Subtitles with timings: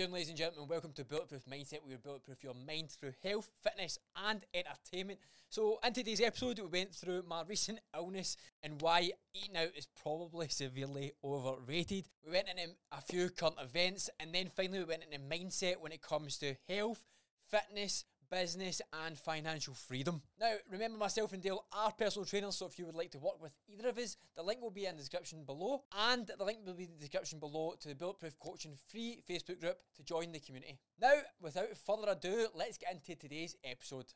[0.00, 0.66] doing, ladies and gentlemen?
[0.66, 5.18] Welcome to Bulletproof Mindset, you bulletproof your mind through health, fitness, and entertainment.
[5.50, 9.88] So, in today's episode, we went through my recent illness and why eating out is
[10.02, 12.08] probably severely overrated.
[12.24, 15.92] We went into a few current events, and then finally, we went into mindset when
[15.92, 17.04] it comes to health,
[17.50, 20.22] fitness, business, and financial freedom.
[20.40, 23.42] Now, remember, myself and Dale are personal trainers, so if you would like to work
[23.42, 26.60] with either of us, the link will be in the description below, and the link
[26.64, 30.32] will be in the description below to the Bulletproof Coaching free Facebook group to join
[30.32, 30.78] the community.
[31.00, 34.06] Now, without further ado, let's get into today's episode.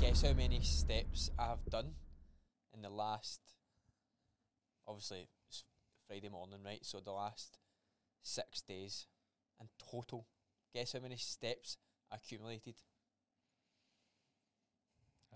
[0.00, 1.94] Guess how many steps I've done
[2.74, 3.40] in the last,
[4.86, 5.64] obviously, it's
[6.06, 6.84] Friday morning, right?
[6.84, 7.58] So the last
[8.22, 9.06] six days
[9.60, 10.26] in total.
[10.74, 11.78] Guess how many steps
[12.12, 12.74] accumulated?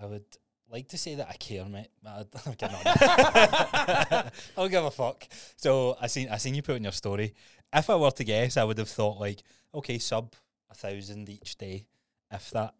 [0.00, 0.24] I would
[0.70, 1.88] like to say that I care, mate.
[2.02, 2.76] But I- I'm kidding
[4.22, 4.30] on.
[4.56, 5.26] I'll give a fuck.
[5.56, 7.34] So I seen I seen you put in your story.
[7.72, 9.42] If I were to guess, I would have thought like,
[9.74, 10.34] okay, sub
[10.70, 11.86] a thousand each day,
[12.30, 12.74] if that.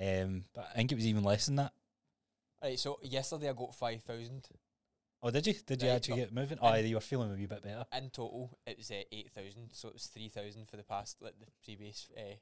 [0.00, 1.72] Um, but I think it was even less than that.
[2.62, 4.46] Right, so yesterday I got 5,000.
[5.22, 5.54] Oh, did you?
[5.66, 6.58] Did you Right, actually get moving?
[6.62, 7.84] Oh, you were feeling a wee bit better.
[7.96, 11.46] In total, it was uh, 8,000, so it was 3,000 for the past, like the
[11.64, 12.34] previous uh,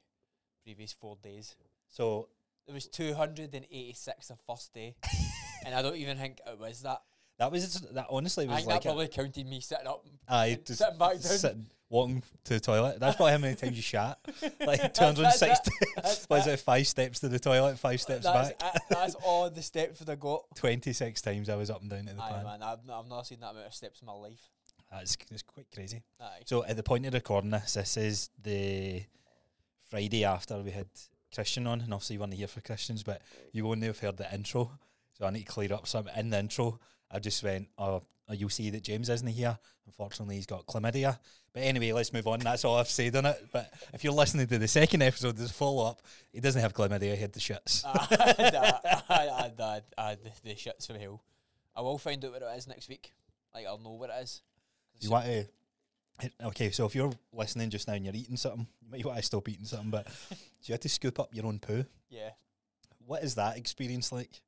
[0.63, 1.55] previous four days.
[1.87, 2.29] So
[2.67, 4.95] There was 286 the first day,
[5.65, 7.01] and I don't even think it was that.
[7.39, 8.07] that was that.
[8.09, 10.97] Honestly, I was think like that probably counted me sitting up, I and just sitting
[10.97, 11.21] back down.
[11.21, 12.99] sitting, walking to the toilet.
[12.99, 14.19] That's probably how many times you shat.
[14.59, 15.71] Like That's- two hundred that's sixty.
[15.95, 16.59] That's is it.
[16.59, 18.75] Five steps to the toilet, five steps that's, back.
[18.75, 18.81] it.
[18.89, 20.43] that's all the steps that I got.
[20.55, 22.43] 26 times I was up and down to the Aye, pan.
[22.43, 24.41] man, I've, I've not seen that amount of steps in my life.
[24.91, 26.03] That's it's quite crazy.
[26.19, 26.41] Aye.
[26.45, 29.03] So at the point of recording this, this is the
[29.89, 30.87] Friday after we had
[31.33, 34.33] Christian on, and obviously you weren't here for Christians, but you only have heard the
[34.33, 34.71] intro.
[35.13, 36.79] So I need to clear up some in the intro.
[37.11, 39.57] I just went, oh, oh, you'll see that James isn't here.
[39.85, 41.17] Unfortunately, he's got chlamydia.
[41.53, 42.39] But anyway, let's move on.
[42.39, 43.47] That's all I've said on it.
[43.51, 46.01] But if you're listening to the second episode, there's a follow up.
[46.31, 47.15] He doesn't have chlamydia.
[47.15, 47.83] He had the shits.
[47.85, 48.07] Ah,
[49.09, 51.23] I, I, I, I, the, the shits from hell.
[51.75, 53.13] I will find out what it is next week.
[53.53, 54.41] Like I'll know what it is.
[54.99, 55.45] You want to?
[56.43, 59.23] Okay, so if you're listening just now and you're eating something, you might want to
[59.23, 59.91] stop eating something.
[59.91, 61.85] But do you have to scoop up your own poo?
[62.09, 62.29] Yeah,
[63.05, 64.41] What is that experience like?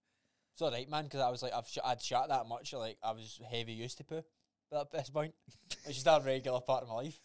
[0.53, 1.03] it's all right, man.
[1.03, 2.74] Because I was like, I've sh- I'd shot that much.
[2.74, 4.24] Like I was heavy used to poo
[4.72, 5.34] at this point,
[5.85, 7.19] It's just a regular part of my life.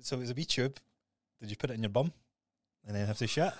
[0.00, 0.78] So it was a wee tube.
[1.40, 2.12] Did you put it in your bum
[2.86, 3.52] and then have to shit?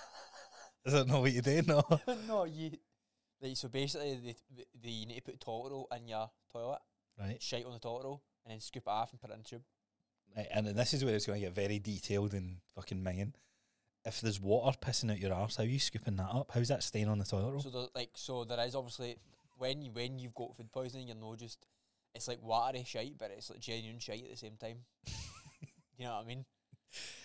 [0.86, 1.62] is that not what you do?
[1.66, 1.82] No.
[2.28, 2.70] no, you.
[3.54, 6.78] So basically, the, the, the, you need to put toilet roll in your toilet,
[7.20, 7.40] Right.
[7.42, 9.48] shite on the toilet roll, and then scoop it off and put it in the
[9.48, 9.62] tube.
[10.36, 10.48] right.
[10.52, 13.32] And then this is where it's going to get very detailed and fucking minging.
[14.04, 16.50] If there's water pissing out your arse, how are you scooping that up?
[16.52, 17.60] How's that staying on the toilet roll?
[17.60, 19.16] So the, like so there is obviously
[19.56, 21.66] when you when you've got food poisoning, you're no just
[22.14, 24.78] it's like watery shite, but it's like genuine shite at the same time.
[25.98, 26.44] you know what I mean?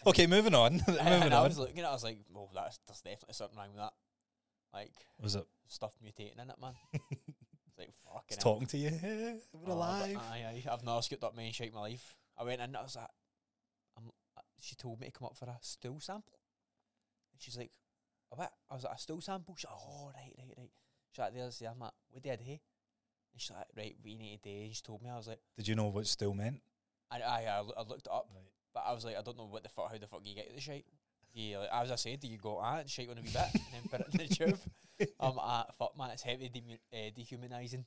[0.08, 0.74] okay, moving on.
[0.88, 3.58] and moving I was looking at it, I was like, well, that's there's definitely something
[3.58, 3.94] wrong with that.
[4.74, 4.92] Like
[5.22, 6.74] Was it stuff mutating in it, man.
[7.88, 8.26] it's like fucking.
[8.30, 8.92] it's talking to you?
[9.04, 10.18] We're Oh, but alive.
[10.32, 10.64] Aye, aye.
[10.72, 12.16] I've never scooped up main shite in my life.
[12.38, 13.08] I went in, I was like,
[13.98, 14.04] I'm,
[14.38, 16.40] uh, she told me to come up for a stool sample.
[17.34, 17.72] And she's like,
[18.32, 18.52] a what?
[18.70, 19.56] I was like, a stool sample?
[19.58, 20.70] She's like, oh, right, right, right.
[21.12, 22.52] She's like, there's the, I'm like, what did I do?
[22.52, 22.60] And
[23.38, 24.64] she's like, right, we need a day.
[24.66, 26.62] And she told me, I was like, Did you know what still meant?
[27.12, 28.44] I, I, I, I looked it up, Right.
[28.74, 30.54] but I was like, I don't know what the fuck, how the fuck you get
[30.54, 30.86] the shite.
[31.34, 33.36] Yeah, like, as I said, do you go ah and shite on a wee bit
[33.54, 34.60] and then put it in the tube?
[35.20, 37.86] I'm like, fuck man, it's heavy demu- uh, dehumanising.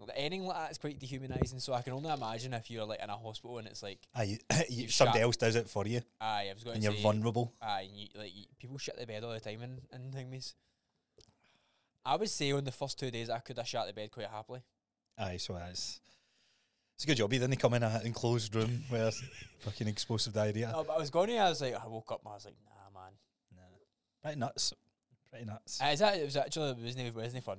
[0.00, 3.02] Like, Anything like that is quite dehumanising, so I can only imagine if you're like
[3.02, 6.46] in a hospital and it's like, Aye, you, somebody else does it for you, aye,
[6.50, 7.52] I was going and to you're say, vulnerable.
[7.60, 10.54] aye, and you, like you, people shit the bed all the time and and things.
[12.04, 14.28] I would say on the first two days I could have shot the bed quite
[14.28, 14.60] happily.
[15.18, 16.00] Aye, so that's
[16.94, 17.32] it's a good job.
[17.32, 19.10] He didn't come in a enclosed room where
[19.60, 20.70] fucking explosive diarrhea.
[20.72, 22.44] No, but I was going to, I was like, I woke up and I was
[22.44, 23.12] like, nah, man.
[23.56, 23.62] Nah.
[24.22, 24.72] Pretty nuts.
[25.30, 25.80] Pretty nuts.
[25.82, 27.58] Uh, is that it was actually it wasn't wasn't fun.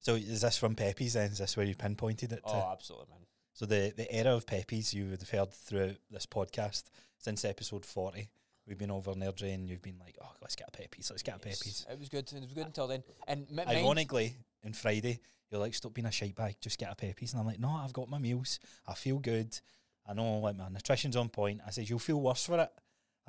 [0.00, 1.30] So is this from Pepe's then?
[1.30, 2.52] Is this where you pinpointed it to?
[2.52, 3.26] Oh, absolutely, man.
[3.52, 6.84] So the, the era of Pepe's you would have heard throughout this podcast
[7.18, 8.30] since episode 40.
[8.66, 11.34] We've been over Nerdry and you've been like, oh, let's get a Pepe's, let's get
[11.44, 11.86] a Yes, Pepe's.
[11.90, 12.32] It was good.
[12.32, 13.02] It was good until then.
[13.26, 15.20] And m- Ironically, on Friday,
[15.50, 17.32] you're like, stop being a shite bag, just get a Pepe's.
[17.32, 18.60] And I'm like, no, I've got my meals.
[18.86, 19.58] I feel good.
[20.06, 21.60] I know like my nutrition's on point.
[21.66, 22.70] I said, you'll feel worse for it.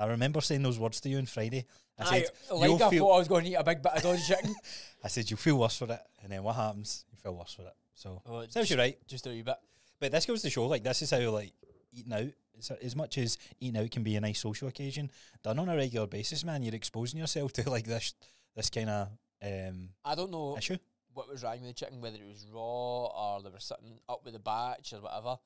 [0.02, 1.66] I remember saying those words to you on Friday.
[2.00, 3.82] I Aye, said, like you'll I feel- thought I was going to eat a big
[3.82, 4.56] bit of dodgy chicken.
[5.04, 6.00] I said, you'll feel worse for it.
[6.24, 7.06] And then what happens?
[7.12, 7.74] You feel worse for it.
[7.94, 8.98] So, oh, sounds you right.
[9.08, 9.58] Just a wee bit.
[10.00, 11.54] But this goes to show, like, this is how, like,
[11.94, 15.12] eating out, as much as eating out can be a nice social occasion,
[15.44, 18.14] done on a regular basis, man, you're exposing yourself to, like, this
[18.56, 19.08] this kind of
[19.44, 20.78] um, I don't know issue.
[21.14, 24.22] what was wrong with the chicken, whether it was raw or they were sitting up
[24.26, 25.38] with the batch or whatever.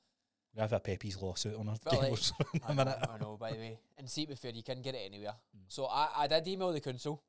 [0.56, 2.96] We have a Pepe's lawsuit on our But, like, tables in I know.
[3.14, 3.80] I know, by the way.
[3.98, 5.34] And see, before you can get it anywhere.
[5.56, 5.62] Mm.
[5.68, 7.22] So I, I did email the council.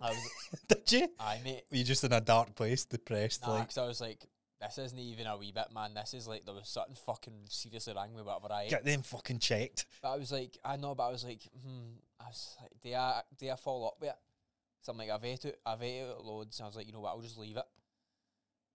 [0.00, 0.30] I was,
[0.68, 1.08] Did you?
[1.18, 3.42] I mate, Were you just in a dark place, depressed?
[3.46, 4.26] nah, like, 'cause I was like,
[4.60, 5.94] this isn't even a wee bit, man.
[5.94, 8.70] This is like there was something fucking seriously wrong with whatever I ate.
[8.70, 9.86] get them fucking checked.
[10.02, 11.94] But I was like, I know, but I was like, hmm.
[12.20, 14.16] I was like, do I, do I follow up with it?
[14.82, 16.58] So I'm like, I've ate it, I've ate it loads.
[16.58, 17.64] And I was like, you know what, I'll just leave it.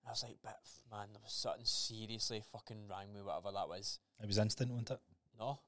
[0.06, 0.58] I was like, but
[0.92, 4.00] man, there was something seriously fucking wrong with whatever that was.
[4.22, 5.00] It was instant, wasn't it?
[5.40, 5.60] No,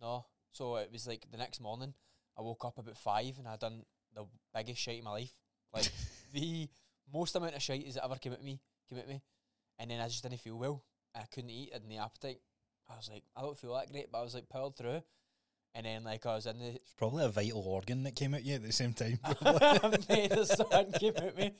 [0.00, 0.26] no.
[0.52, 1.94] So it was like the next morning,
[2.38, 3.84] I woke up about five and I'd done
[4.14, 5.32] the biggest shite in my life,
[5.72, 5.90] like
[6.32, 6.68] the
[7.12, 9.22] most amount of shite that ever came at me, came at me,
[9.78, 10.84] and then I just didn't feel well.
[11.14, 12.40] I couldn't eat, I had no appetite.
[12.88, 15.02] I was like, I don't feel that great, but I was like powered through,
[15.74, 18.44] and then like I was in the It's probably a vital organ that came at
[18.44, 19.18] you at the same time.
[20.08, 21.52] made the sun came at me,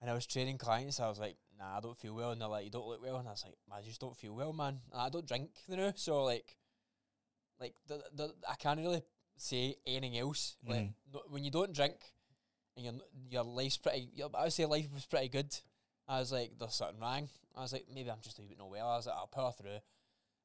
[0.00, 1.00] and I was training clients.
[1.00, 3.16] I was like, Nah, I don't feel well, and they're like, You don't look well,
[3.16, 4.80] and I was like, I just don't feel well, man.
[4.92, 6.56] And I don't drink, you know, so like,
[7.60, 9.02] like the, the I can't really
[9.36, 10.56] say anything else.
[10.66, 10.92] Like Mm.
[11.12, 11.94] no, when you don't drink,
[12.76, 12.94] and your
[13.30, 15.54] your life's pretty, your, I would say life was pretty good.
[16.08, 17.28] I was like, there's something wrong.
[17.56, 18.88] I was like, maybe I'm just a bit no well.
[18.88, 19.78] I was like, I'll power through.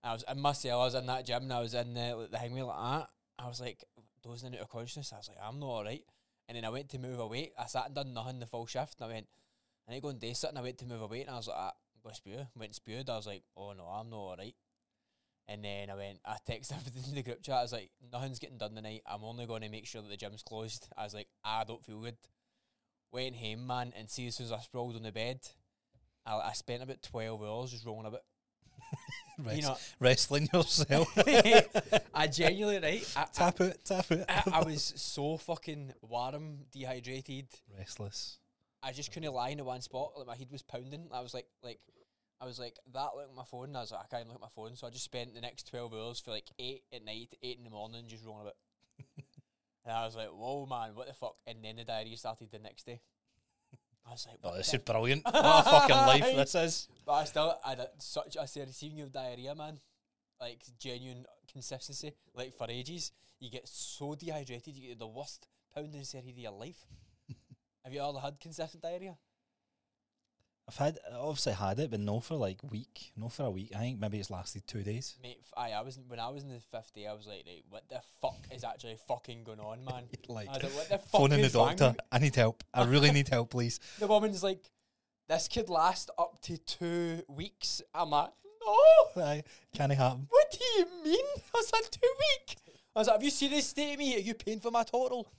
[0.04, 0.81] I was in my cell.
[0.81, 3.09] I was in that gym, and I was in the like, the hangway like that.
[3.38, 3.83] I was like
[4.24, 5.12] dozing out of consciousness.
[5.13, 6.04] I was like, I'm not alright.
[6.47, 7.51] And then I went to move away.
[7.59, 9.27] I sat and done nothing the full shift, and I went,
[9.88, 11.36] I need to go and day sit, and I went to move away, and I
[11.38, 12.48] was like, ah, I'm going to spew.
[12.56, 13.10] Went and spewed.
[13.10, 14.56] I was like, oh no, I'm not alright.
[15.48, 17.56] And then I went, I texted everything in the group chat.
[17.56, 19.01] I was like, nothing's getting done tonight.
[19.06, 20.88] I'm only going to make sure that the gym's closed.
[20.98, 22.16] I was like, I don't feel good.
[23.12, 25.39] Went home, man, and see as soon as I sprawled on the bed,
[26.25, 28.22] I, I spent about 12 hours just rolling a bit.
[29.45, 31.10] Rest- You know, wrestling yourself.
[32.13, 33.13] I genuinely, right?
[33.18, 34.25] I, I, tap it, tap it.
[34.30, 37.48] I, I was so fucking warm, dehydrated.
[37.78, 38.38] Restless.
[38.83, 40.13] I just couldn't lie in the one spot.
[40.18, 41.07] Like my head was pounding.
[41.12, 41.80] I was like, like,
[42.39, 43.10] I was like that.
[43.16, 43.66] Look at my phone.
[43.66, 44.75] And I was like, I can't look at my phone.
[44.75, 47.63] So I just spent the next twelve hours for like eight at night, eight in
[47.63, 48.56] the morning, just rolling about.
[49.86, 51.36] and I was like, whoa, man, what the fuck?
[51.45, 53.01] And then the diarrhea started the next day.
[54.06, 55.24] I was like, Oh, this is brilliant.
[55.25, 56.88] What a fucking life this is.
[57.06, 59.80] But I still I had such a serotonin of diarrhea, man.
[60.39, 62.13] Like genuine consistency.
[62.33, 66.51] Like for ages, you get so dehydrated, you get the worst pounding serotonin of your
[66.51, 66.88] life.
[67.83, 69.18] Have you ever had consistent diarrhea?
[70.68, 73.12] I've had, I obviously had it, but no for like week.
[73.18, 73.72] No for a week.
[73.75, 75.18] I think maybe it's lasted two days.
[75.22, 77.63] Mate, aye, I was when I was in the fifth day, I was like, right,
[77.69, 80.04] what the fuck is actually fucking going on, man?
[80.30, 81.95] like, I was like, what the fuck phoning the doctor.
[82.12, 82.63] I need help.
[82.74, 83.80] I really need help, please.
[84.00, 84.69] The woman's like,
[85.28, 87.81] this could last up to two weeks.
[87.94, 88.30] I'm like,
[88.66, 89.24] no.
[89.24, 89.44] Aye,
[89.74, 90.28] can it happen?
[90.30, 91.25] What do you mean?
[91.38, 92.57] I was like, two week.
[92.95, 94.16] I was like, have you seen this state of me?
[94.16, 95.31] Are you paying for my total?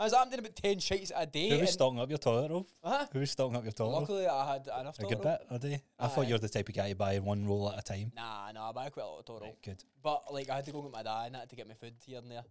[0.00, 1.50] I was doing about 10 shites a day.
[1.50, 2.66] Who was stocking up your toilet, Rolf?
[2.82, 3.06] Huh?
[3.12, 4.00] Who was stocking up your toilet?
[4.00, 5.82] Luckily, I had enough A good bit a day.
[5.98, 8.10] I thought you were the type of guy to buy one roll at a time.
[8.16, 9.48] Nah, nah, I buy quite a lot of total.
[9.48, 9.84] Right, good.
[10.02, 11.92] But like, I had to go get my dad and that to get my food
[12.06, 12.44] here and there.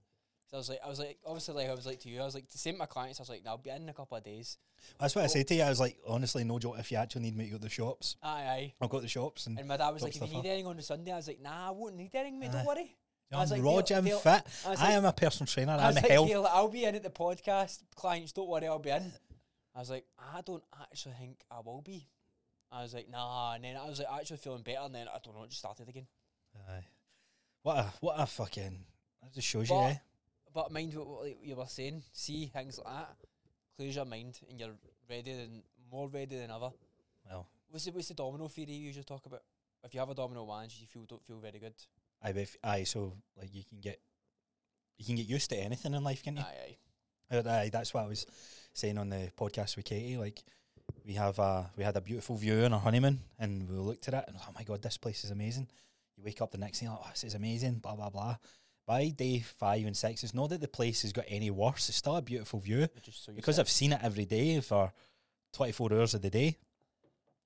[0.52, 2.26] So I was like, I was like, obviously, like I was like to you, I
[2.26, 4.16] was like, to same my clients, I was like, nah, I'll be in a couple
[4.16, 4.60] of days.
[5.00, 5.64] That's what I said to you.
[5.64, 6.76] I was like, honestly, no joke.
[6.78, 8.74] If you actually need me to go to the shops, Aye, aye.
[8.80, 10.68] I'll go to the shops and And my dad was like, if you need anything
[10.68, 12.54] on the Sunday, I was like, nah, I won't need anything, mate, Aye.
[12.54, 12.96] don't worry.
[13.32, 14.44] I'm like, raw Dale- gym fit.
[14.66, 15.74] I like- am a personal trainer.
[15.74, 16.28] I'm like, health.
[16.28, 17.84] Dale, I'll be in at the podcast.
[17.96, 19.12] Clients, don't worry, I'll be in.
[19.76, 22.08] I was like, I don't actually think I will be.
[22.72, 23.54] I was like, nah.
[23.54, 24.80] And then I was like, actually feeling better.
[24.84, 26.08] And then I don't know, it just started again.
[26.70, 26.86] Aye.
[27.62, 28.78] What a what a fucking.
[29.22, 29.96] That just shows you, But- eh?
[30.52, 32.02] But mind what, what you were saying.
[32.12, 33.16] See things like that.
[33.78, 34.72] Clears your mind, and you're
[35.08, 36.72] ready than more ready than ever.
[37.30, 39.44] Well, What's the, what's the domino theory you usually talk about?
[39.84, 41.76] If you have a domino lunge, you feel don't feel very good.
[42.22, 42.56] I bet.
[42.64, 44.00] Aye, so like you can get
[44.98, 46.42] you can get used to anything in life, can you?
[46.44, 46.76] Aye,
[47.32, 47.38] aye.
[47.38, 48.26] Uh, Aye, that's what I was
[48.74, 50.18] saying on the podcast with Katie.
[50.18, 50.44] Like,
[51.06, 54.14] we have a we had a beautiful view on our honeymoon, and we looked at
[54.14, 55.68] it, and oh my god, this place is amazing.
[56.18, 58.38] You wake up the next day, like, oh, this is amazing, blah blah blah.
[58.86, 61.90] By day five and six, it's not that the place has got any worse.
[61.90, 64.60] It's still a beautiful view You're Just so you because I've seen it every day
[64.62, 64.92] for
[65.54, 66.58] twenty four hours of the day.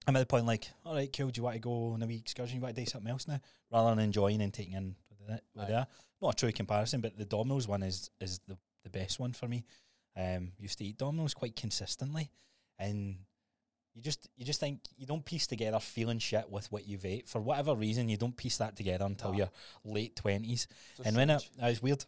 [0.07, 1.29] I'm at the point like, all right, cool.
[1.29, 2.57] Do you want to go on a wee excursion?
[2.57, 3.39] You want to do something else now,
[3.71, 5.43] rather than enjoying and taking in with it.
[5.55, 5.81] With Aye.
[5.81, 5.87] it.
[6.21, 9.47] Not a true comparison, but the Domino's one is is the the best one for
[9.47, 9.65] me.
[10.15, 12.29] Um, used to eat Domino's quite consistently,
[12.77, 13.15] and
[13.93, 17.27] you just you just think you don't piece together feeling shit with what you've ate
[17.29, 18.09] for whatever reason.
[18.09, 19.37] You don't piece that together until Nah.
[19.37, 19.49] your
[19.85, 20.67] late twenties.
[20.97, 21.61] So And when it, strange.
[21.61, 22.03] I was weird.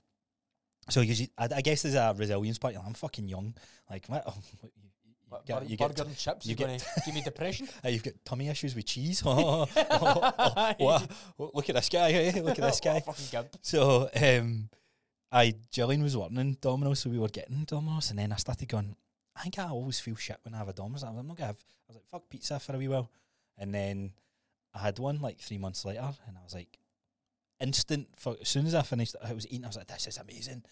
[0.90, 2.76] So you, you- I, I guess there's a resilience part.
[2.84, 3.56] I'm fucking young.
[3.90, 4.26] Like what?
[5.50, 7.68] Oh, what you, you, Bu- get, burger and chips, you get- give me depression?
[7.86, 9.24] uh, you've got tummy issues with cheese.
[9.26, 11.12] oh, oh, oh, what?
[11.40, 12.12] Oh, Look at this guy.
[12.12, 12.42] eh?
[12.42, 13.00] Look at this guy.
[13.00, 13.56] fucking gimp.
[13.62, 14.70] So, um,
[15.32, 18.68] I Jillian was working in Domino's, so we were getting Domino's, and then I started
[18.70, 18.96] going.
[19.36, 21.04] I think I always feel shit when I have a Domino's.
[21.04, 21.58] I'm not gonna have.
[21.58, 23.10] I was like, fuck pizza for a wee while,
[23.58, 24.12] and then
[24.74, 26.80] I had one like three months later, and I was like,
[27.60, 28.08] instant.
[28.18, 29.66] For as soon as I finished, I was eating.
[29.66, 30.64] I was like, this is amazing.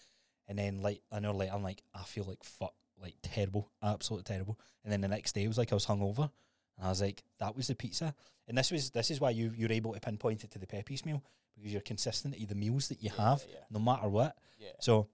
[0.48, 4.24] And then like an hour later, I'm like, I feel like fuck, like terrible, absolutely
[4.24, 4.58] terrible.
[4.82, 6.30] And then the next day, it was like I was hungover,
[6.78, 8.14] and I was like, that was the pizza.
[8.46, 11.04] And this was this is why you you're able to pinpoint it to the Pepe's
[11.06, 11.22] meal
[11.56, 13.58] because you're consistent the meals that you Yeah, have, yeah.
[13.70, 14.36] no matter what.
[14.58, 14.72] Yeah.
[14.80, 15.08] So,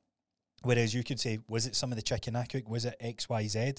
[0.62, 2.68] whereas you could say, was it some of the chicken I cooked?
[2.68, 3.74] Was it X, Y, Z?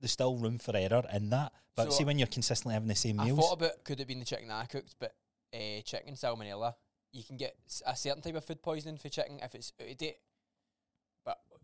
[0.00, 1.52] There's still room for error in that.
[1.76, 4.08] But So, see, when you're consistently having the same I meals, thought about could it
[4.08, 5.14] been the chicken I cooked, but
[5.54, 6.74] uh, chicken salmonella.
[7.12, 7.54] You can get
[7.86, 10.16] a certain type of food poisoning for chicken if it's out of date.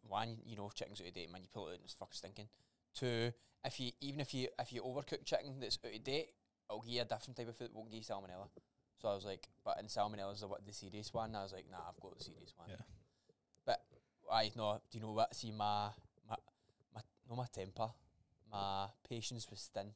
[0.08, 2.12] One, you know, chicken's out of date, man, you pull it out and it's fucking
[2.14, 2.48] stinking.
[2.94, 3.32] Two,
[3.64, 6.28] if you even if you if you overcook chicken that's out of date,
[6.68, 7.66] it'll give you a different type of food.
[7.66, 8.48] It won't give you salmonella.
[9.00, 11.34] So I was like, but in salmonella's the what the serious one.
[11.34, 12.68] I was like, nah, I've got the serious one.
[12.70, 12.84] Yeah.
[13.64, 13.82] But
[14.32, 14.80] I know.
[14.90, 15.34] Do you know what?
[15.34, 15.88] See my
[16.28, 16.36] my
[16.94, 17.88] my no my temper,
[18.50, 19.92] my patience was thin.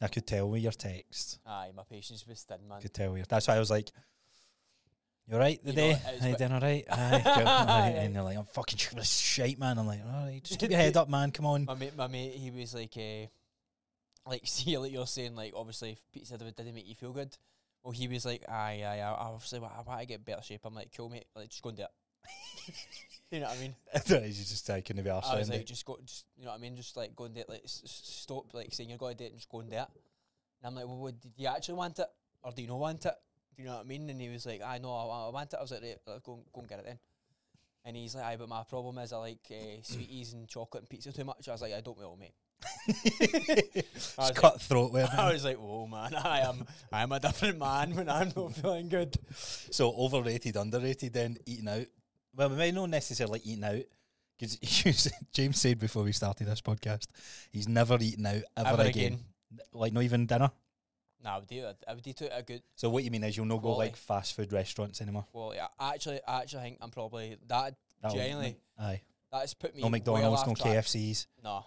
[0.00, 1.38] I could tell with your text.
[1.46, 2.80] Aye, my patience was thin, man.
[2.80, 3.26] Could tell your.
[3.28, 3.90] That's why I was like,
[5.28, 5.90] "You alright You know, today?
[5.90, 7.68] it was Are you doing alright?" Aye, good, alright.
[7.68, 7.88] Aye.
[7.98, 10.96] And you're like, "I'm fucking sh- shite, man." I'm like, "Alright, just keep your head
[10.98, 11.30] up, man.
[11.32, 13.26] Come on." my mate, my mate, he was like, uh,
[14.30, 17.36] like, see, like you're saying, like, obviously, if pizza did- didn't make you feel good.
[17.82, 20.62] Well, he was like, aye, aye, I obviously, I want to get better shape.
[20.64, 21.90] I'm like, cool, mate, like, just go and do it.
[23.30, 23.74] you know what I mean?
[24.24, 26.60] you just taking the be I was like, just go, just, you know what I
[26.60, 26.74] mean?
[26.74, 29.24] Just like, go and do it, like, s- stop, like, saying you're going to do
[29.26, 29.86] it and just go and do it.
[29.86, 32.06] And I'm like, well, what, did you actually want it?
[32.42, 33.14] Or do you not want it?
[33.56, 34.08] Do you know what I mean?
[34.10, 35.56] And he was like, I know, I, I want it.
[35.58, 36.98] I was like, right, let's go, and- go and get it then.
[37.84, 40.88] And he's like, aye, but my problem is I like uh, sweeties and chocolate and
[40.90, 41.48] pizza too much.
[41.48, 42.34] I was like, I don't will, mate.
[42.88, 46.14] it's like- cutthroat with I was like, "Whoa, man!
[46.14, 51.12] I am, I am a different man when I'm not feeling good." So overrated, underrated.
[51.12, 51.86] Then eating out.
[52.34, 53.82] Well, we may not necessarily eating out
[54.38, 54.56] because
[55.32, 57.06] James said before we started this podcast,
[57.50, 59.04] he's never eaten out ever, Ever again.
[59.12, 59.20] again?
[59.72, 60.50] Like not even dinner.
[61.24, 61.76] No, I would do it.
[61.88, 63.88] I would do it a good So what you mean is you'll not go Quality.
[63.90, 65.24] like fast food restaurants anymore.
[65.32, 65.60] quality.
[65.78, 67.74] I actually, I actually think I'm probably that.
[68.02, 69.00] That'll- Genuinely, aye.
[69.32, 70.74] That has put me No well McDonald's, off no track.
[70.84, 71.26] KFCs.
[71.42, 71.64] No,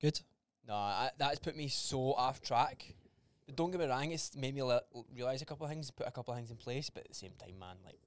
[0.00, 0.20] Good.
[0.66, 2.94] no, I, that has put me so off track.
[3.46, 4.82] But don't get me wrong, it's made me le-
[5.14, 6.90] realize a couple of things, put a couple of things in place.
[6.90, 8.00] But at the same time, man, like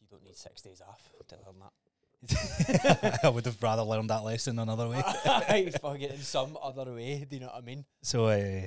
[0.00, 1.10] you don't need six days off.
[1.28, 3.20] Tell them that.
[3.24, 5.02] I would have rather learned that lesson another way.
[5.04, 7.26] I fucking in some other way.
[7.28, 7.84] Do you know what I mean?
[8.02, 8.62] So, uh,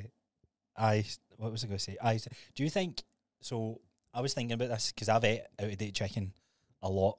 [0.77, 1.05] I
[1.37, 1.97] what was I going to say?
[2.01, 2.17] I
[2.55, 3.03] do you think?
[3.41, 3.79] So
[4.13, 6.33] I was thinking about this because I've ate out of date chicken
[6.81, 7.17] a lot.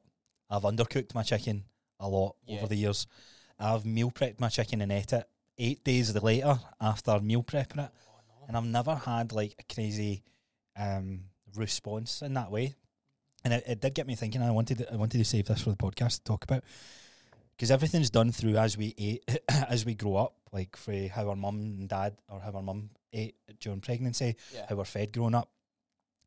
[0.51, 1.65] I've undercooked my chicken
[1.99, 2.59] a lot Yeah.
[2.59, 3.07] over the years.
[3.59, 5.29] I've meal prepped my chicken and ate it
[5.59, 8.47] eight days later after meal prepping it, Oh no.
[8.49, 10.23] and I've never had like a crazy
[10.77, 12.75] um, response in that way.
[13.45, 14.43] And it, it did get me thinking.
[14.43, 16.63] I wanted I wanted to save this for the podcast to talk about
[17.57, 21.37] because everything's done through as we ate as we grow up, like for how our
[21.37, 24.67] mum and dad or how our mum ate during pregnancy, Yeah.
[24.69, 25.51] how we're fed growing up.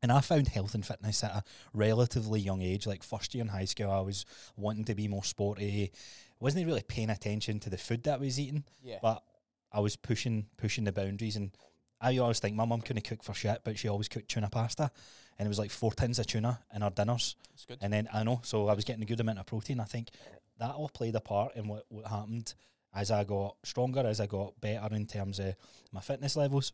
[0.02, 3.48] And I found health and fitness at a relatively young age, like first year in
[3.48, 3.90] high school.
[3.90, 4.26] I was
[4.56, 5.92] wanting to be more sporty.
[6.40, 8.98] wasn't really paying attention to the food that I was eating, Yeah.
[9.00, 9.24] but
[9.72, 11.36] I was pushing pushing the boundaries.
[11.36, 11.56] And
[12.02, 14.90] I always think my mum couldn't cook for shit, but she always cooked tuna pasta,
[15.38, 17.36] and it was like four tins of tuna in our dinners.
[17.80, 19.80] And then I know, so I was getting a good amount of protein.
[19.80, 20.10] I think
[20.58, 22.52] that all played a part in what, what happened
[22.94, 25.54] as I got stronger, as I got better in terms of
[25.92, 26.72] my fitness levels.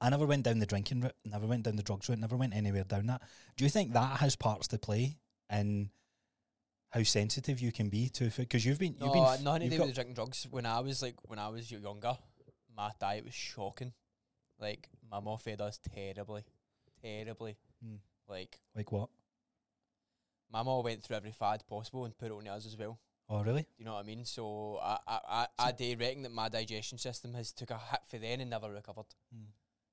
[0.00, 2.54] I never went down the drinking route, never went down the drugs route, never went
[2.54, 3.22] anywhere down that.
[3.56, 5.16] Do you think that has parts to play
[5.50, 5.90] in
[6.90, 8.42] how sensitive you can be to food?
[8.42, 10.46] Because you've been, you've been, f- nothing to do with drinking drugs.
[10.50, 12.16] When I was like, when I was younger,
[12.76, 13.92] my diet was shocking.
[14.60, 16.44] Like my mum fed us terribly,
[17.02, 17.56] terribly.
[17.82, 17.96] Hmm.
[18.28, 19.10] Like like what?
[20.54, 22.98] my mum went through every fad possible and put it on us as well.
[23.28, 23.62] Oh, really?
[23.62, 24.24] Do you know what I mean?
[24.24, 28.00] So I I I, I do reckon that my digestion system has took a hit
[28.08, 29.06] for then and never recovered.
[29.32, 29.44] Hmm.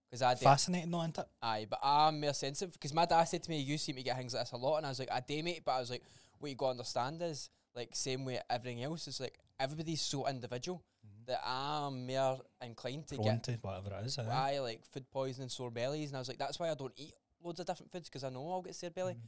[0.10, 1.28] Because I Fascinating, though, isn't it?
[1.42, 2.74] aye, but I'm more sensitive.
[2.74, 4.78] Because my dad said to me, "You seem to get things like this a lot,"
[4.78, 6.04] and I was like, "I do, mate." But I was like,
[6.40, 10.28] "What you got to understand is like same way everything else is like everybody's so
[10.28, 10.84] individual
[11.28, 14.20] that I'm more inclined to Prone get to whatever it is.
[14.20, 14.56] aye.
[14.56, 17.14] I like food poisoning, sore bellies, and I was like, that's why I don't eat
[17.44, 19.14] loads of different foods because I know I'll get sore belly.
[19.14, 19.20] Mm.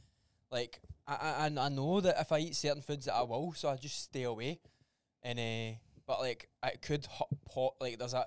[0.50, 3.68] Like I, I I- know that if I eat certain foods that I will, so
[3.68, 4.60] I just stay away.
[5.22, 8.26] And uh, but like it could hot pot like there's a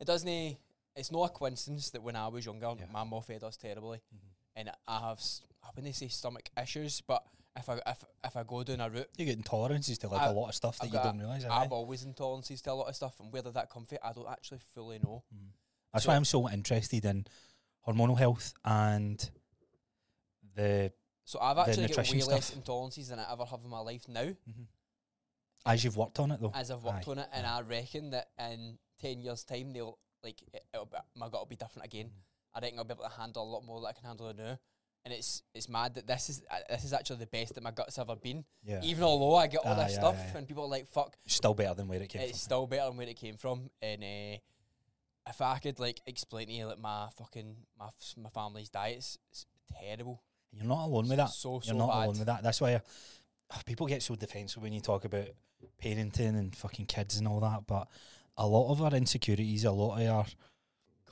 [0.00, 0.56] it doesn't.
[0.96, 2.84] It's not a coincidence that when I was younger, Yeah.
[2.92, 4.18] my mum fed us terribly, Mhm.
[4.56, 7.24] and I have s- I wouldn't say stomach issues, but
[7.56, 10.26] if I if if I go down a route, You get intolerances to like I-
[10.28, 11.44] a lot of stuff that I've you don't realise.
[11.44, 13.98] I've always intolerances to a lot of stuff, and where did that come from?
[14.04, 15.24] I don't actually fully know.
[15.34, 15.48] Mm.
[15.92, 17.26] That's So- why I'm so interested in
[17.86, 19.30] hormonal health and
[20.54, 20.92] the
[21.24, 24.28] So I've actually got way less intolerances than I ever have in my life now.
[25.66, 26.52] as you've worked on it though.
[26.54, 27.46] as I've worked Aye, on it, and.
[27.46, 31.46] I reckon that in ten years' time they'll like it, it'll be, my gut will
[31.46, 32.06] be different again.
[32.06, 32.56] Mm.
[32.56, 34.58] I reckon I'll be able to handle a lot more that I can handle now.
[35.06, 37.70] And it's it's mad that this is uh, this is actually the best that my
[37.72, 38.44] guts ever been.
[38.64, 38.80] Yeah.
[38.82, 40.38] Even although I get all Ah, this yeah, stuff, yeah, yeah.
[40.38, 42.38] and people are like, "Fuck," Still better than where it came it's from.
[42.38, 43.68] still better than where it came from.
[43.82, 44.38] And uh,
[45.28, 49.18] if I could like explain to you like my fucking my my family's diet, it's,
[49.30, 49.46] it's
[49.78, 50.22] terrible.
[50.56, 51.30] You're not alone with that.
[51.30, 52.04] So so You're not bad.
[52.04, 52.42] alone with that.
[52.42, 52.80] That's why uh,
[53.66, 55.28] people get so defensive when you talk about
[55.82, 57.66] parenting and fucking kids and all that.
[57.66, 57.88] But
[58.36, 60.26] a lot of our insecurities, a lot of our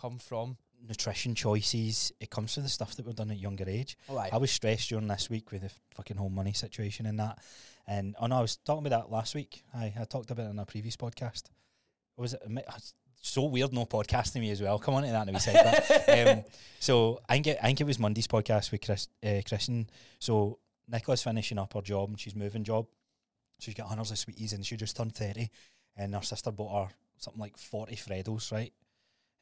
[0.00, 0.56] Come from.
[0.88, 3.96] nutrition choices, it comes from the stuff that we've done at younger age.
[4.08, 4.30] Oh, aye.
[4.32, 7.38] I was stressed during this week with the fucking home money situation and that.
[7.86, 9.62] And oh no, I was talking about that last week.
[9.74, 11.44] I, I talked about it in a previous podcast.
[12.16, 12.42] Was it?
[13.24, 14.78] So weird, no podcasting me as well.
[14.80, 16.38] Come on to that in a wee second.
[16.38, 16.44] Um,
[16.80, 19.88] so I think, it, I think it was Monday's podcast with Chris, uh, Christian.
[20.18, 22.86] So Nicola's finishing up her job and she's moving job.
[23.60, 25.48] She's got hundreds of sweeties and she just turned 30.
[25.96, 28.72] And her sister bought her something like 40 Freddos, right?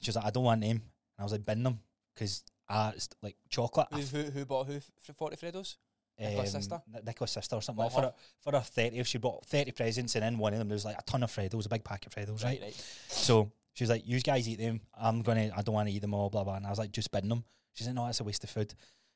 [0.00, 0.70] She was like, I don't want them.
[0.70, 0.82] And
[1.18, 1.78] I was like, bin them.
[2.14, 3.88] Because uh, it's like chocolate.
[3.92, 5.76] Who, who, who bought who f- for forty Freddos?
[6.20, 6.82] um, Nicola's sister?
[6.92, 7.78] Ni- Nicola's sister or something.
[7.78, 10.52] Well, Like for, her- her, for her 30th, she bought 30 presents, and in one
[10.52, 12.60] of them, there was like a ton of Freddos, a big pack of Freddos, right?
[12.60, 12.84] Right, right.
[13.08, 14.82] So she was like, You guys eat them.
[14.94, 16.56] I'm to, I don't want to eat them all, blah, blah.
[16.56, 17.44] And I was like, Just bin them.
[17.72, 18.74] She's like, No, that's a waste of food.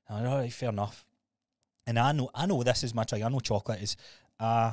[0.09, 1.05] And I was like, All right, fair enough.
[1.87, 3.23] And I know, I know this is my trick.
[3.23, 3.95] I know chocolate is,
[4.41, 4.73] uh,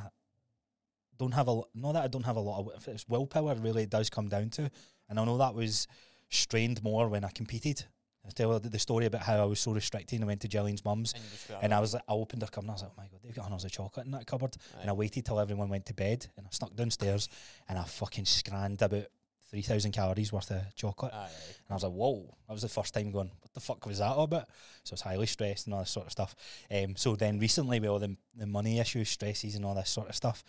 [1.20, 3.90] don't have a, not that I don't have a lot of, it's willpower, really, it
[3.90, 4.72] does come down to.
[5.10, 5.90] And I know that was
[6.30, 7.84] strained more when I competed.
[8.26, 10.48] I tell her the story about how I was so restricted and I went to
[10.48, 11.14] Jillian's mum's
[11.56, 13.08] And, and I was like, I opened her cupboard and I was like, oh my
[13.08, 14.56] god, they've got hundreds of chocolate in that cupboard.
[14.80, 17.28] And I waited till everyone went to bed and I snuck downstairs
[17.68, 19.08] and I fucking scranned about
[19.52, 21.14] 3,000 calories worth of chocolate.
[21.14, 21.28] Aye.
[21.28, 24.00] And I was like, whoa, that was the first time going, what the fuck was
[24.00, 24.48] that all about?
[24.84, 26.36] So I was highly stressed and all this sort of stuff.
[26.72, 30.10] Um, so then recently with all the, the money issues, stresses and all this sort
[30.10, 30.44] of stuff,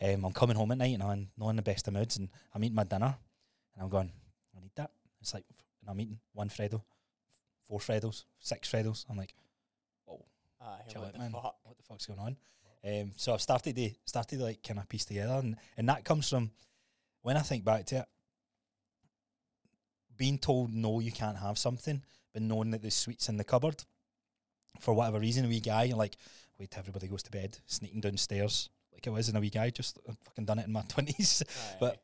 [0.00, 2.28] um, I'm coming home at night and I'm not in the best of moods and
[2.54, 3.14] I'm eating my dinner
[3.74, 4.10] and I'm going,
[4.56, 4.90] I need that.
[5.20, 5.44] It's like,
[5.82, 6.82] and I'm eating one Freddo,
[7.68, 9.04] four Freddos, six Freddos.
[9.10, 9.34] I'm like,
[10.66, 11.30] Aye, Chill what out, the man.
[11.32, 11.56] fuck?
[11.62, 12.36] what the fuck's going on?
[12.84, 16.04] Um, so I've started to started to like kind of piece together, and and that
[16.04, 16.50] comes from
[17.22, 18.04] when I think back to it,
[20.16, 22.02] being told no, you can't have something,
[22.32, 23.84] but knowing that there's sweets in the cupboard
[24.80, 25.44] for whatever reason.
[25.44, 26.16] A wee guy, like,
[26.58, 29.70] wait till everybody goes to bed, sneaking downstairs like I was in a wee guy,
[29.70, 32.02] just I've fucking done it in my twenties, Aye, but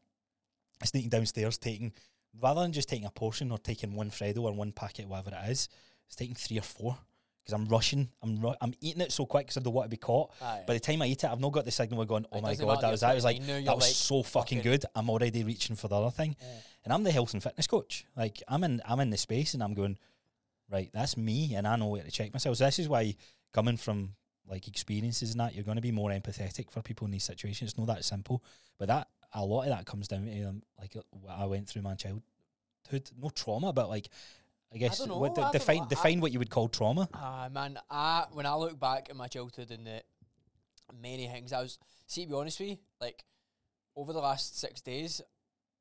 [0.84, 1.92] sneaking downstairs, taking
[2.40, 5.50] rather than just taking a portion or taking one Freddo or one packet, whatever it
[5.50, 5.68] is,
[6.06, 6.98] it's taking three or four
[7.44, 8.08] because I'm rushing.
[8.22, 10.30] I'm ru- I'm eating it so quick because I don't want to be caught.
[10.40, 10.62] aye.
[10.66, 12.42] By the time I eat it, I've not got the signal of going, oh It
[12.42, 13.14] my god, that was that.
[13.14, 14.84] Was like that was like, so fucking fucking- good.
[14.94, 16.46] I'm already reaching for the other thing, Yeah.
[16.84, 18.04] and I'm the health and fitness coach.
[18.16, 19.98] Like I'm in I'm in the space, and I'm going,
[20.70, 22.56] right, that's me, and I know where to check myself.
[22.58, 23.14] So this is why
[23.52, 24.14] coming from
[24.48, 27.70] like experiences and that, you're going to be more empathetic for people in these situations.
[27.70, 28.42] It's not that simple,
[28.78, 31.68] but that a lot of that comes down to um, like uh, what I went
[31.68, 32.22] through my childhood.
[33.20, 34.08] No trauma, but like
[34.74, 37.08] I guess don't know, what, I define I- define what you would call trauma.
[37.14, 40.02] Ah man, I when I look back at my childhood and the
[41.00, 43.24] many things I was see to be honest with you, like
[43.96, 45.20] over the last six days,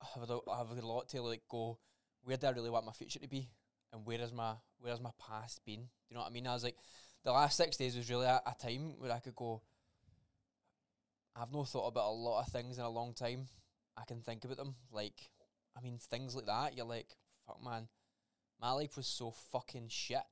[0.02, 1.78] I've had a, I've had a lot to like go.
[2.24, 3.50] Where do I really want my future to be,
[3.94, 5.82] and where has my where has my past been?
[5.82, 6.46] Do you know what I mean?
[6.48, 6.76] I was like,
[7.24, 9.62] the last six days was really a, a time where I could go.
[11.36, 13.48] I've no thought about a lot of things in a long time.
[13.98, 15.30] I can think about them, like,
[15.78, 16.76] I mean, things like that.
[16.76, 17.08] You're like,
[17.48, 17.88] fuck, man,
[18.62, 20.24] my life was so fucking shit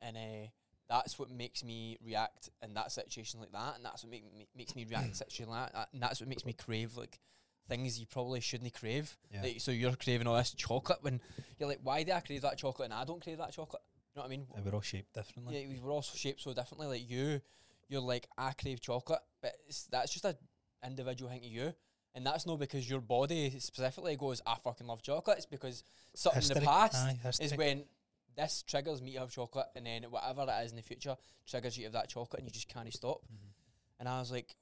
[0.00, 0.48] and uh,
[0.88, 4.46] that's what makes me react in that situation like that, and that's what make me,
[4.56, 7.18] makes me react in situation like that, and that's what makes me crave like
[7.68, 9.16] things you probably shouldn't crave.
[9.32, 9.42] Yeah.
[9.42, 11.20] Like, so you're craving all this chocolate when
[11.58, 13.82] you're like, why do I crave that chocolate and I don't crave that chocolate?
[14.14, 14.46] You know what I mean?
[14.64, 15.62] We're all shaped differently.
[15.62, 16.88] Yeah, we were all shaped so differently.
[16.88, 17.40] Like you,
[17.88, 20.36] you're like, I crave chocolate, but it's, that's just a
[20.84, 21.72] individual thing to you.
[22.14, 25.38] And that's not because your body specifically goes, I fucking love chocolate.
[25.38, 25.82] It's because
[26.14, 27.84] something in the past Aye, is when
[28.36, 31.76] this triggers me to have chocolate, and then whatever it is in the future triggers
[31.76, 33.22] you to have that chocolate, and you just can't stop.
[33.32, 33.52] Mhm.
[34.00, 34.54] And I was like,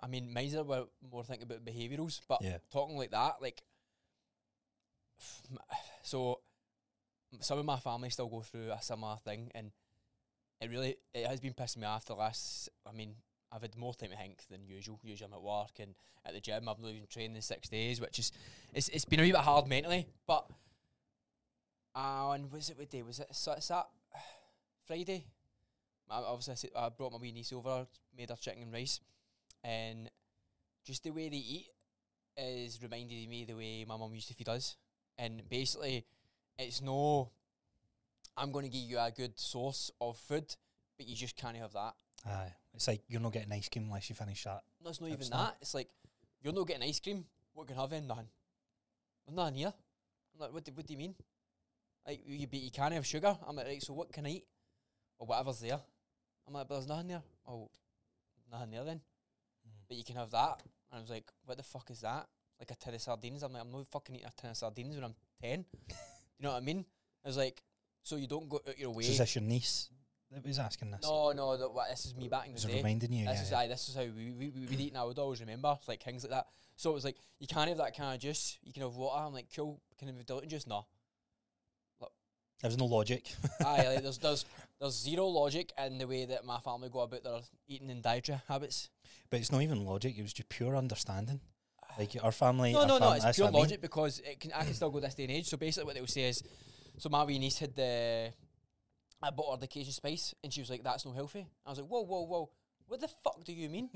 [0.00, 2.58] I mean, mine's are were more thinking about behaviorals, but Yeah.
[2.72, 3.62] talking like that, like,
[6.02, 6.40] so
[7.40, 9.72] some of my family still go through a similar thing, and
[10.60, 12.68] it really it has been pissing me off the last.
[12.86, 13.16] I mean,
[13.54, 14.98] I've had more time to think than usual.
[15.02, 15.94] Usually I'm at work and
[16.26, 16.68] at the gym.
[16.68, 18.32] I've not even trained in six days, which is
[18.72, 20.08] it's it's been a wee bit hard mentally.
[20.26, 20.46] But
[21.94, 23.02] uh, and was it what day?
[23.02, 23.86] Was it Sa- Sat
[24.86, 25.26] Friday?
[26.10, 27.86] I, obviously, I brought my wee niece over,
[28.16, 29.00] made her chicken and rice,
[29.62, 30.10] and
[30.84, 31.66] just the way they eat
[32.36, 34.76] is reminded me the way my mum used to feed us.
[35.16, 36.04] And basically,
[36.58, 37.30] it's no,
[38.36, 40.54] I'm going to give you a good source of food,
[40.98, 41.94] but you just can't have that.
[42.26, 42.52] Aye.
[42.74, 44.62] It's like you're not getting ice cream unless you finish that.
[44.82, 45.30] No, it's not even not.
[45.30, 45.56] that.
[45.60, 45.88] It's like
[46.42, 47.24] you're not getting ice cream.
[47.52, 48.06] What can I have then?
[48.06, 48.28] Nothing.
[49.26, 49.72] There's nothing here.
[50.34, 51.14] I'm like, what do, what do you mean?
[52.06, 53.36] Like you, you can't have sugar.
[53.46, 53.82] I'm like, right.
[53.82, 54.44] So what can I eat?
[55.18, 55.80] Or whatever's there.
[56.46, 57.22] I'm like, but there's nothing there.
[57.48, 57.70] Oh,
[58.50, 58.96] nothing there then.
[58.96, 59.88] Mm.
[59.88, 60.62] But you can have that.
[60.90, 62.26] And I was like, what the fuck is that?
[62.58, 63.42] Like a tin of sardines.
[63.42, 65.64] I'm like, I'm not fucking eating a tin of sardines when I'm ten.
[65.88, 66.84] you know what I mean?
[67.24, 67.62] I was like,
[68.02, 69.04] so you don't go out your way.
[69.04, 69.88] So is this your niece
[70.34, 71.00] that was asking this?
[71.02, 72.76] no, no, the, what, this is me back in the Was day.
[72.76, 73.26] reminding you?
[73.26, 73.58] This Yeah, is yeah.
[73.58, 75.04] aye, this is how we we we would eat now.
[75.04, 76.46] I would always remember like things like that.
[76.76, 78.58] So it was like you can't have that kind of juice.
[78.62, 79.22] You can have water.
[79.24, 79.80] I'm like, cool.
[79.98, 80.66] Can I have diluted juice?
[80.66, 80.86] No.
[82.60, 83.26] There was no logic.
[83.66, 84.44] aye, like, there's there's
[84.80, 88.40] there's zero logic in the way that my family go about their eating and dietary
[88.48, 88.88] habits.
[89.30, 90.16] But it's not even logic.
[90.16, 91.40] It was just pure understanding.
[91.98, 92.72] Like our family.
[92.72, 93.06] No, our no, no.
[93.06, 93.62] fam- It's that's pure what I mean.
[93.62, 95.46] logic because it can I can still go this day and age.
[95.46, 96.42] So basically, what they would say is,
[96.98, 98.32] so my wee niece had the,
[99.26, 101.78] I bought her the Cajun spice, and she was like, "That's not healthy." I was
[101.80, 102.50] like, "Whoa, whoa, whoa!
[102.86, 103.88] What the fuck do you mean?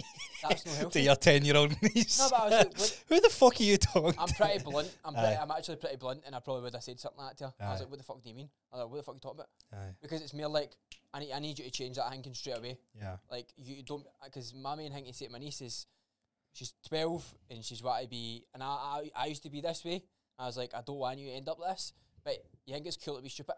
[0.42, 2.18] That's not healthy to your ten-year-old niece.
[2.18, 4.18] No, but I was like, what- Who the fuck are you talking?
[4.18, 4.96] I'm pretty blunt.
[5.04, 7.38] I'm pretty, I'm actually pretty blunt, and I probably would have said something like that
[7.38, 7.54] to her.
[7.60, 7.84] I was Aye.
[7.84, 9.20] like, "What the fuck do you mean?" I was like, "What the fuck are you
[9.20, 9.48] talking about?"
[9.82, 10.72] Aye, Because it's more like
[11.12, 12.78] I need, I need you to change that thinking straight away.
[12.98, 13.16] yeah.
[13.30, 15.86] Like you don't, because my main thing to say to my niece is,
[16.54, 19.84] she's twelve and she's want to be, and I, I, I used to be this
[19.84, 20.02] way.
[20.38, 21.92] I was like, I don't want you to end up like this,
[22.24, 23.56] but you think it's cool to be stupid.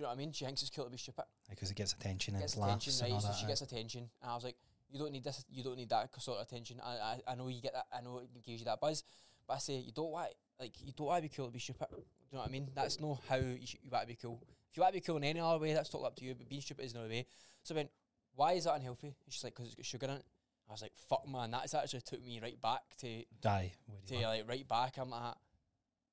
[0.00, 0.32] You know what I mean?
[0.32, 1.24] She thinks it's cool to be stupid.
[1.50, 3.06] Because it gets attention and Gets it's attention, laughs right?
[3.08, 3.36] and all So that.
[3.36, 4.56] she gets attention, and I was like,
[4.90, 6.80] you don't need this, you don't need that sort of attention.
[6.82, 9.04] I, I, I know you get that, I know it gives you that buzz,
[9.46, 11.58] but I say you don't want, like, you don't want to be cool to be
[11.58, 11.88] stupid.
[11.90, 12.70] Do you know what I mean?
[12.74, 14.40] That's not how you, sh- you want to be cool.
[14.70, 16.34] If you want to be cool in any other way, that's totally up to you.
[16.34, 17.26] But being stupid is another way.
[17.62, 17.90] So I went,
[18.36, 19.08] why is that unhealthy?
[19.08, 20.24] And she's like, because it's got sugar in it.
[20.68, 23.72] I was like, fuck man, that's actually took me right back to die,
[24.06, 24.96] to like right back.
[24.98, 25.34] I'm like,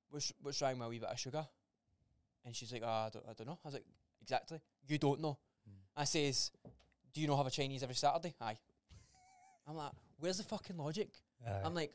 [0.09, 1.45] what's what's wrong with a wee bit of sugar?
[2.47, 3.59] And she's like, oh, I don't, I don't know.
[3.63, 3.85] I was like,
[4.21, 4.59] exactly.
[4.87, 5.37] You don't know.
[5.69, 5.73] Mm.
[5.97, 6.49] I says,
[7.13, 8.33] do you not have a Chinese every Saturday?
[8.39, 8.57] Aye.
[9.67, 11.09] I'm like, where's the fucking logic?
[11.45, 11.61] Aye.
[11.65, 11.91] I'm like,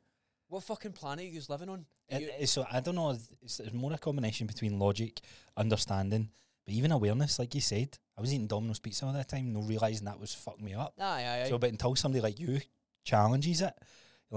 [0.48, 1.86] what fucking planet are you living on?
[2.10, 3.16] It- You- so I don't know.
[3.40, 5.20] It's, it's more a combination between logic,
[5.56, 6.28] understanding,
[6.66, 7.38] but even awareness.
[7.38, 10.34] Like you said, I was eating Domino's pizza all that time, no realizing that was
[10.34, 10.92] fucking me up.
[11.00, 11.48] aye, aye, aye.
[11.48, 12.60] So, but until somebody like you
[13.04, 13.72] challenges it,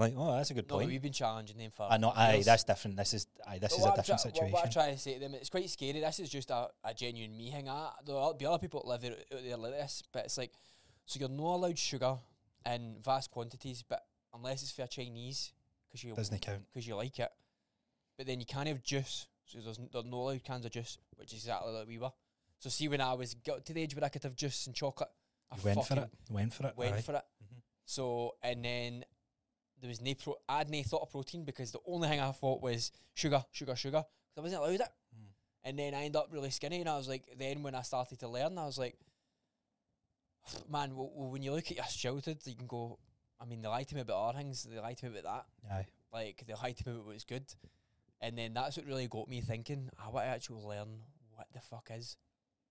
[0.00, 0.88] like, oh, that's a good no, point.
[0.88, 1.86] we've been challenging them for.
[1.90, 2.12] I know.
[2.14, 2.96] Aye, that's different.
[2.96, 4.52] This is aye, this But is a I'm different what- situation.
[4.52, 6.00] What, I try to say to them, it's quite scary.
[6.00, 8.04] This is just a, a genuine me hang out.
[8.06, 10.52] There'll be other people that live out out there like this, but it's like,
[11.06, 12.16] so you're not allowed sugar
[12.66, 14.04] in vast quantities, but
[14.34, 15.52] unless it's for Chinese,
[15.88, 16.62] because you Doesn't count.
[16.72, 17.30] because you like it.
[18.18, 20.98] But then you can't have juice, so there's, n- there's no allowed cans of juice,
[21.16, 22.12] which is exactly like we were.
[22.58, 24.74] So see, when I was got to the age where I could have juice and
[24.74, 25.10] chocolate,
[25.52, 26.10] I went for it.
[26.30, 26.72] Went for it.
[26.76, 27.00] Went aye.
[27.02, 27.22] for it.
[27.44, 27.60] Mhm.
[27.84, 29.04] So and then
[29.80, 30.34] there was no pro.
[30.48, 33.76] I had no thought of protein because the only thing I thought was sugar, sugar,
[33.76, 34.02] sugar.
[34.02, 34.92] 'cause I wasn't allowed it.
[35.14, 35.28] Mm.
[35.64, 38.18] And then I ended up really skinny, and I was like, then when I started
[38.20, 38.98] to learn, I was like,
[40.70, 42.98] man, w- w- when you look at your childhood, you can go.
[43.40, 44.62] I mean, they lied to me about other things.
[44.64, 45.72] They lied to me about that.
[45.74, 45.86] Aye.
[46.12, 47.44] Like they lied to me about what's good.
[48.22, 49.90] And then that's what really got me thinking.
[50.02, 50.88] I want to actually learn
[51.34, 52.16] what the fuck is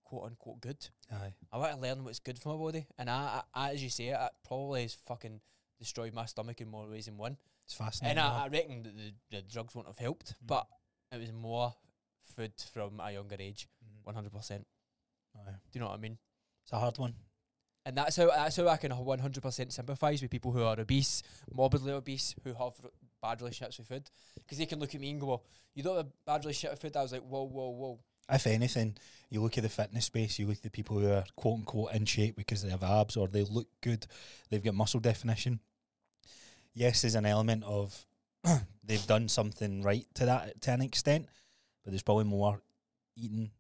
[0.06, 0.88] quote unquote good.
[1.12, 1.34] Aye.
[1.52, 2.88] I want to learn what's good for my body.
[2.98, 5.40] And I, I, as you say, it probably is fucking
[5.80, 7.38] destroyed my stomach in more ways than one.
[7.66, 8.18] It's fascinating.
[8.18, 8.28] And.
[8.28, 10.48] I, I reckon that the, the drugs won't have helped, Mm.
[10.48, 10.68] but
[11.12, 11.74] it was more
[12.36, 14.06] food from a younger age, Mhm.
[14.06, 14.66] one hundred percent.
[15.36, 16.18] Do you know what I mean?
[16.64, 17.14] It's a hard one.
[17.86, 20.80] And that's how that's how I can one hundred percent sympathise with people who are
[20.80, 21.22] obese,
[21.54, 22.90] morbidly obese, who have r-
[23.22, 25.44] bad relationships with food, because they can look at me and go, well,
[25.76, 28.48] "You don't have a bad relationship with food." I was like, "Whoa, whoa, whoa." If
[28.48, 28.98] anything,
[29.30, 31.94] you look at the fitness space, you look at the people who are quote unquote
[31.94, 34.08] in shape because they have abs or they look good,
[34.50, 35.60] they've got muscle definition.
[36.74, 38.06] Yes, there's an element of
[38.84, 41.28] they've done something right to that to an extent,
[41.84, 42.62] but there's probably more
[43.16, 43.52] eating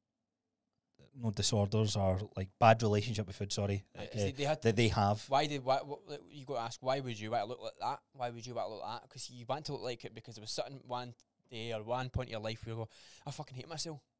[1.21, 4.75] no disorders or like bad relationship with food, sorry, Uh, uh, they, they had that
[4.75, 5.23] they have.
[5.29, 5.99] Why did why, what,
[6.29, 7.99] you got to ask why would you want to look like that?
[8.13, 9.09] Why would you want to look like that?
[9.09, 11.13] Because you want to look like it because there was certain one
[11.49, 12.89] day or one point in your life where you go,
[13.25, 14.01] I fucking hate myself.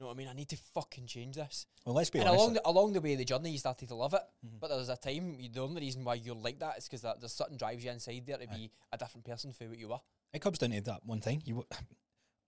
[0.00, 0.28] you know what I mean?
[0.28, 1.66] I need to fucking change this.
[1.84, 2.40] well, let's be and honest.
[2.42, 4.22] along the, along the way, of the journey, you started to love it.
[4.46, 4.58] Mhm.
[4.58, 5.36] But there's a time.
[5.38, 8.22] You, the only reason why you're like that is because there's certain drives you inside
[8.26, 8.56] there to Aye.
[8.56, 10.00] be a different person for what you were.
[10.32, 11.42] it comes down to that one thing.
[11.44, 11.66] You,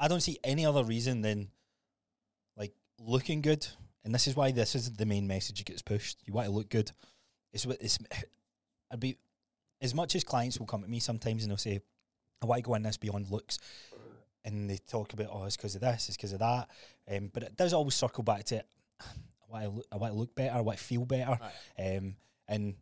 [0.00, 1.50] I don't see any other reason than
[2.56, 3.66] like looking good,
[4.02, 6.18] and this is why this is the main message that gets pushed.
[6.24, 6.90] You want to look good.
[7.52, 7.98] It's what it's.
[8.90, 9.18] I'd be
[9.82, 11.80] as much as clients will come to me sometimes and they'll say,
[12.40, 13.58] "I want to go in this beyond looks,"
[14.44, 16.68] and they talk about, "Oh, it's because of this, it's because of that,"
[17.10, 18.64] um, but it does always circle back to,
[19.00, 19.04] "I
[19.48, 21.38] want to look, I want to look better, I want to feel better,"
[21.78, 22.16] um,
[22.48, 22.74] and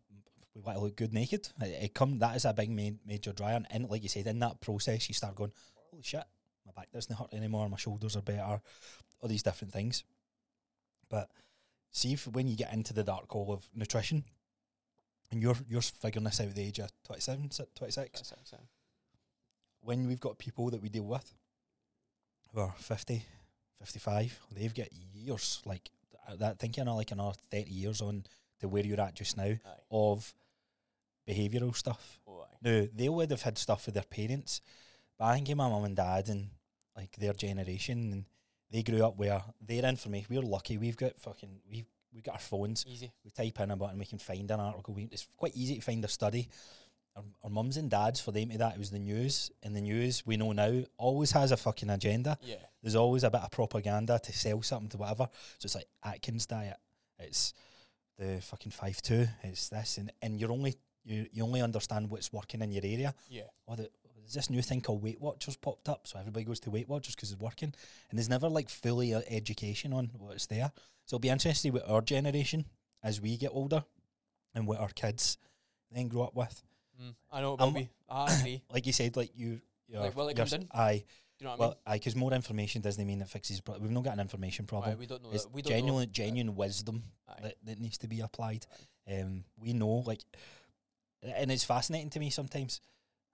[0.55, 1.49] we want to look good naked.
[1.61, 4.39] It, it come that is a big main, major driver, and like you said, in
[4.41, 5.53] that process, you start going,
[5.91, 6.25] "Holy shit,
[6.67, 8.61] my back doesn't hurt anymore, my shoulders are better,"
[9.21, 10.05] all these different things.
[11.09, 11.31] But
[11.91, 14.25] see if when you get into the dark hole of nutrition,
[15.31, 18.53] and you're you're figuring this out at the age of 27, 26, That's it, that's
[18.53, 18.61] it.
[19.81, 21.35] when we've got people that we deal with
[22.53, 23.25] who are 50,
[23.79, 24.39] 55.
[24.57, 25.91] They've got years, like
[26.39, 26.59] that.
[26.59, 28.25] Thinking of like another 30 years on
[28.61, 29.59] to where you're at just now Aye.
[29.91, 30.33] of
[31.29, 32.21] behavioural stuff.
[32.27, 32.57] Oh, aye.
[32.63, 34.61] Now they would have had stuff with their parents,
[35.19, 36.49] but I think my mum and dad and
[36.97, 38.25] like their generation, and
[38.71, 40.27] they grew up where their information.
[40.31, 40.79] We're lucky.
[40.79, 42.85] We've got fucking we we got our phones.
[42.87, 43.13] Easy.
[43.25, 44.95] We type in a button, we can find an article.
[44.95, 46.49] We, it's quite easy to find a study.
[47.17, 49.81] Our, our mums and dads for them to that it was the news, and the
[49.81, 52.39] news we know now always has a fucking agenda.
[52.43, 52.57] Yeah.
[52.83, 55.29] There's always a bit of propaganda to sell something to whatever.
[55.59, 56.77] So it's like Atkins diet.
[57.19, 57.53] It's
[58.19, 59.27] the fucking five two.
[59.43, 63.15] It's this, and and you're only you you only understand what's working in your area.
[63.29, 63.43] Yeah.
[63.67, 66.71] Oh, the, there's this new thing called Weight Watchers popped up, so everybody goes to
[66.71, 67.75] Weight Watchers because it's working,
[68.11, 70.71] and there's never like fully uh, education on what's there.
[71.07, 72.67] So it'll be interesting with our generation
[73.03, 73.85] as we get older,
[74.55, 75.39] and what our kids
[75.91, 76.63] then grow up with.
[77.01, 77.15] Mm.
[77.31, 77.89] I know it Um, be.
[78.09, 78.63] I agree.
[78.71, 80.69] Like you said, like you, you're, Like, will it you're come down?
[80.73, 81.05] Aye,
[81.39, 83.61] Do you know what well, aye, because more information doesn't mean it fixes.
[83.61, 84.79] Pro- we've not got an information I mean?
[84.79, 84.99] Aye, problem.
[84.99, 85.31] we don't know.
[85.33, 85.53] It's that.
[85.55, 86.13] We don't genuine, know.
[86.13, 87.03] genuine wisdom
[87.43, 88.67] that, that needs to be applied.
[89.11, 90.21] Um, we know, like,
[91.23, 92.81] and it's fascinating to me sometimes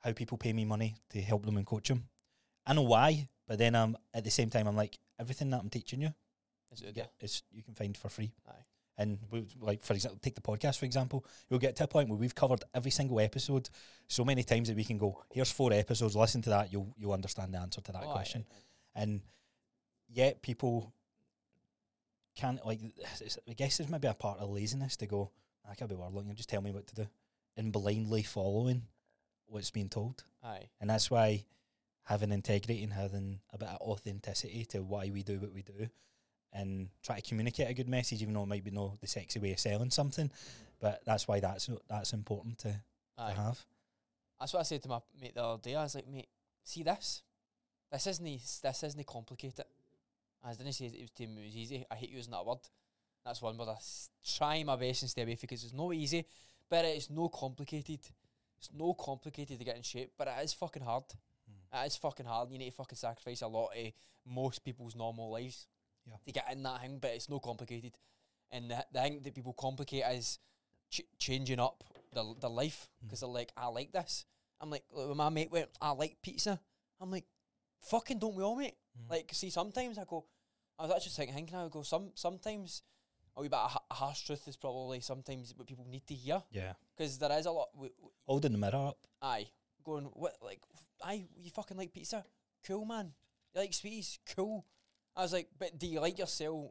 [0.00, 2.08] how people pay me money to help them and coach them.
[2.66, 5.70] I know why, but then um, at the same time, I'm like, everything that I'm
[5.70, 6.12] teaching you,
[6.72, 8.32] Is you it get, is you can find for free.
[8.48, 8.64] Aye.
[8.98, 11.24] And we, like for example, take the podcast for example.
[11.50, 13.68] We'll get to a point where we've covered every single episode
[14.08, 15.22] so many times that we can go.
[15.30, 16.16] Here's four episodes.
[16.16, 16.72] Listen to that.
[16.72, 19.20] You'll you'll understand the answer to that Oh, question aye, and
[20.08, 20.92] yet people
[22.34, 22.80] can't like.
[23.48, 25.30] I guess there's maybe a part of laziness to go.
[25.66, 26.34] Ah, I can't be worldling.
[26.34, 27.06] Just tell me what to do,
[27.56, 28.82] and blindly following
[29.46, 30.24] what's being told.
[30.42, 30.68] Aye.
[30.80, 31.44] And that's why
[32.04, 35.88] having integrity and having a bit of authenticity to why we do what we do,
[36.52, 39.38] and try to communicate a good message, even though it might be no the sexy
[39.38, 40.30] way of selling something.
[40.80, 42.80] But that's why that's that's important to,
[43.18, 43.64] to have.
[44.38, 45.74] That's what I said to my mate the other day.
[45.74, 46.28] I was like, mate,
[46.64, 47.22] see this?
[47.90, 48.24] This isn't
[48.62, 49.64] this isn't complicated.
[50.44, 51.84] I didn't say it was to me, it was easy.
[51.90, 52.58] I hate using that word.
[53.24, 53.76] That's one word I
[54.36, 56.24] try my best and stay away because it's no easy,
[56.70, 58.00] but it's no complicated.
[58.58, 61.04] It's no complicated to get in shape, but it is fucking hard.
[61.48, 61.78] Hmm.
[61.78, 62.50] It is fucking hard.
[62.50, 63.92] You need to fucking sacrifice a lot of
[64.24, 65.66] most people's normal lives
[66.06, 66.16] Yeah.
[66.26, 67.92] to get in that thing, but it's no complicated.
[68.50, 70.38] And the, the thing that people complicate is
[70.90, 74.24] ch- changing up the their life because they're like, I like this.
[74.60, 76.60] I'm like, when my mate went, I like pizza.
[77.00, 77.26] I'm like,
[77.80, 78.76] fucking don't we all, mate?
[78.98, 79.10] Mm.
[79.10, 80.24] Like, see, sometimes I go,
[80.78, 82.82] I was actually thinking, thinking I would go, some sometimes
[83.36, 86.14] a wee bit of ha- a harsh truth is probably sometimes what people need to
[86.14, 87.68] hear Yeah, because there is a lot.
[87.74, 88.98] W- w- holding the mirror up.
[89.20, 89.48] aye,
[89.84, 90.62] going what like,
[91.04, 92.24] aye, you fucking like pizza?
[92.66, 93.12] Cool, man.
[93.54, 94.18] You like sweeties?
[94.34, 94.64] Cool.
[95.16, 96.70] I was like, but do you like yourself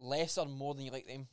[0.00, 1.26] less or more than you like them?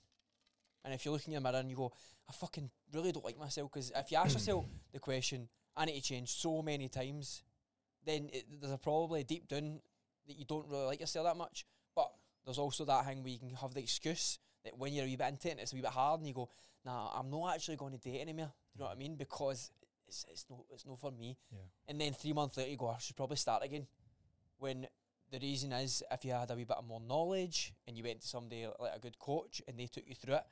[0.84, 1.92] And if you look in your mirror and you go,
[2.30, 5.96] I fucking really don't like myself, because if you ask yourself the question, I need
[5.96, 7.44] to change so many times,
[8.06, 9.80] then it, there's a probably deep down
[10.28, 11.66] that you don't really like yourself that much.
[11.96, 12.12] But
[12.46, 15.16] there's also that thing where you can have the excuse that when you're a wee
[15.16, 16.50] bit into it, and it's a wee bit hard, and you go,
[16.86, 18.52] Nah, I'm not actually going to date anymore.
[18.76, 19.16] Do you know what I mean?
[19.16, 19.72] Because
[20.08, 21.38] it's it's no it's no for me.
[21.52, 21.60] Yeah.
[21.88, 23.86] And then three months later, you go, I should probably start again.
[24.58, 24.88] When
[25.32, 28.22] the reason is, if you had a wee bit of more knowledge and you went
[28.22, 30.44] to somebody like a good coach and they took you through it,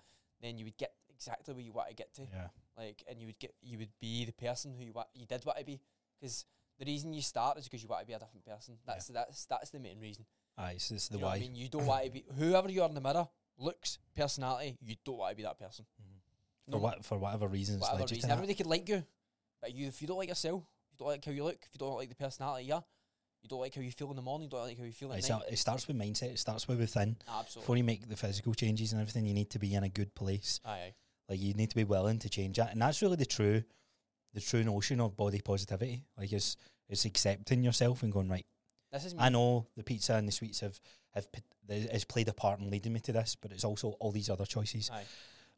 [0.42, 2.22] then you would get exactly where you want to get to.
[2.22, 5.26] Yeah, Like, and you would get, you would be the person who you wa- you
[5.26, 5.82] did want to be.
[6.20, 6.46] Because
[6.80, 8.78] the reason you start is because you want to be a different person.
[8.86, 10.26] That's that's that's the main reason.
[10.58, 10.76] aye.
[10.78, 11.36] So the you know why.
[11.36, 11.56] I mean?
[11.56, 14.78] You don't want to be whoever you are in the mirror, looks, personality.
[14.82, 15.86] You don't want to be that person.
[16.02, 16.72] Mm-hmm.
[16.72, 18.32] For what for whatever reasons, whatever reason.
[18.32, 19.04] Everybody could like you,
[19.62, 21.70] but you if you don't like yourself, if you don't like how you look, if
[21.74, 22.82] you don't like the personality, yeah,
[23.42, 25.12] you don't like how you feel in the morning, you don't like how you feel
[25.14, 25.42] at It's night.
[25.48, 26.32] a, it starts with mindset.
[26.32, 27.18] It starts with within.
[27.28, 27.62] Absolutely.
[27.62, 30.14] Before you make the physical changes and everything, you need to be in a good
[30.16, 30.60] place.
[30.66, 30.94] Aye, aye.
[31.30, 33.64] Like you need to be willing to change that, and that's really the true,
[34.34, 36.04] the true notion of body positivity.
[36.18, 36.58] Like it's
[36.90, 38.46] it's accepting yourself and going right.
[38.92, 39.20] This is me.
[39.22, 40.80] I know the pizza and the sweets have
[41.14, 41.28] have
[41.92, 44.46] has played a part in leading me to this, but it's also all these other
[44.46, 44.90] choices.
[44.92, 45.04] Aye.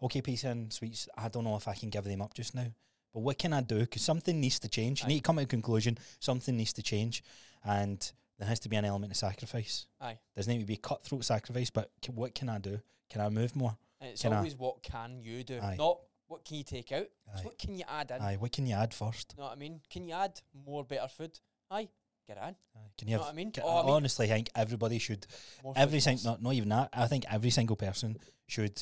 [0.04, 1.08] Okay, pizza and sweets.
[1.18, 2.68] I don't know if I can give them up just now,
[3.14, 3.80] but what can I do?
[3.80, 5.02] Because something needs to change.
[5.02, 5.10] You Aye.
[5.10, 5.98] need to come to a conclusion.
[6.20, 7.24] Something needs to change,
[7.64, 9.86] and there has to be an element of sacrifice.
[10.00, 10.18] Aye.
[10.36, 12.80] Doesn't need to be cutthroat sacrifice, but c- what can I do?
[13.10, 13.78] Can I move more?
[14.00, 15.76] And it's Can I- always what can you do, Aye.
[15.78, 17.08] not what can you take out.
[17.34, 17.44] It's Aye.
[17.44, 18.22] what can you add in.
[18.22, 19.34] Aye, what can you add first?
[19.38, 19.82] You know what I mean?
[19.90, 21.38] Can you add more better food?
[21.70, 21.90] Aye,
[22.26, 22.56] get it in.
[22.76, 22.80] Aye.
[22.98, 23.28] Can you know have?
[23.28, 23.52] what I mean?
[23.52, 25.28] ca- Oh, I mean- honestly, think everybody should.
[25.64, 26.90] More Every single, not, not even that.
[26.94, 28.82] I think every single person should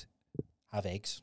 [0.72, 1.22] have eggs.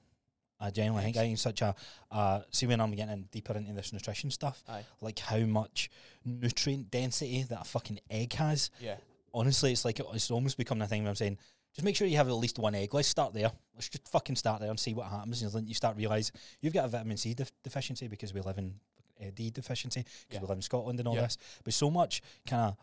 [0.59, 1.75] I genuinely think I think such a.
[2.11, 4.85] Uh, see, when I'm getting deeper into this nutrition stuff, Aye.
[5.01, 5.91] like how much
[6.25, 8.71] nutrient density that a fucking egg has.
[8.81, 8.97] Yeah.
[9.35, 11.37] Honestly, it's like it's almost becoming a thing where I'm saying,
[11.75, 12.95] just make sure you have at least one egg.
[12.95, 13.53] Let's start there.
[13.75, 15.43] Let's just fucking start there and see what happens.
[15.43, 18.57] And then you start realize you've got a vitamin C def- deficiency because we live
[18.57, 18.75] in
[19.21, 20.41] uh, D deficiency because Yeah.
[20.41, 21.23] we live in Scotland and all Yeah.
[21.23, 21.37] this.
[21.65, 22.77] But so much kind of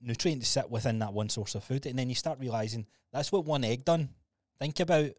[0.00, 3.30] nutrient to sit within that one source of food, and then you start realizing that's
[3.30, 4.08] what one egg done.
[4.58, 5.10] Think about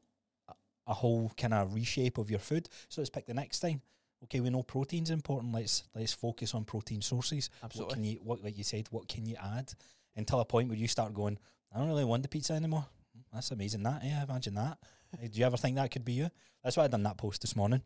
[0.88, 2.69] a- whole kind of reshape of your food.
[2.89, 3.82] So let's pick the next thing.
[4.23, 5.54] Okay, we know protein's important.
[5.54, 7.50] Let's let's focus on protein sources.
[7.60, 7.93] What Absolutely.
[7.93, 8.88] can you what like you said?
[8.89, 9.71] What can you add
[10.15, 11.38] until a point where you start going?
[11.73, 12.86] I don't really want the pizza anymore.
[13.32, 13.84] That's amazing.
[13.84, 14.80] That yeah, imagine that.
[15.32, 16.30] Do you ever think that could be you?
[16.63, 17.82] That's why I done that post this morning.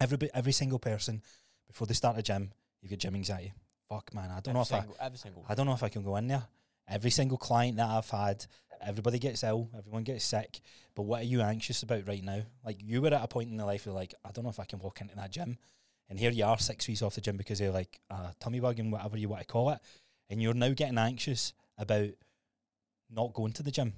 [0.00, 1.22] Every every single person
[1.66, 3.52] before they start a gym, you've got gym anxiety.
[3.88, 5.44] Fuck man, I don't know every if I single, every single.
[5.48, 6.44] I don't know if I can go in there.
[6.88, 8.46] Every single client that I've had,
[8.82, 10.60] everybody gets ill, everyone gets sick.
[10.94, 12.42] But what are you anxious about right now?
[12.64, 14.60] Like you were at a point in the life where like, I don't know if
[14.60, 15.58] I can walk into that gym.
[16.10, 18.78] And here you are six weeks off the gym because you're like a tummy bug
[18.78, 19.78] and whatever you want to call it.
[20.30, 22.10] And you're now getting anxious about
[23.10, 23.94] not going to the gym.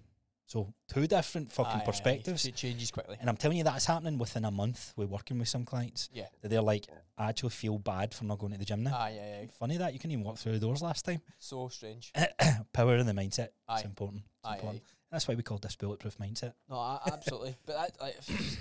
[0.51, 1.85] So two different fucking Aye, aye, aye.
[1.87, 2.45] perspectives.
[2.45, 3.17] It changes quickly.
[3.21, 6.09] And I'm telling you that's happening within a month We're working with some clients.
[6.13, 6.27] Yeah.
[6.43, 6.87] That they're like,
[7.17, 8.97] I actually feel bad for not going to the gym now.
[8.97, 9.49] Aye, aye, aye.
[9.61, 11.21] Funny that you couldn't even walk through the doors last time.
[11.39, 12.13] So strange.
[12.73, 13.51] power in the mindset.
[13.69, 13.77] Aye.
[13.77, 14.25] It's important.
[14.25, 14.83] It's Aye, important.
[14.85, 14.91] aye.
[15.13, 16.55] That's why we call this bulletproof mindset.
[16.69, 17.55] No, I, absolutely.
[17.65, 18.57] but that, like, it's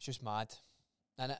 [0.00, 0.54] just mad,
[1.18, 1.38] and it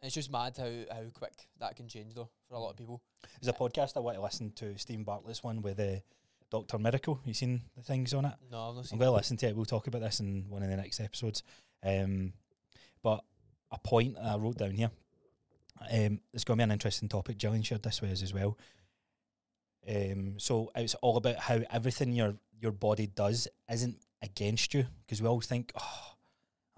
[0.00, 3.02] it's just mad how how quick that can change though for a lot of people.
[3.40, 5.96] There's a podcast I want to listen to, Steven Bartlett's one with uh,
[6.54, 7.18] Doctor Miracle.
[7.24, 8.34] You seen the things on it?
[8.48, 8.98] No, I've not I'm seen.
[9.00, 9.56] going to listen to it.
[9.56, 11.42] We'll talk about this in one of the next episodes.
[11.84, 12.32] Um,
[13.02, 13.24] but
[13.72, 14.92] a point I wrote down here.
[15.92, 17.38] Um, it's going to be an interesting topic.
[17.38, 18.56] Gillian shared this with us as well.
[19.88, 25.20] Um, so it's all about how everything your your body does isn't against you because
[25.20, 26.12] we always think, oh,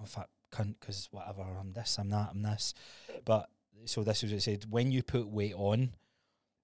[0.01, 2.73] I'm fat cunt because whatever I'm this, I'm that, I'm this.
[3.27, 3.51] But
[3.85, 5.91] so this is what it said: when you put weight on,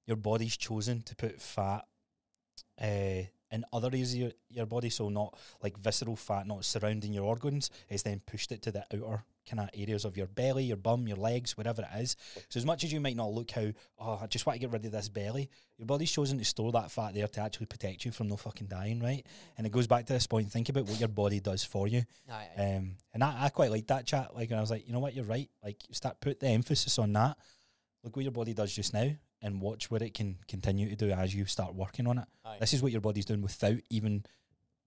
[0.06, 1.84] your body's chosen to put fat
[2.80, 7.12] uh, in other areas of your, your body, so not like visceral fat, not surrounding
[7.12, 10.64] your organs, it's then pushed it to the outer kind of areas of your belly,
[10.64, 12.16] your bum, your legs, whatever it is.
[12.48, 13.66] So as much as you might not look how,
[13.98, 16.72] oh, I just want to get rid of this belly, your body's chosen to store
[16.72, 19.26] that fat there to actually protect you from no fucking dying, right?
[19.58, 20.50] And it goes back to this point.
[20.50, 22.04] Think about what your body does for you.
[22.30, 22.74] Aye, aye.
[22.76, 24.34] Um, and I, I quite like that chat.
[24.34, 25.50] Like, and I was like, you know what, you're right.
[25.62, 27.36] Like, start put the emphasis on that.
[28.04, 29.10] Look what your body does just now,
[29.42, 32.28] and watch what it can continue to do as you start working on it.
[32.44, 32.56] aye.
[32.60, 34.24] This is what your body's doing without even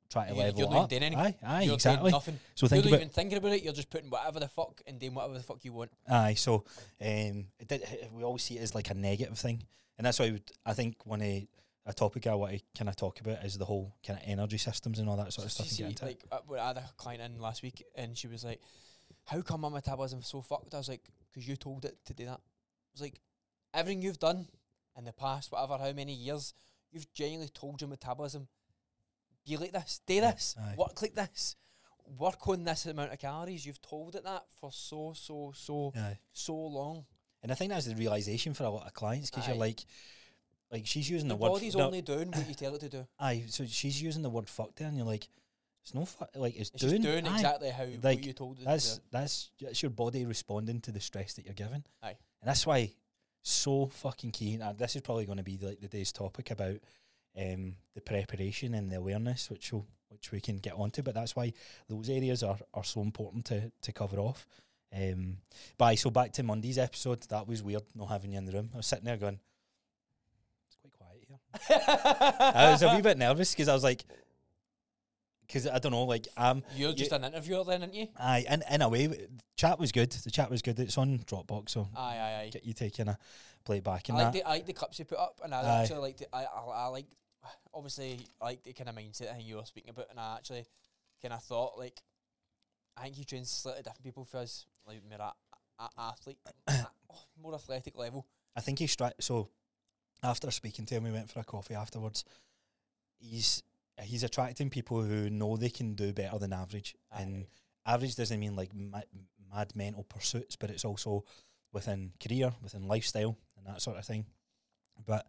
[0.10, 0.90] trying to You're- level you're not up.
[0.90, 1.26] doing anything.
[1.26, 2.12] Aye, aye, You're exactly.
[2.12, 2.40] Nothing.
[2.56, 3.64] So You're not even thinking about it.
[3.64, 5.92] You're just putting whatever the fuck and doing whatever the fuck you want.
[6.08, 6.64] Aye, so
[7.02, 9.64] um, it did, we always see it as like a negative thing,
[9.98, 11.44] and that's why I, would, I think one of
[11.88, 14.58] a topic I want to kind of talk about is the whole kind of energy
[14.58, 15.68] systems and all that sort of stuff.
[15.68, 16.02] and see, it.
[16.02, 18.62] like uh, we had a client in last week, and she was like,
[19.26, 21.02] "How come my metabolism's so fucked?" I was like,
[21.34, 23.20] "Cause you told it to do that." I was like,
[23.76, 24.48] "Everything you've done
[24.98, 26.54] in the past, whatever, how many years,
[26.92, 28.48] you've genuinely told your metabolism,
[29.46, 30.76] be like this, do this, aye.
[30.78, 31.56] work like this,
[32.18, 36.18] work on this amount of calories." You've told it that for so, so, so, Aye.
[36.32, 37.06] so long.
[37.44, 39.60] And I think that's the realization for a lot of clients because you're Aye.
[39.60, 39.86] like,
[40.72, 41.50] like she's using The the, word.
[41.50, 43.08] body's no, only doing what you tell it to do.
[43.20, 45.28] aye, so she's using the word "fuck" there, and you're like,
[45.84, 46.30] it's no fuck.
[46.36, 49.04] Like it's, It's doing, doing exactly how Like, what you told it to That's do.
[49.12, 51.86] that's that's your body responding to the stress that you're given.
[52.02, 52.16] Aye.
[52.42, 52.92] And that's why
[53.48, 54.62] so fucking keen.
[54.62, 56.78] And this is probably going to be like the day's topic about
[57.40, 61.02] um, the preparation and the awareness, which will which we can get onto.
[61.02, 61.54] But that's why
[61.90, 64.48] those areas are, are so important to to cover off.
[64.96, 65.38] Um,
[65.78, 68.70] but so back to Monday's episode, that was weird not having you in the room.
[68.74, 69.40] I was sitting there going,
[70.68, 71.82] it's quite quiet here.
[72.56, 74.06] I was a wee bit nervous because I was like,
[75.48, 78.08] because I don't know, like um, You're just an interviewer then, aren't you?
[78.18, 80.12] Aye, in, in a way, the chat was good.
[80.12, 80.80] The chat was good.
[80.80, 82.50] It's on Dropbox, so Aye, aye, aye.
[82.52, 83.18] get you taking a
[83.64, 84.34] play back I like, that.
[84.34, 85.82] the, I like the clips you put up, and I Aye.
[85.82, 87.06] actually like the, I, I, I like
[87.74, 90.66] obviously I like the kind of mindset thing you were speaking about, and I actually
[91.22, 92.00] kind of thought like
[92.98, 96.86] I think he trains slightly different people for us, like more a, a, athlete, a-
[97.42, 98.26] more athletic level.
[98.56, 99.50] I think he's stri- so.
[100.24, 102.24] After speaking to him, we went for a coffee afterwards.
[103.20, 103.62] He's
[104.02, 107.46] he's attracting people who know they can do better than average, and
[107.86, 109.02] average doesn't mean like ma-
[109.54, 111.24] mad mental pursuits, but it's also
[111.72, 114.26] within career, within lifestyle, and that sort of thing.
[115.06, 115.26] But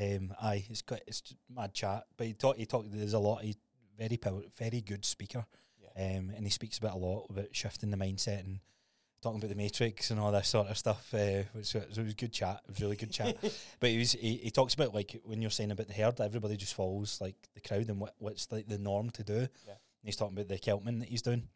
[0.00, 1.22] um, aye, it's got it's
[1.54, 2.04] mad chat.
[2.16, 2.58] But he talked.
[2.58, 2.90] He talked.
[2.90, 3.42] There's a lot.
[3.42, 3.56] He's
[3.98, 5.44] very power, very good speaker.
[5.78, 6.18] Yeah.
[6.18, 8.60] Um, and he speaks about a lot about shifting the mindset and
[9.22, 11.14] talking about the matrix and all that sort of stuff.
[11.14, 12.60] Uh, which was, it was good chat.
[12.64, 13.36] It was really good chat.
[13.80, 16.56] But he was he, he talks about like when you're saying about the herd, everybody
[16.56, 19.34] just follows like the crowd and what what's like the norm to do.
[19.34, 19.78] Yeah.
[20.02, 21.48] And he's talking about the Celtman that he's doing.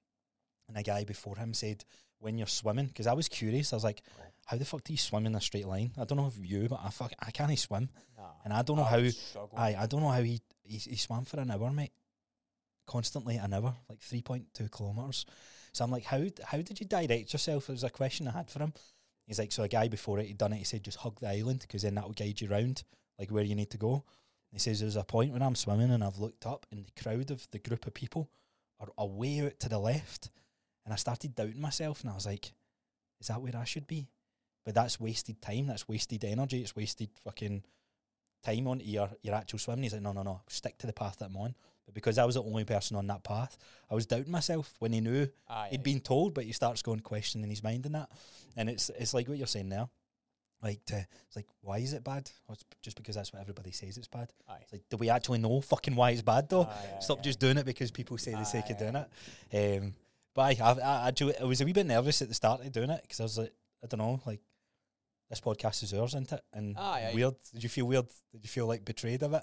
[0.69, 1.85] And a guy before him said,
[2.19, 4.03] when you're swimming, because I was curious, I was like,
[4.47, 5.93] how the fuck do you swim in a straight line?
[5.99, 8.77] I don't know if you, but I fuck, I can't swim, Nah, and I don't
[8.77, 9.09] know I how.
[9.57, 11.93] I I don't know how he, he he swam for an hour, mate.
[12.87, 15.27] Constantly an hour, like three point two kilometers.
[15.77, 17.69] So I'm like, how how did you direct yourself?
[17.69, 18.73] It was a question I had for him.
[19.27, 20.59] He's like, so a guy before it, he'd done it.
[20.59, 22.83] He said, just hug the island because then that will guide you round,
[23.19, 24.05] like where you need to go.
[24.53, 27.31] He says there's a point when I'm swimming and I've looked up and the crowd
[27.31, 28.31] of the group of people
[28.81, 30.31] are away out to the left,
[30.85, 32.53] and I started doubting myself and I was like,
[33.21, 34.09] is that where I should be?
[34.65, 35.67] But that's wasted time.
[35.67, 36.63] That's wasted energy.
[36.63, 37.65] It's wasted fucking
[38.47, 39.85] time on your your actual swimming.
[39.85, 41.55] He's like, no, no, no, stick to the path that I'm on.
[41.85, 43.57] But because I was the only person on that path,
[43.91, 47.01] I was doubting myself when he knew Aye, he'd been told, but he starts going
[47.01, 48.11] questioning his mind and that.
[48.57, 49.89] And it's it's like what you're saying there.
[50.63, 52.31] Like to, it's like why is it bad?
[52.49, 54.33] Well, it's just because that's what everybody says it's bad.
[54.49, 54.59] Aye.
[54.63, 56.65] It's like do we actually know fucking why it's bad though?
[56.65, 59.83] Aye, Stop just doing it because people say the sake Aye, of doing it.
[59.83, 59.95] Um,
[60.35, 60.73] but I, I,
[61.09, 63.23] I, I was a wee bit nervous at the start of doing it because I
[63.23, 64.41] was like, I don't know, like
[65.29, 66.41] this podcast is ours, isn't it?
[66.53, 67.15] And Aye, aye.
[67.15, 67.35] weird.
[67.53, 68.07] Did you feel weird?
[68.33, 69.43] Did you feel like betrayed of it?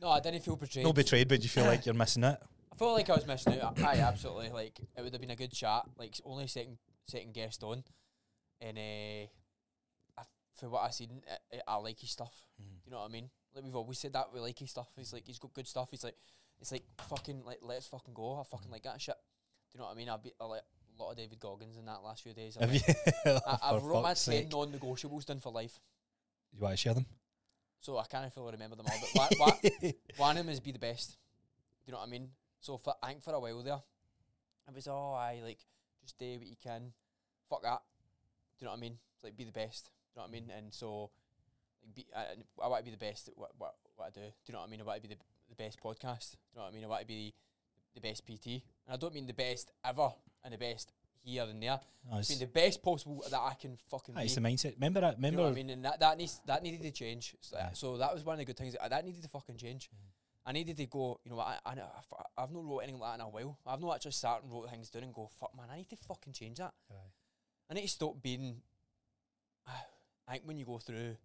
[0.00, 0.84] No, I didn't feel betrayed.
[0.84, 2.38] No betrayed, but you feel like you're missing it?
[2.72, 3.80] I felt like I was missing out.
[3.82, 4.50] Aye, absolutely.
[4.50, 5.82] Like it would have been a good chat.
[5.96, 7.82] Like only second second guest on,
[8.60, 9.26] and uh,
[10.18, 10.22] I,
[10.54, 11.22] for what I seen,
[11.52, 12.44] I, I like his stuff.
[12.84, 13.28] You know what I mean?
[13.54, 14.88] Like we've always said that we like his stuff.
[14.96, 15.88] He's like he's got good stuff.
[15.90, 16.16] He's like
[16.60, 18.38] it's like fucking like let's fucking go.
[18.40, 19.16] I fucking like that shit.
[19.72, 20.08] Do you know what I mean?
[20.08, 20.62] I've be, I like
[20.98, 22.56] a lot of David Goggins in that last few days.
[22.60, 22.94] Have like- you?
[23.26, 25.78] I, oh, I've wrote my fuck's ten non-negotiables done for life,
[26.52, 27.06] You want to share them?
[27.80, 29.28] so I can't fully remember them all.
[29.38, 29.38] But
[30.16, 31.10] one, of them is be the best.
[31.10, 31.16] Do
[31.86, 32.28] you know what I mean?
[32.60, 33.80] So for I think for a while there,
[34.68, 35.58] it was oh I like
[36.02, 36.92] just do what you can.
[37.48, 37.80] Fuck that.
[38.58, 38.98] Do you know what I mean?
[39.14, 39.90] It's like be the best.
[40.14, 40.50] Do you know what I mean?
[40.56, 41.10] And so
[41.82, 42.24] like be I,
[42.64, 44.20] I want to be the best at what, what what I do.
[44.20, 44.80] Do you know what I mean?
[44.80, 46.32] I want to be the the best podcast.
[46.32, 46.84] Do you know what I mean?
[46.84, 47.32] I want to be
[47.94, 50.10] the best PT, and I don't mean the best ever
[50.52, 50.92] and the best
[51.22, 51.78] here and there.
[52.14, 54.74] It's, mean the best possible that I can fucking it's the mindset.
[54.76, 55.20] Remember that?
[55.20, 55.42] Do you Remember?
[55.42, 55.70] know I mean?
[55.70, 57.36] And that, that needs that needed to change.
[57.40, 57.70] So, Aye.
[57.74, 58.74] so that was one of the good things.
[58.80, 59.90] That, that needed to fucking change.
[59.90, 60.08] Mm.
[60.46, 61.20] I needed to go.
[61.24, 61.72] You know, I, I
[62.38, 63.58] I've not wrote anything like that in a while.
[63.66, 65.96] I've not actually sat and wrote things down and go, fuck man, I need to
[65.96, 66.72] fucking change that.
[66.90, 66.94] Aye.
[67.70, 68.56] I need to stop being.
[70.28, 71.16] I think when you go through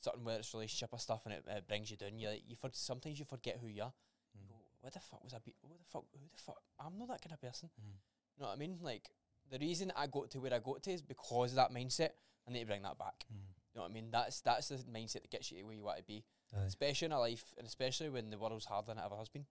[0.00, 2.56] certain where it's relationship or stuff and it, it brings you down, you like, you
[2.56, 3.92] for, sometimes you forget who you are.
[4.34, 4.48] You Mm.
[4.48, 5.38] go, what the fuck was I?
[5.44, 6.04] Be- what the fuck?
[6.12, 6.62] Who the fuck?
[6.78, 7.68] I'm not that kind of person.
[7.80, 7.96] Mm.
[8.36, 8.78] You know what I mean?
[8.80, 9.10] Like
[9.50, 12.10] the reason I got to where I got to is because of that mindset.
[12.48, 13.26] I need to bring that back.
[13.32, 13.36] Mm.
[13.74, 14.08] You know what I mean?
[14.10, 16.24] That's that's the mindset that gets you to where you want to be,
[16.56, 16.64] Aye.
[16.66, 19.46] especially in a life, and especially when the world's harder than it ever has been.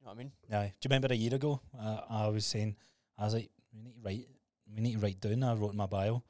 [0.00, 0.32] You know what I mean?
[0.50, 0.72] Aye.
[0.80, 1.60] Do you remember a year ago?
[1.78, 2.76] Uh, I was saying,
[3.16, 4.28] I was like, we need to write,
[4.74, 5.44] we need to write down.
[5.44, 6.24] I wrote in my bio,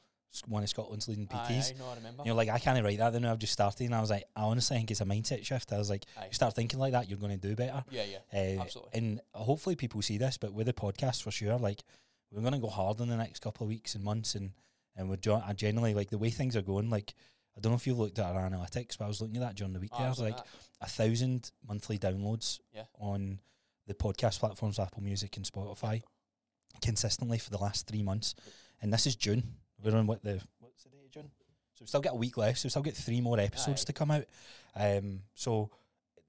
[0.47, 1.70] one of Scotland's leading PTs.
[1.70, 2.22] aye, no, I remember.
[2.24, 3.12] You're like, I can't write that.
[3.12, 5.72] Then I've just started, and I was like, I honestly think it's a mindset shift.
[5.72, 6.26] I was like, Aye.
[6.28, 7.85] you start thinking like that, you're going to do better.
[7.91, 8.91] yeah, yeah, Uh, absolutely.
[8.99, 11.83] and hopefully people see this, but with the podcast for sure, like
[12.30, 14.53] we're going to go hard in the next couple of weeks and months, and
[14.97, 16.89] and we're jo- I generally like the way things are going.
[16.91, 17.14] Like
[17.57, 19.55] I don't know if you've looked at our analytics, but I was looking at that
[19.57, 19.91] during the week.
[19.93, 20.47] Oh, there, I I was like that.
[20.80, 22.85] a thousand monthly downloads Yeah.
[22.99, 23.41] on
[23.87, 26.03] the podcast platforms, Apple Music and Spotify,
[26.80, 28.35] consistently for the last three months.
[28.80, 29.55] And this is June.
[29.83, 31.30] We're on what the what's the day of June?
[31.74, 32.59] So we've still got a week left.
[32.59, 33.87] So we've still got three more episodes Aye.
[33.87, 34.24] to come out.
[34.76, 35.70] Um, so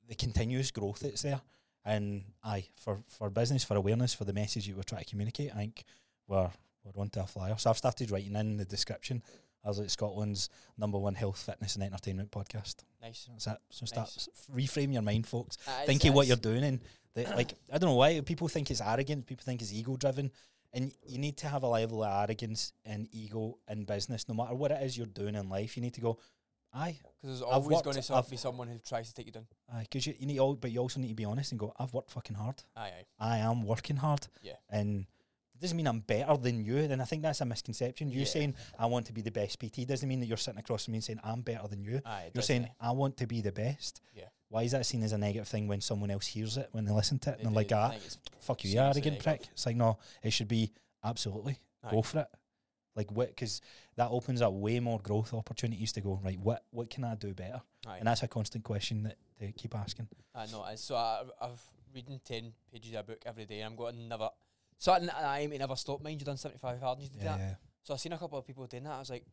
[0.08, 1.41] the continuous growth that's there.
[1.86, 5.51] And aye, for, for business, for awareness, for the message you we're trying to communicate,
[5.51, 5.84] I think
[6.28, 6.49] we're
[6.84, 7.56] we're onto a flyer.
[7.58, 9.22] So I've started writing in the description.
[9.66, 12.76] I was like Scotland's number one health, fitness, and entertainment podcast.
[13.01, 13.30] nice.
[13.32, 13.58] That's it.
[13.70, 14.30] So start Nice.
[14.54, 15.58] reframe your mind, folks.
[15.86, 16.80] Thinking what you're doing, and
[17.16, 19.26] the, like I don't know why people think it's arrogant.
[19.26, 20.32] People think it's ego driven,
[20.74, 24.55] and you need to have a level of arrogance and ego in business, no matter
[24.55, 25.76] what it is you're doing in life.
[25.78, 26.17] You need to go,
[26.74, 29.45] aye, Because there's always going to be someone who tries to take you down.
[29.74, 31.74] aye, because you, you need all, but you also need to be honest and go,
[31.78, 32.63] I've worked fucking hard.
[32.76, 33.36] Aye, aye.
[33.36, 34.28] I am working hard.
[34.41, 34.53] Yeah.
[34.69, 35.05] And
[35.55, 36.78] it doesn't mean I'm better than you.
[36.78, 38.09] And I think that's a misconception.
[38.09, 38.26] You Yeah.
[38.26, 40.93] saying I want to be the best PT doesn't mean that you're sitting across from
[40.93, 42.01] me and saying I'm better than you.
[42.05, 42.67] Aye, You're saying.
[42.82, 44.01] I want to be the best.
[44.15, 44.24] Yeah.
[44.54, 46.91] Why is that seen as a negative thing when someone else hears it when they
[46.91, 47.95] listen to it and they're like, ah,
[48.38, 49.41] fuck you, you arrogant prick.
[49.51, 50.72] It's like no, it should be
[51.04, 51.58] absolutely
[51.89, 52.28] go for it.
[52.95, 53.30] Like what?
[53.30, 53.62] Because
[53.95, 56.39] that opens up way more growth opportunities to go right.
[56.39, 57.64] What what can I do better?
[57.88, 57.97] Aye.
[57.97, 60.08] And that's a constant question that they keep asking.
[60.36, 60.64] I know.
[60.76, 61.60] So I, I've
[61.91, 64.30] reading ten pages of a book every day, and I'm going never.
[64.78, 66.04] Something that I aim to never stop.
[66.04, 67.39] Mind you, done seventy five hard, and you did Yeah, that.
[67.39, 67.56] yeah.
[67.82, 68.93] So I've seen a couple of people doing that.
[68.93, 69.26] I was like,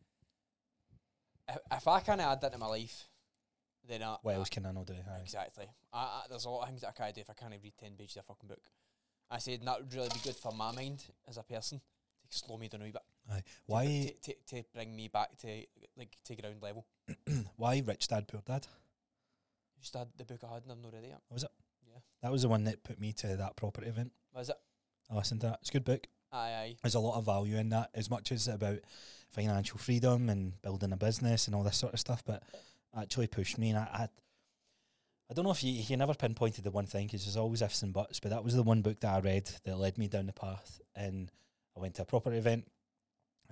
[1.47, 3.07] if, if I can't add that to my life,
[3.91, 4.93] then I, What I- else can I not do?
[4.93, 5.19] Aye.
[5.21, 5.65] exactly.
[5.93, 7.73] I, I, there's a lot of things that I can't do if I can't read
[7.79, 8.61] ten pages of a fucking book.
[9.29, 11.79] I said that would really be good for my mind as a person
[12.29, 13.01] to slow me down a wee bit.
[13.31, 13.43] Aye.
[13.65, 15.47] Why to, to, to bring me back to
[15.97, 16.85] like to ground level?
[17.57, 18.67] why Rich Dad Poor Dad?
[19.79, 21.21] Just had the book I had and I've not read it yet.
[21.29, 21.49] Was it?
[21.87, 21.99] Yeah.
[22.21, 24.11] That was the one that put me to that property event.
[24.33, 24.55] Was it?
[25.09, 25.59] I listened to that.
[25.61, 26.07] It's a good book.
[26.31, 26.75] Aye, aye.
[26.81, 28.79] There's a lot of value in that, as much as about
[29.31, 32.23] financial freedom and building a business and all this sort of stuff.
[32.25, 32.43] But
[32.97, 34.07] actually pushed me, and I, I,
[35.29, 37.81] I don't know if you you never pinpointed the one thing because there's always ifs
[37.83, 38.19] and buts.
[38.19, 40.81] But that was the one book that I read that led me down the path,
[40.95, 41.31] and
[41.75, 42.65] I went to a property event.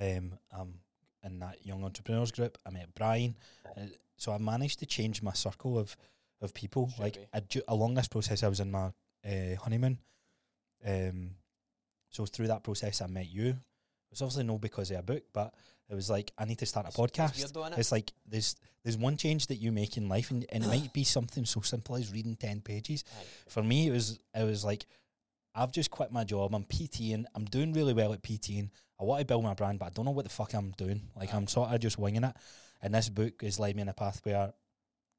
[0.01, 0.75] Um, um,
[1.23, 3.35] in that young entrepreneurs group, I met Brian.
[3.77, 5.95] Uh, so I managed to change my circle of
[6.41, 6.89] of people.
[6.89, 7.55] Straight like.
[7.55, 8.91] I, along this process, I was in my
[9.25, 9.99] uh, honeymoon.
[10.85, 11.31] Um,
[12.09, 13.57] so through that process, I met you.
[14.09, 15.53] It was obviously no because of a book, but
[15.89, 17.41] it was like I need to start a It's- podcast.
[17.43, 17.77] It's weird innit?
[17.77, 20.93] It's like there's there's one change that you make in life, and, and it might
[20.93, 23.03] be something so simple as reading ten pages.
[23.07, 23.23] Aye.
[23.49, 24.85] For me, it was it was like
[25.55, 26.53] I've just quit my job.
[26.55, 27.25] I'm PTing.
[27.35, 28.69] I'm doing really well at PTing.
[28.99, 31.01] I want to build my brand, but I don't know what the fuck I'm doing.
[31.15, 32.35] Like I'm sort of just winging it.
[32.81, 34.53] And this book has led me in a path where,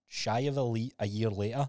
[0.09, 1.69] shy of a, a year later,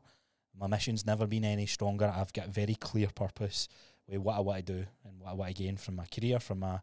[0.58, 2.14] my mission's never been any stronger.
[2.16, 3.68] I've got a very clear purpose
[4.08, 6.40] with what I want to do and what I want to gain from my career,
[6.40, 6.80] from my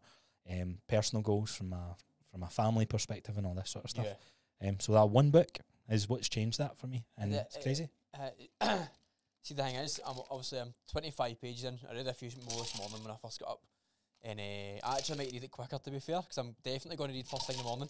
[0.49, 1.95] um, personal goals, from a
[2.31, 4.07] from a family perspective, and all this sort of stuff.
[4.61, 4.69] Yeah.
[4.69, 7.61] Um, so that one book is what's changed that for me, and Yeah, it's uh,
[7.61, 7.89] crazy.
[8.13, 8.29] Uh,
[9.41, 11.79] see, the thing is, I'm obviously I'm 25 pages in.
[11.89, 13.61] I read a few more this morning when I first got up,
[14.23, 17.09] and uh, I actually might read it quicker to be fair, because I'm definitely going
[17.11, 17.89] to read first thing in the morning.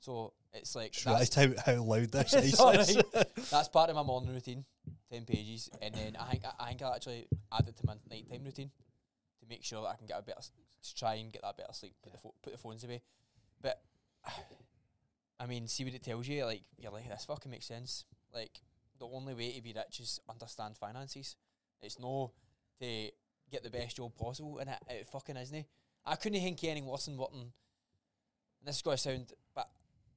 [0.00, 2.58] So it's like Just that's, how, how loud this is.
[2.58, 2.96] alright.
[3.50, 4.64] that's part of my morning routine,
[5.12, 8.44] 10 pages, and then I think I think I actually add it to my nighttime
[8.44, 8.70] routine
[9.50, 11.72] make sure that I can get a better, s- to try and get that better
[11.72, 13.02] sleep, put the pho- put the phones away.
[13.60, 13.82] But
[15.38, 16.44] I mean, see what it tells you.
[16.44, 18.04] Like you're like, this fucking makes sense.
[18.32, 18.60] Like
[18.98, 21.36] the only way to be rich is understand finances.
[21.82, 22.32] It's no
[22.80, 23.10] to
[23.50, 25.66] get the best job possible, and it, it fucking isn't.
[26.04, 27.40] I couldn't think of anything worse than working.
[28.60, 29.68] And this is going to sound, but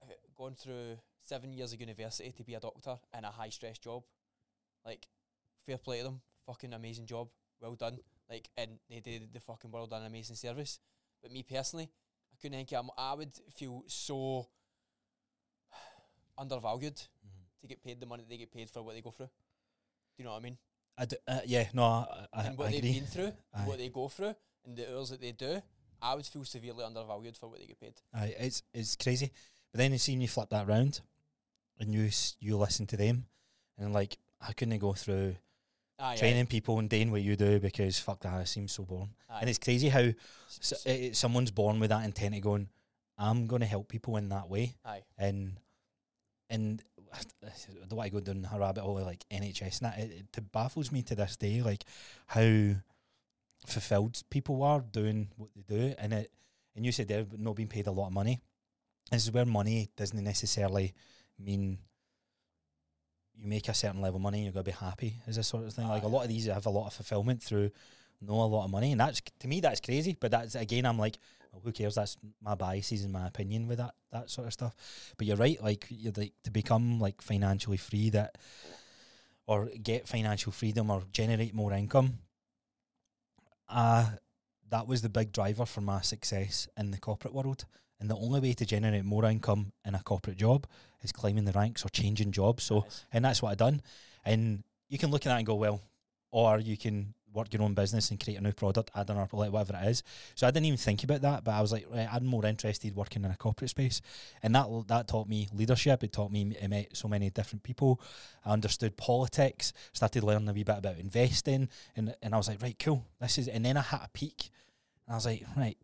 [0.01, 3.77] uh, going through seven years of university to be a doctor in a high stress
[3.79, 4.03] job,
[4.85, 5.07] like
[5.65, 7.29] fair play to them, fucking amazing job,
[7.61, 7.99] well done.
[8.33, 10.79] Like, and they did the fucking world an amazing service.
[11.21, 11.89] But me personally,
[12.31, 12.71] I couldn't think.
[12.73, 14.47] I'm, I would feel so
[16.37, 16.95] undervalued
[17.61, 19.27] to get paid the money they get paid for what they go through.
[19.27, 20.57] Do you know what I mean?
[20.97, 22.93] I d- uh, yeah, no, I, I, and what I they've agree.
[22.93, 23.65] been through, Aye.
[23.65, 25.61] what they go through, and the hours that they do,
[26.01, 27.93] I would feel severely undervalued for what they get paid.
[28.13, 29.31] Aye, it's it's crazy.
[29.71, 31.01] But then you see you flip that round,
[31.79, 32.09] and you
[32.39, 33.25] you listen to them,
[33.77, 35.35] and like I couldn't go through
[35.99, 38.83] Ah, aye, training people and doing what you do because fuck that, it seems so
[38.83, 39.13] boring.
[39.29, 40.15] aye, And it's crazy how aye.
[40.47, 42.67] s- it, someone's born with that intent of going,
[43.17, 45.03] I'm going to help people in that way, aye.
[45.17, 45.59] and
[46.49, 46.81] and
[47.13, 47.19] I
[47.87, 49.99] don't want to go down a rabbit hole like NHS and that.
[49.99, 51.83] It, it, it baffles me to this day, like
[52.27, 52.73] how
[53.67, 56.31] fulfilled people are doing what they do, and it.
[56.75, 58.41] And you said they're not being paid a lot of money.
[59.11, 60.93] This is where money doesn't necessarily
[61.37, 61.77] mean
[63.35, 65.15] you make a certain level of money you're gonna be happy.
[65.27, 65.87] Is this sort of thing?
[65.87, 67.71] Like a lot of these have a lot of fulfillment through
[68.21, 70.17] know a lot of money, and that's to me that's crazy.
[70.19, 71.17] But that's again, I'm like,
[71.51, 71.95] well, who cares?
[71.95, 74.75] That's my biases and my opinion with that that sort of stuff.
[75.17, 78.37] But you're right, like you're like to become like financially free that,
[79.45, 82.19] or get financial freedom or generate more income.
[83.69, 84.11] Uh
[84.69, 87.65] that was the big driver for my success in the corporate world.
[88.03, 90.67] And the only way to generate more income in a corporate job
[91.03, 92.65] is climbing the ranks or changing jobs.
[92.65, 93.05] So Nice.
[93.13, 93.81] and that's what I've done.
[94.25, 95.79] And you can look at that and go, well,
[96.29, 99.53] or you can work your own business and create a new product, add or like
[99.53, 100.03] whatever it is.
[100.35, 102.93] So I didn't even think about that, but I was like, right, I'm more interested
[102.93, 104.01] working in a corporate space,
[104.43, 106.03] and that that taught me leadership.
[106.03, 108.01] It taught me I eh, met so many different people.
[108.43, 112.61] I understood politics, started learning a wee bit about investing, and and I was like,
[112.61, 113.47] right, cool, this is.
[113.47, 114.49] And then I had a peak,
[115.07, 115.77] and I was like, right,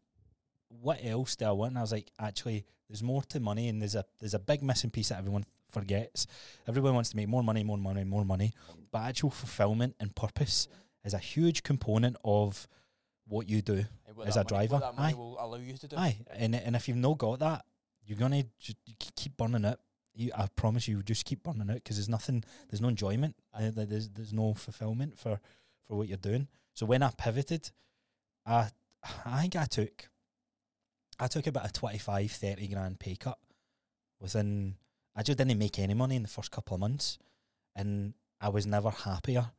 [0.70, 1.72] what else do I want?
[1.72, 4.64] And I was like, actually, there's more to money, and there's a there's a big
[4.64, 6.26] missing piece that everyone forgets.
[6.68, 8.54] Everyone wants to make more money, more money, more money,
[8.92, 10.68] but actual fulfillment and purpose
[11.04, 12.68] is a huge component of
[13.28, 13.86] what you do.
[14.16, 15.12] What as a money- driver, aye.
[15.14, 15.96] allow you to do.
[15.98, 17.66] Aye, and and if you've not got that,
[18.06, 18.74] you're gonna you
[19.16, 19.80] keep burning it.
[20.16, 23.70] You, I promise you, just keep burning it because there's nothing, there's no enjoyment, uh,
[23.74, 25.40] there's there's no fulfillment for
[25.88, 26.48] for what you're doing.
[26.74, 27.70] So when I pivoted,
[28.46, 28.70] I
[29.26, 30.10] I think I took,
[31.20, 33.38] I took about a 25, 30 grand pay cut
[34.20, 34.76] within.
[35.16, 37.18] I just didn't make any money in the first couple of months,
[37.76, 39.52] and I was never happier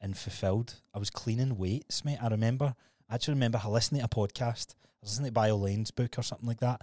[0.00, 0.74] and fulfilled.
[0.94, 2.18] I was cleaning weights, mate.
[2.22, 2.74] I remember.
[3.08, 4.74] I actually remember listening to a podcast.
[4.74, 6.82] I was listening to Bio Lane's book or something like that.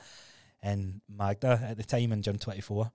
[0.62, 2.92] And Magda at the time in Gym 24,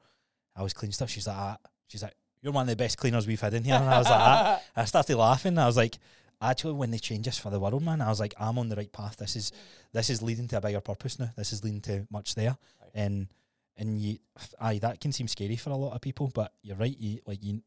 [0.56, 1.10] I was cleaning stuff.
[1.10, 1.56] She's like, ah.
[1.88, 3.76] she's like, you're one of the best cleaners we've had in here.
[3.76, 4.62] And I was like, ah.
[4.76, 5.56] I started laughing.
[5.58, 5.96] I was like,
[6.42, 8.76] actually, when they change this for the world, man, I was like, I'm on the
[8.76, 9.16] right path.
[9.16, 9.52] This is
[9.92, 11.30] this is leading to a bigger purpose now.
[11.36, 12.56] This is leading to much there.
[12.82, 12.86] Aye.
[12.94, 13.28] And
[13.76, 14.18] and you,
[14.60, 16.96] aye, that can seem scary for a lot of people, but you're right.
[16.98, 17.62] You like you,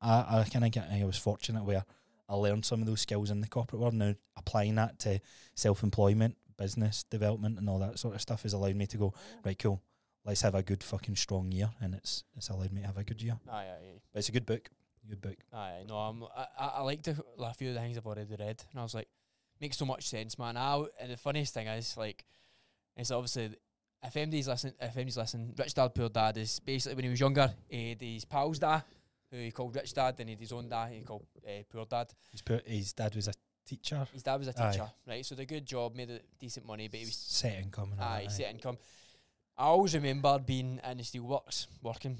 [0.00, 0.88] I, I kind of get.
[0.90, 1.84] I was fortunate where
[2.28, 3.94] I learned some of those skills in the corporate world.
[3.94, 5.20] Now applying that to
[5.54, 9.14] self employment, business development, and all that sort of stuff has allowed me to go
[9.16, 9.40] oh.
[9.44, 9.58] right.
[9.58, 9.80] Cool.
[10.24, 13.04] Let's have a good fucking strong year, and it's it's allowed me to have a
[13.04, 13.38] good year.
[13.50, 14.68] Aye, aye, But it's a good book.
[15.16, 15.36] Book.
[15.52, 15.56] aye.
[15.80, 18.62] Aye, no, I'm, I, I liked a, a few of the things I've already read,
[18.70, 19.08] and I was like,
[19.60, 20.56] makes so much sense, man.
[20.56, 22.24] I, and the funniest thing is, like,
[22.96, 23.56] it's obviously
[24.04, 27.20] if MD's listen, if MD's listen, Rich Dad Poor Dad is basically when he was
[27.20, 28.82] younger, he had his pals dad,
[29.30, 31.84] who he called Rich Dad, and he had his own dad, he called uh, Poor
[31.84, 32.12] Dad.
[32.30, 33.32] His, poor, his dad was a
[33.66, 34.70] teacher, His dad was a Aye.
[34.70, 35.26] teacher, right?
[35.26, 37.92] So the good job, made a decent money, but he was set income.
[37.92, 38.78] And all aye, set income.
[39.56, 42.18] I always remember being in the steelworks working,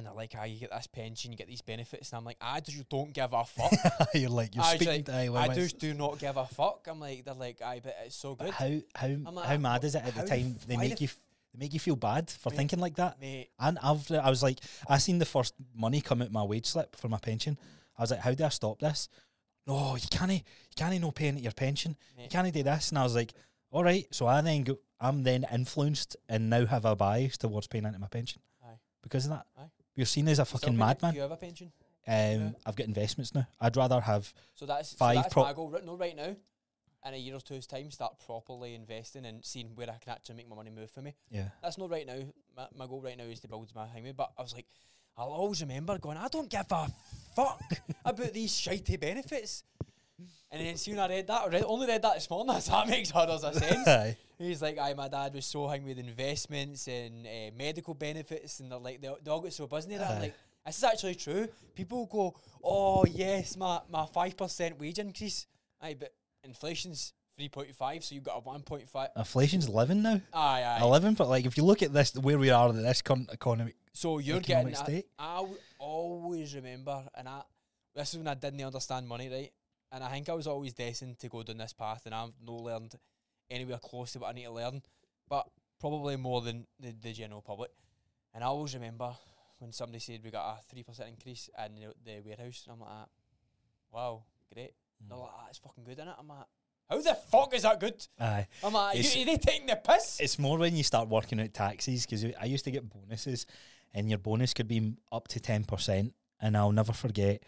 [0.00, 2.38] and they're like, "Ah, you get this pension, you get these benefits," and I'm like,
[2.40, 3.72] "I just don't give a fuck.
[4.14, 5.04] you're like you're Aye, speaking.
[5.32, 8.16] like, I just do not give a fuck." I'm like, they're like, "Aye, but it's
[8.16, 10.56] so But good, how how like, how mad is it at the time?
[10.66, 11.20] They make the you f-
[11.52, 13.20] they make you feel bad for Mate, thinking like that.
[13.20, 16.66] mate." And I've I was like, I seen the first money come out my wage
[16.66, 17.58] slip for my pension.
[17.98, 19.08] I was like, how do I stop this?
[19.66, 20.32] No, you can't.
[20.32, 20.40] You
[20.74, 21.96] can't no paying your pension.
[22.18, 22.88] You can't do this.
[22.88, 23.34] And I was like,
[23.70, 24.06] all right.
[24.10, 24.78] So I then go.
[25.02, 28.78] I'm then influenced and now have a bias towards paying into my pension Aye.
[29.02, 29.46] because of that.
[29.58, 29.70] Aye.
[29.96, 31.10] You're seen as a fucking madman.
[31.12, 31.72] Do you have a pension?
[32.06, 32.50] Um, Yeah.
[32.64, 33.46] I've got investments now.
[33.60, 35.70] I'd rather have So that's Five so that's pro- my goal.
[35.70, 36.34] Right, no, right now,
[37.06, 40.36] in a year or two's time, start properly investing and seeing where I can actually
[40.36, 41.14] make my money move for me.
[41.30, 41.48] yeah.
[41.62, 42.20] That's not right now.
[42.56, 44.12] My, my goal right now is to build my thing.
[44.16, 44.66] But I was like,
[45.16, 46.88] I'll always remember going, I don't give a
[47.36, 47.60] fuck
[48.04, 49.64] about these shitey benefits.
[50.50, 52.88] And then soon I read that, I read, only read that this morning, so that
[52.88, 54.16] makes hundreds of sense.
[54.46, 58.72] He's like, aye, my dad was so hung with investments and uh, medical benefits, and
[58.72, 60.06] they're like, they, they all got so buzzing there.
[60.06, 60.34] I'm like,
[60.66, 61.46] this is actually true.
[61.74, 62.34] People go,
[62.64, 65.46] oh yes, my my five percent wage increase.
[65.82, 66.12] Aye, but
[66.44, 69.08] inflation's three point five, so you've got a one point five.
[69.16, 70.20] Inflation's living now.
[70.32, 70.78] Aye, aye.
[70.80, 73.74] Eleven, but like if you look at this, where we are in this con- economy,
[73.92, 74.68] So you're getting.
[74.72, 75.06] economic I, state.
[75.18, 77.42] I w- always remember, and I
[77.94, 79.50] this is when I didn't understand money, right?
[79.92, 82.54] And I think I was always destined to go down this path, and I've no
[82.54, 82.94] learned
[83.50, 84.82] anywhere close to what I need to learn,
[85.28, 85.46] but
[85.80, 87.70] probably more than the, the general public.
[88.34, 89.12] And I always remember
[89.58, 92.80] when somebody said we got a three percent increase in the, the warehouse, and I'm
[92.80, 93.06] like, "Ah,
[93.92, 94.22] wow,
[94.54, 94.72] great.
[95.08, 96.14] They're like, ah, it's fucking good, innit?
[96.18, 96.44] I'm like,
[96.88, 98.06] how the fuck is that good?
[98.18, 98.46] aye.
[98.62, 100.18] I'm like, It's- you, are they taking the piss?
[100.20, 103.46] It's more when you start working out taxes because I used to get bonuses,
[103.94, 106.14] and your bonus could be up to ten percent.
[106.42, 107.42] And I'll never forget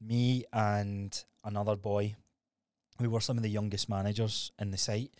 [0.00, 2.14] me and another boy.
[3.00, 5.10] We were some of the youngest managers in the site,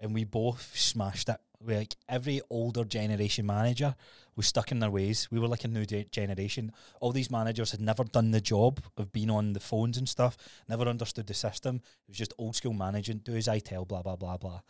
[0.00, 1.36] and we both smashed it.
[1.60, 3.94] We like every older generation manager
[4.36, 5.28] was stuck in their ways.
[5.30, 6.72] We were like a new de- generation.
[7.00, 10.36] All these managers had never done the job of being on the phones and stuff.
[10.68, 11.76] Never understood the system.
[11.76, 13.18] It was just old school managing.
[13.18, 13.84] Do as I tell.
[13.86, 14.60] Blah blah blah blah.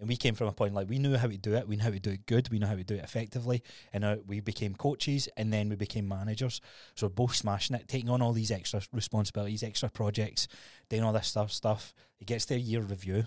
[0.00, 1.68] And we came from a point like we knew how to do it.
[1.68, 2.48] We knew how to do it good.
[2.50, 3.62] We knew how to do it effectively.
[3.92, 6.62] And uh, we became coaches, and then we became managers.
[6.94, 10.48] So we're both smashing it, taking on all these extra responsibilities, extra projects,
[10.88, 11.52] doing all this stuff.
[11.52, 11.92] Stuff.
[12.18, 13.26] It gets their year review,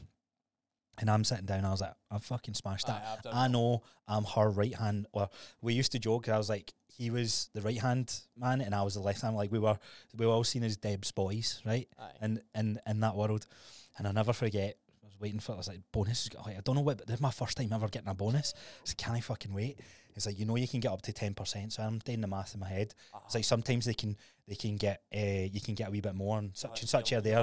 [0.99, 1.65] and I'm sitting down.
[1.65, 3.03] I was like, I've fucking smashed that.
[3.17, 5.07] I've I know I'm her right hand.
[5.13, 5.31] Well,
[5.61, 6.29] we used to joke.
[6.29, 9.35] I was like, he was the right hand man, and I was the left hand.
[9.35, 9.77] Like we were,
[10.15, 11.87] we were all seen as Deb's boys, right?
[11.99, 12.11] Aye.
[12.21, 13.47] in in in that world.
[13.97, 14.77] And I'll never forget.
[15.03, 15.53] I was waiting for.
[15.53, 16.27] I was like, bonus.
[16.27, 18.13] is- Like, I don't know what, but this is my first time ever getting a
[18.15, 18.53] bonus.
[18.83, 19.79] So can I fucking wait?
[20.15, 21.73] It's like you know you can get up to ten percent.
[21.73, 22.93] So I'm doing the math in my head.
[23.25, 24.15] It's like sometimes they can
[24.47, 25.19] they can get uh,
[25.51, 27.39] you can get a wee bit more and such and such are there.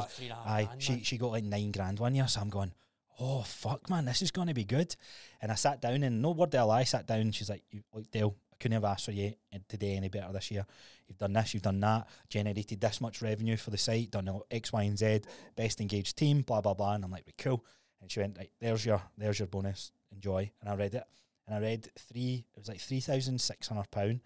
[0.46, 2.72] Aye, she she got like nine grand one year, so I'm going,
[3.18, 4.94] oh fuck, man, this is going to be good.
[5.40, 7.20] And I sat down and no word of a lie, sat down.
[7.20, 9.34] And she's like, you, like Dale, I couldn't have asked for you
[9.68, 10.66] today any better this year.
[11.08, 14.72] You've done this, you've done that, generated this much revenue for the site, done X,
[14.72, 15.22] Y, and Z,
[15.56, 16.94] best engaged team, blah blah blah.
[16.94, 17.64] And I'm like, we're cool.
[18.00, 20.50] And she went, right, there's your there's your bonus, enjoy.
[20.60, 21.04] And I read it,
[21.46, 22.46] and I read three.
[22.54, 24.20] It was like three thousand six hundred pound.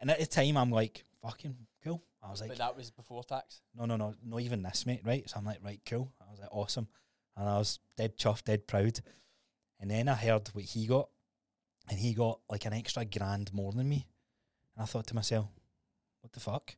[0.00, 2.02] And at the time, I'm like, fucking cool.
[2.22, 3.60] I was like, but that was before tax.
[3.76, 5.28] no, no, no, not even this, mate, right?
[5.28, 6.12] So I'm like, right, cool.
[6.20, 6.88] I was like, awesome.
[7.38, 9.00] And I was dead chuffed, dead proud.
[9.80, 11.08] And then I heard what he got,
[11.88, 14.08] and he got like an extra grand more than me.
[14.76, 15.46] And I thought to myself,
[16.20, 16.76] what the fuck?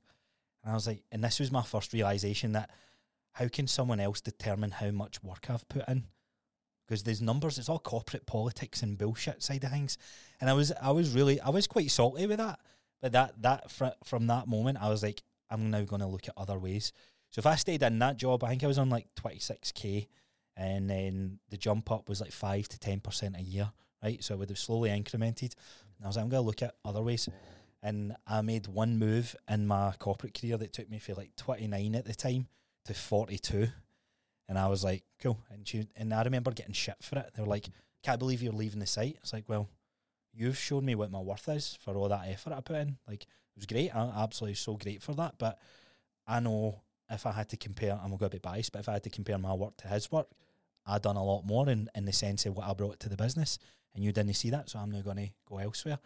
[0.63, 2.71] And I was like, and this was my first realization that
[3.33, 6.05] how can someone else determine how much work I've put in?
[6.87, 9.97] Because there's numbers, it's all corporate politics and bullshit side of things.
[10.41, 12.59] And I was, I was really, I was quite salty with that.
[13.01, 16.29] But that, that fr- from that moment, I was like, I'm now going to look
[16.29, 16.93] at other ways.
[17.31, 20.09] So if I stayed in that job, I think I was on like 26k,
[20.61, 23.73] and then the jump up was like five to ten percent a year,
[24.05, 24.23] right?
[24.23, 25.55] So it would have slowly incremented.
[25.97, 27.31] And I was like, I'm to look at other ways,
[27.83, 31.95] and I made one move in my corporate career that took me from like 29
[31.95, 32.47] at the time
[32.85, 33.69] to 42,
[34.51, 35.39] and I was like, cool.
[35.51, 37.31] And she, and I remember getting shit for it.
[37.35, 37.67] They were like,
[38.03, 39.17] can't believe you're leaving the site.
[39.23, 39.67] It's like, well,
[40.35, 42.99] you've shown me what my worth is for all that effort I put in.
[43.09, 43.95] Like, it was great.
[43.95, 45.37] I'm absolutely so great for that.
[45.39, 45.59] But
[46.27, 48.95] I know if I had to compare, I'm going to be biased, but if I
[48.95, 50.27] had to compare my work to his work,
[50.87, 53.17] I done a lot more in, in the sense of what I brought to the
[53.17, 53.59] business,
[53.95, 55.99] and you didn't see that, so I'm now going to go elsewhere.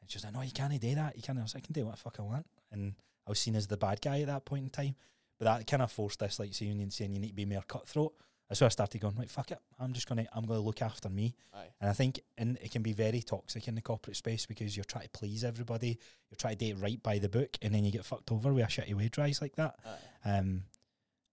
[0.00, 1.16] And she's like, no, you can't do that.
[1.16, 1.38] You can't.
[1.38, 2.46] I was like, I can do what the fuck I want.
[2.70, 2.94] And
[3.26, 4.94] I was seen as the bad guy at that point in time.
[5.38, 8.12] But that kind of forced this, like saying, saying you need to be more cutthroat
[8.48, 9.58] That's where I started going, right, fuck it.
[9.80, 11.34] I'm just gonna I'm gonna look after me.
[11.54, 11.66] Aye.
[11.80, 14.84] And I think and it can be very toxic in the corporate space because you're
[14.84, 15.98] trying to please everybody,
[16.30, 18.52] you're trying to do it right by the book, and then you get fucked over
[18.52, 19.76] with a shitty wage rise like that.
[20.24, 20.30] Aye.
[20.38, 20.64] Um,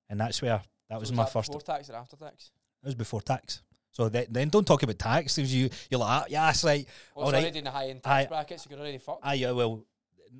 [0.09, 1.49] and that's where that So was my first.
[1.51, 2.51] before tax or after tax.
[2.83, 3.61] It was before tax.
[3.91, 5.35] So then, then don't talk about tax.
[5.35, 7.43] 'cause you you're like, ah, yeah, it's like, Well, All it's right.
[7.43, 9.21] already in the high end tax bracket, so you're already fucked.
[9.23, 9.85] ah, yeah, well,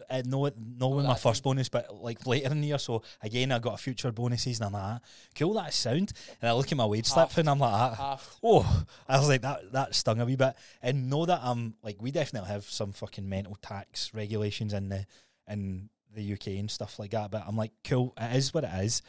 [0.09, 2.77] uh, no, no, with my that's first bonus, but like later in the year.
[2.77, 4.99] So again, I got a future bonuses, and I'm like, ah,
[5.35, 6.13] cool, that's sound.
[6.41, 9.41] And I look at my wage slip, and I'm like, ah, oh, I was like
[9.41, 9.71] that.
[9.73, 10.53] That stung a wee bit.
[10.83, 15.05] And know that I'm like, we definitely have some fucking mental tax regulations in the
[15.47, 17.31] in the UK and stuff like that.
[17.31, 19.01] But I'm like, cool, it is what it is.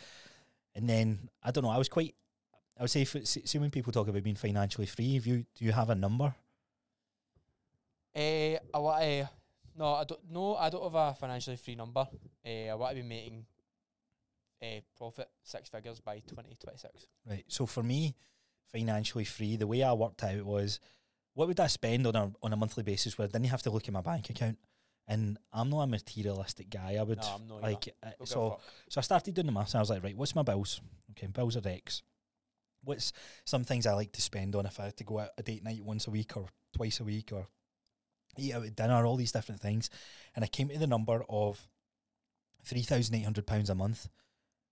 [0.74, 1.70] And then I don't know.
[1.70, 2.14] I was quite.
[2.81, 5.66] I would say, if, see when people talk about being financially free, if you do
[5.66, 6.35] you have a number?
[8.14, 9.28] Eh, I want to.
[9.76, 10.20] No, I don't.
[10.31, 12.09] No, I don't have a financially free number.
[12.43, 13.45] Eh, I want to be making
[14.62, 17.07] eh, profit six figures by twenty twenty six.
[17.28, 17.45] Right.
[17.49, 18.16] So for me,
[18.72, 20.81] financially free, the way I worked out was,
[21.35, 23.70] what would I spend on a on a monthly basis where I didn't have to
[23.70, 24.57] look at my bank account?
[25.07, 26.97] And I'm not a materialistic guy.
[26.99, 28.61] I would No, like uh, Don't give a so.
[28.89, 29.74] So I started doing the maths.
[29.74, 30.81] And I was like, right, what's my bills?
[31.11, 32.03] Okay, bills are X.
[32.83, 33.12] What's
[33.45, 35.64] some things I like to spend on if I had to go out a date
[35.64, 37.47] night once a week or twice a week or
[38.39, 39.91] eat out at dinner, all these different things.
[40.35, 41.68] And I came to the number of
[42.64, 44.09] three thousand eight hundred pounds a month.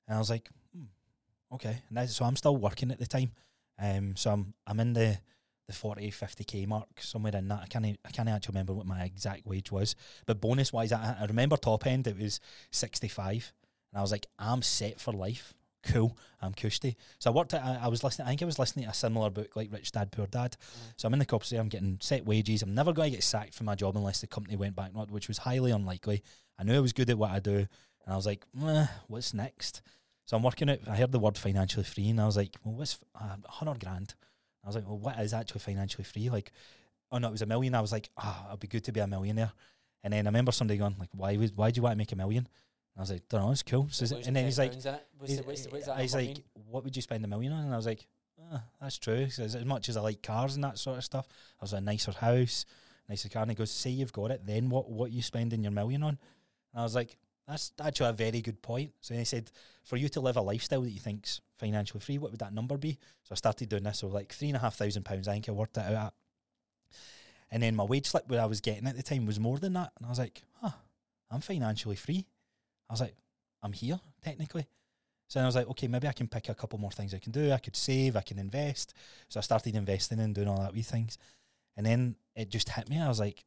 [0.07, 0.85] And I was like, hmm,
[1.55, 1.83] okay.
[1.89, 3.33] And that's, so I'm still working at the time.
[3.81, 5.19] Um, so I'm I'm in the
[5.69, 7.61] the 40, 50k mark somewhere in that.
[7.63, 9.95] I can't I can't actually remember what my exact wage was,
[10.27, 12.41] but bonus wise, I, I remember top end it was
[12.73, 13.53] 65,
[13.93, 15.55] and I was like, I'm set for life.
[15.89, 16.97] Cool, I'm cushy.
[17.19, 17.55] So I worked.
[17.55, 18.27] At, I, I was listening.
[18.27, 20.57] I think I was listening to a similar book like Rich Dad Poor Dad.
[20.97, 21.59] So I'm in the corporate.
[21.59, 22.63] I'm getting set wages.
[22.63, 25.29] I'm never going to get sacked from my job unless the company went bankrupt, which
[25.29, 26.23] was highly unlikely.
[26.59, 27.69] I knew I was good at what I do, and
[28.07, 29.83] I was like, "Meh, what's next?
[30.29, 30.81] So I'm working out.
[30.87, 34.15] I heard the word financially free, and I was like, well, what's a hundred grand?
[34.63, 36.29] I was like, well, what is actually financially free?
[36.29, 36.53] Like,
[37.11, 37.75] oh no, it was a million.
[37.75, 39.53] I was like, ah, it'd be good to be a millionaire.
[40.05, 42.13] And then I remember somebody going, like, why would, why do you want to make
[42.13, 42.47] a million?
[42.99, 43.89] I was like, don't know, it's cool.
[43.91, 46.43] So and then he's like, What's the, what's the, what's he's, he's like, mean?
[46.69, 47.65] what would you spend a million on?
[47.65, 48.07] And I was like,
[48.53, 49.29] ah, that's true.
[49.31, 51.29] Says, as much as I like cars and that sort of stuff,
[51.61, 52.67] I was a nicer house,
[53.09, 53.43] nicer car.
[53.43, 56.19] And he goes, say you've got it, then what, what you spending your million on?
[56.73, 58.93] And I was like, that's actually a very good point.
[59.01, 59.51] So he said,
[59.85, 62.77] for you to live a lifestyle that you think's financially free, what would that number
[62.77, 62.99] be?
[63.23, 64.01] So I started doing this.
[64.01, 66.15] So like three and a half thousand pounds, I think I worked it out at.
[67.51, 69.73] And then my wage slip, where I was getting at the time, was more than
[69.75, 69.93] that.
[69.97, 70.73] And I was like, huh,
[71.31, 72.27] I'm financially free.
[72.89, 73.15] I was like,
[73.63, 74.67] I'm here, technically.
[75.29, 77.19] So then I was like, okay, maybe I can pick a couple more things I
[77.19, 77.53] can do.
[77.53, 78.95] I could save, I can invest.
[79.29, 81.19] So I started investing and doing all that wee things.
[81.77, 83.01] And then it just hit me.
[83.01, 83.45] I was like,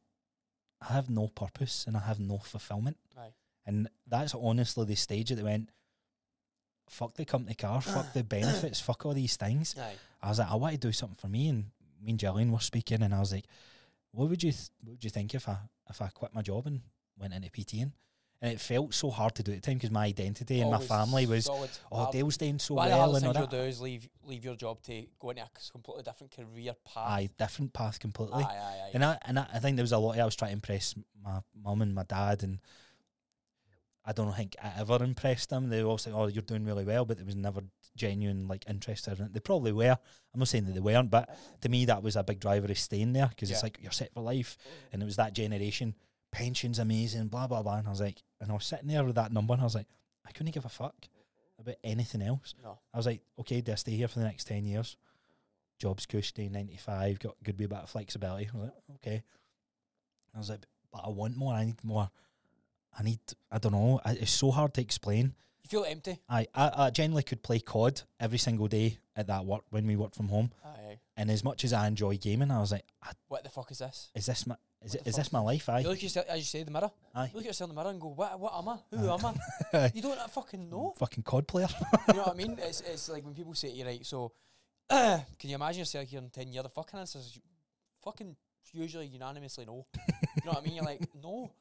[0.80, 2.98] I have no purpose and I have no fulfillment.
[3.18, 3.32] Aye.
[3.66, 5.70] And that's honestly the stage that went,
[6.88, 9.74] fuck the company car, fuck the benefits, fuck all these things.
[9.78, 9.94] Aye.
[10.22, 11.48] I was like, I want to do something for me.
[11.48, 11.66] And
[12.00, 13.46] me and Jillian were speaking, and I was like,
[14.12, 15.56] what would you th- what would you think if I
[15.88, 16.80] if I quit my job and
[17.18, 17.92] went into PTing?
[18.42, 20.80] And it felt so hard to do at the time because my identity and my
[20.80, 21.70] family was, solid.
[21.92, 23.80] oh, Dale's doing so One of the well hardest and all things you'll do is
[23.80, 27.08] leave leave your job to go into a completely different career path.
[27.08, 28.42] Aye, different path completely.
[28.42, 28.90] aye, aye, aye.
[28.94, 30.14] And I and I, I think there was a lot.
[30.14, 32.58] Of, I was trying to impress my mum and my dad, and
[34.04, 35.68] I don't think I ever impressed them.
[35.68, 37.60] They were all said, "Oh, you're doing really well," but there was never
[37.94, 39.32] genuine like interest in it.
[39.32, 39.96] They probably were.
[40.34, 41.28] I'm not saying that they weren't, but
[41.60, 44.12] to me, that was a big driver of staying there because it's like you're set
[44.12, 44.58] for life,
[44.92, 45.94] and it was that generation.
[46.32, 47.76] Pensions amazing, blah blah blah.
[47.76, 49.76] And I was like, and I was sitting there with that number, and I was
[49.76, 49.86] like,
[50.26, 50.96] I couldn't give a fuck
[51.58, 52.54] about anything else.
[52.62, 52.78] no.
[52.92, 54.96] I was like, okay, do I stay here for the next 10 years?
[55.78, 58.50] Job's cushy, 95, got good wee bit of flexibility.
[58.52, 59.22] I was like, okay.
[60.34, 61.54] I was like, but I want more.
[61.54, 62.10] I need more.
[62.98, 63.20] I need,
[63.50, 64.00] I don't know.
[64.04, 65.34] I, it's so hard to explain.
[65.62, 66.18] You feel empty.
[66.28, 69.96] I, I, I generally could play COD every single day at that work when we
[69.96, 70.50] worked from home.
[70.64, 70.98] Aye, aye.
[71.16, 73.78] And as much as I enjoy gaming, I was like, I, What the fuck is
[73.78, 74.10] this?
[74.14, 75.68] is this my, is, it, is this my life?
[75.68, 76.90] You look at yourself, as you say, the mirror.
[77.14, 77.24] Aye.
[77.26, 78.78] You look at yourself in the mirror and go, what, what am I?
[78.96, 79.14] Who Aye.
[79.14, 79.26] am
[79.74, 79.90] I?
[79.94, 80.94] You don't fucking know.
[80.98, 81.68] Fucking COD player.
[82.08, 82.56] you know what I mean?
[82.60, 84.32] It's, it's like when people say to you, right, so
[84.88, 86.62] can you imagine yourself here in 10 years?
[86.62, 87.38] The fucking answer is
[88.02, 88.34] fucking
[88.72, 89.86] usually unanimously no.
[89.98, 90.76] you know what I mean?
[90.76, 91.52] You're like, no.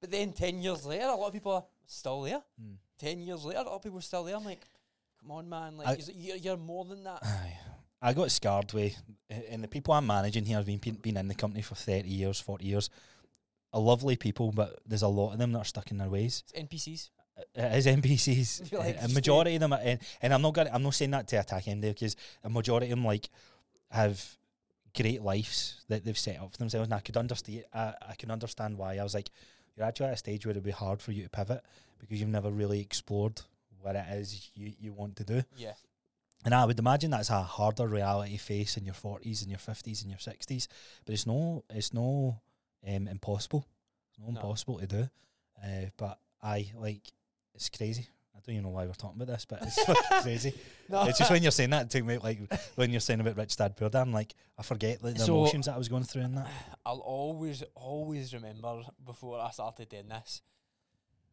[0.00, 2.42] But then 10 years later, a lot of people are still there.
[2.62, 2.74] Mm.
[2.98, 4.36] 10 years later, a lot of people are still there.
[4.36, 4.60] I'm like,
[5.20, 5.78] come on, man.
[5.78, 7.20] Like, I- you're, you're more than that.
[7.22, 7.56] Aye.
[8.00, 8.96] I got scarred with,
[9.50, 12.40] and the people I'm managing here have been been in the company for thirty years,
[12.40, 12.90] forty years.
[13.72, 16.42] Are lovely people, but there's a lot of them that are stuck in their ways.
[16.48, 17.10] It's NPCs.
[17.54, 18.72] It is NPCs.
[18.78, 21.28] Like, a majority of them, are, and, and I'm not gonna, I'm not saying that
[21.28, 23.28] to attack them because a majority of them like
[23.90, 24.24] have
[24.96, 27.64] great lives that they've set up for themselves, and I could understand.
[27.74, 28.96] I, I can understand why.
[28.96, 29.30] I was like,
[29.76, 31.62] you're actually at a stage where it'd be hard for you to pivot
[31.98, 33.40] because you've never really explored
[33.80, 35.42] what it is you, you want to do.
[35.56, 35.72] Yeah.
[36.48, 40.00] And I would imagine that's a harder reality face in your forties and your fifties
[40.00, 40.66] and your sixties.
[41.04, 42.40] But it's no, it's no
[42.88, 43.66] um, impossible.
[44.08, 44.40] It's no, No.
[44.40, 45.08] impossible to do.
[45.62, 47.02] Uh, but I like
[47.54, 48.08] it's crazy.
[48.34, 50.54] I don't even know why we're talking about this, but it's fucking crazy.
[50.88, 51.02] No.
[51.02, 52.38] It's just when you're saying that it took me like
[52.76, 55.36] when you're saying about Rich Dad Poor Dad, I'm like I forget like, the So-
[55.36, 56.48] emotions that I was going through in that.
[56.86, 60.40] I'll always, always remember before I started doing this.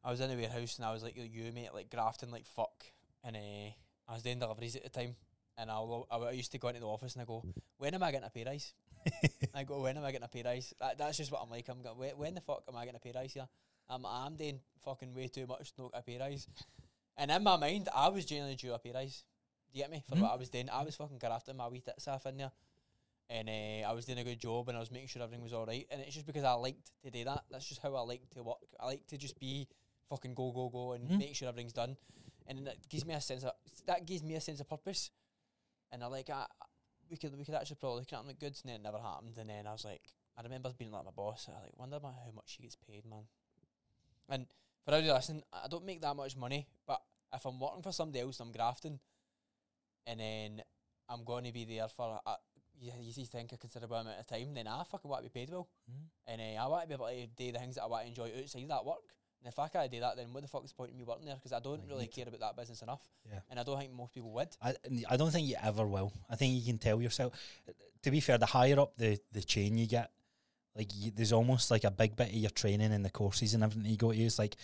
[0.03, 2.84] I was in a warehouse and I was like you, mate, like grafting like fuck,
[3.24, 3.72] and uh,
[4.08, 5.16] I was doing deliveries at the time.
[5.58, 7.43] And I'll, I used to go into the office and I go,
[7.78, 8.74] when am I getting a pay rise?
[9.53, 10.74] I go, when am I getting a pay rise?
[10.82, 11.70] That, that's just what I'm like.
[11.70, 13.47] I'm going, when, when the fuck am I getting a pay rise here?
[13.89, 16.47] I'm, I'm doing fucking way too much to not get a pay rise.
[17.18, 19.24] And in my mind, I was genuinely due a pay rise.
[19.72, 20.03] Do you get me?
[20.10, 20.22] For Mhm.
[20.24, 20.70] what I was doing.
[20.70, 22.51] I was fucking grafting my wee tits off in there.
[23.30, 25.53] And uh, I was doing a good job and I was making sure everything was
[25.53, 25.88] alright.
[25.89, 27.45] And it's just because I liked to do that.
[27.49, 28.58] That's just how I like to work.
[28.80, 29.68] I like to just be
[30.10, 31.18] fucking go, go, go and Mhm.
[31.20, 31.95] make sure everything's done.
[32.48, 33.52] And that gives me a sense of,
[33.88, 35.10] that gives me a sense of purpose.
[35.91, 36.46] And I like, I,
[37.10, 39.38] we could we could actually probably look at like good, and then it never happened.
[39.38, 40.02] And then I was like,
[40.38, 41.48] I remember being like my boss.
[41.50, 43.24] I like wonder about how much she gets paid, man.
[44.30, 44.48] And
[44.84, 47.02] for everybody listening, I don't make that much money, but
[47.34, 49.00] if I'm working for somebody else, and I'm grafting,
[50.08, 50.62] and then
[51.10, 52.38] I'm going to be there for a, a
[52.80, 55.50] you, you think a considerable amount of time, then I fucking want to be paid
[55.52, 56.06] well, Mm.
[56.28, 58.10] and uh, I want to be able to do the things that I want to
[58.10, 59.06] enjoy outside that work.
[59.46, 61.04] And if I can't do that, then what the fuck is the point of me
[61.04, 61.36] working there?
[61.36, 63.41] Because I don't Like, really care about that business enough, Yeah.
[63.52, 64.48] and I don't think most people would.
[64.60, 64.74] I,
[65.08, 66.12] I don't think you ever will.
[66.28, 67.34] I think you can tell yourself.
[68.02, 70.10] To be fair, the higher up the, the chain you get,
[70.76, 73.64] like you, there's almost like a big bit of your training and the courses and
[73.64, 74.56] everything you go to is like,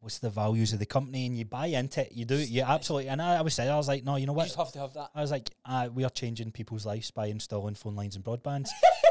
[0.00, 2.12] what's the values of the company, and you buy into it.
[2.12, 2.50] You do, it.
[2.50, 3.08] you absolutely.
[3.08, 4.44] And I, I was saying, I was like, no, you know what?
[4.44, 5.08] You just have to have that.
[5.14, 8.70] I was like, uh, we are changing people's lives by installing phone lines and broadbands.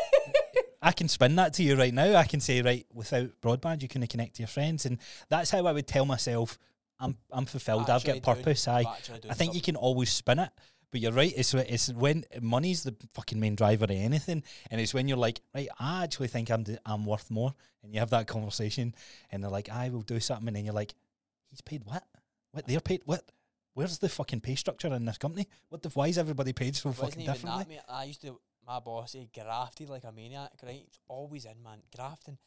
[0.82, 2.16] I can spin that to you right now.
[2.16, 5.00] I can say, right, without broadband, you couldn't connect to your friends, and
[5.30, 6.58] that's how I would tell myself,
[7.00, 7.90] I'm I'm fulfilled.
[7.90, 8.68] I've got purpose.
[8.68, 8.84] I
[9.30, 10.50] I think you can always spin it,
[10.92, 11.34] but you're right.
[11.36, 15.42] It's it's when money's the fucking main driver of anything, and it's when you're like,
[15.54, 17.54] right, I actually think I'm d- I'm worth more,
[17.84, 18.94] and you have that conversation,
[19.32, 20.94] and they're like, I will do something, and then you're like,
[21.50, 22.04] he's paid what?
[22.52, 23.24] What they're paid what?
[23.74, 25.48] Where's the fucking pay structure in this company?
[25.70, 27.76] What the why is everybody paid so wasn't fucking differently?
[27.76, 27.86] that.
[27.94, 30.74] I used to, my boss, he grafted like a maniac, right?
[30.86, 32.38] He's always in, man, grafting.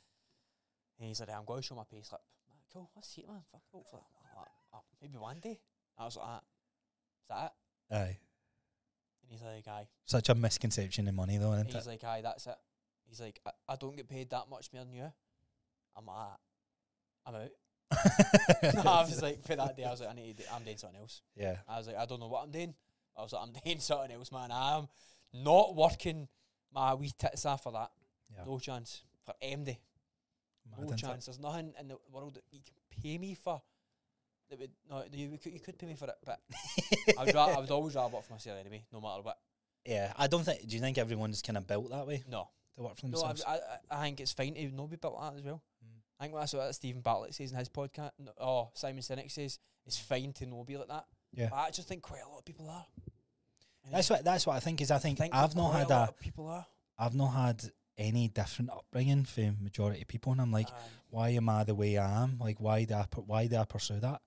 [0.98, 2.20] And he's like, I'm going to show my pay slip.
[2.48, 3.40] Like, cool, let's see it, man.
[3.50, 4.02] Fuck, hopefully,
[4.72, 5.58] uh, maybe one day.
[5.98, 6.38] I was like, ah,
[7.22, 7.44] is that
[7.90, 7.94] it?
[7.94, 8.18] Aye,
[9.22, 9.88] And he's like, aye.
[10.04, 11.88] such a misconception in money though, isn't He's it?
[11.88, 12.54] like, aye, that's it.
[13.08, 15.10] He's like, I, I don't get paid that much more than you.
[15.96, 16.16] I'm like,
[17.26, 17.50] I'm out.
[18.74, 20.62] no, I was like, for that day, I was like, I need to do, I'm
[20.62, 21.22] doing something else.
[21.36, 22.74] yeah, I was like, I don't know what I'm doing.
[23.16, 24.50] I was like, I'm doing something else, man.
[24.52, 24.86] I'm
[25.32, 26.28] not working
[26.72, 27.90] my wee tits off for that.
[28.34, 28.44] yeah.
[28.46, 29.02] No chance.
[29.24, 29.76] For MD.
[30.70, 31.26] Mad, No chance.
[31.26, 33.60] There's nothing in the world that you can pay me for.
[34.50, 36.40] That would no, you could, you could pay me for it, but
[37.18, 39.38] I would, ra- I would always rather work for myself anyway, no matter what.
[39.86, 40.66] yeah, I don't think.
[40.66, 43.28] Do you think everyone's kind of built that way No, to work for no, I,
[43.28, 43.44] themselves?
[43.46, 43.58] I,
[43.96, 45.62] I- think it's fine to not be built like that as well.
[45.84, 46.00] Mm.
[46.18, 48.10] I think that's what Steven Bartlett says in his podcast.
[48.18, 51.04] No, oh, Simon Sinek says it's fine to not be like that.
[51.32, 51.46] Yeah.
[51.50, 52.86] But I actually think quite a lot of people are.
[53.90, 54.90] That's what that's what I think is.
[54.90, 56.66] I I think, think I've not had a lot a of people are.
[56.98, 57.62] I've not had
[57.96, 60.88] any different upbringing for majority of people, and I'm like, Aye.
[61.10, 62.38] why am I the way I am?
[62.38, 64.20] Like, why do I why do I pursue that?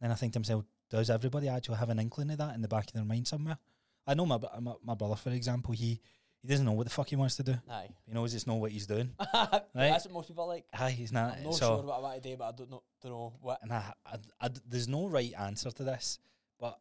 [0.00, 2.68] Then I think to myself, does everybody actually have an inkling of that in the
[2.68, 3.58] back of their mind somewhere?
[4.06, 6.00] I know my my, my brother, for example, he
[6.42, 7.54] he doesn't know what the fuck he wants to do.
[7.68, 7.88] Aye.
[8.06, 9.10] He knows it's not what he's doing.
[9.74, 10.64] That's what most people are like.
[10.72, 11.38] Aye, he's not.
[11.38, 13.32] I'm not so, sure what I want to do, but I don't know, don't know
[13.40, 13.58] what.
[13.62, 16.18] and I, I, I there's no right answer to this,
[16.60, 16.78] but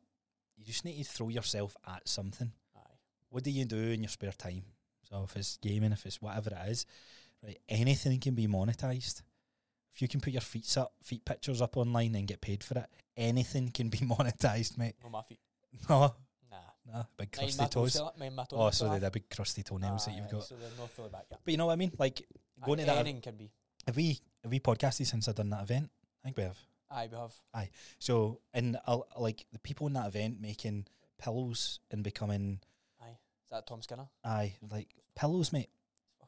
[0.57, 2.51] you just need to throw yourself at something.
[2.75, 2.79] Aye.
[3.29, 4.63] what do you do in your spare time?
[5.09, 6.85] So if it's gaming, if it's whatever it is,
[7.43, 9.21] right, anything can be monetized.
[9.93, 12.77] If you can put your feet up, feet pictures up online and get paid for
[12.79, 12.85] it,
[13.15, 14.95] anything can be monetized, mate.
[15.03, 15.39] No, my feet.
[15.89, 16.13] No,
[16.51, 16.57] Nah.
[16.99, 17.93] no, big crusty toes.
[17.93, 18.11] toes.
[18.17, 19.01] my toes Oh, so have.
[19.01, 20.43] the big crusty toenails that you've got.
[20.43, 21.39] So they're not back yet.
[21.43, 21.91] But you know what I mean?
[21.97, 22.25] Like
[22.63, 22.97] going to that.
[22.97, 23.51] Anything can be.
[23.85, 25.89] Have we have we podcasted since I've done that event?
[26.23, 26.57] I think we have.
[26.95, 27.33] Aye, we have.
[27.53, 27.69] Aye.
[27.99, 30.85] So and uh, like the people in that event making
[31.17, 32.59] pillows and becoming
[33.01, 33.17] Aye.
[33.43, 34.07] Is that Tom Skinner?
[34.23, 35.69] aye like pillows, mate.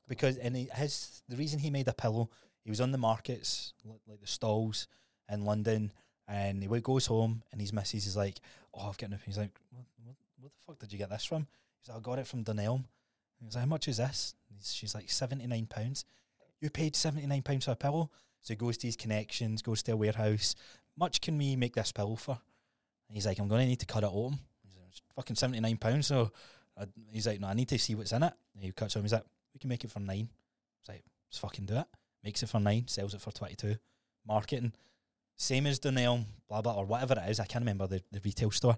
[0.07, 2.30] Because and he, his the reason he made a pillow,
[2.63, 3.74] he was on the markets
[4.07, 4.88] like the stalls
[5.30, 5.91] in London,
[6.28, 8.39] and he goes home and his missus is like,
[8.74, 11.26] "Oh, I've got no." He's like, what, what, "What the fuck did you get this
[11.26, 11.47] from?"
[11.82, 12.86] He's like, "I got it from Dunelm."
[13.43, 16.05] He's like, "How much is this?" She's like, 79 pounds."
[16.59, 18.09] You paid seventy nine pounds for a pillow,
[18.41, 20.55] so he goes to his connections, goes to a warehouse.
[20.97, 22.39] Much can we make this pillow for?
[23.07, 25.35] And he's like, "I'm going to need to cut it open." He's like, "It's fucking
[25.35, 26.31] seventy nine pounds, so.
[26.79, 28.33] I, he's like, no, I need to see what's in it.
[28.53, 29.01] And he cuts it.
[29.01, 30.29] He's like, we can make it for nine.
[30.81, 31.88] He's like, let's fucking do it.
[32.23, 33.75] Makes it for nine, sells it for 22.
[34.27, 34.73] Marketing,
[35.35, 37.39] same as Dunelm, blah, blah, or whatever it is.
[37.39, 38.77] I can't remember the, the retail store.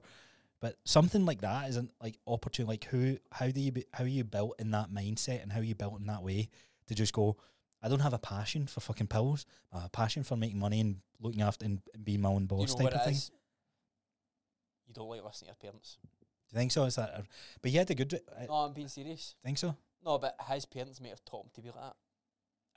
[0.62, 2.74] But something like that isn't like opportunity.
[2.74, 5.60] Like who, how do you, be, how are you built in that mindset, and how
[5.60, 6.50] are you built in that way
[6.88, 7.38] to just go?
[7.82, 9.46] I don't have a passion for fucking pills.
[9.72, 12.48] I have a passion for making money and looking after and, being my own you
[12.48, 13.14] boss know type of thing.
[13.14, 13.32] is?
[14.88, 15.98] You don't like listening to your parents.
[16.02, 16.84] Do you think so?
[16.86, 17.10] Is that?
[17.10, 17.24] A,
[17.62, 18.20] but he had a good.
[18.38, 19.36] I No, I'm being serious.
[19.44, 19.76] think so.
[20.04, 21.96] No, but his parents might have taught him to be like that.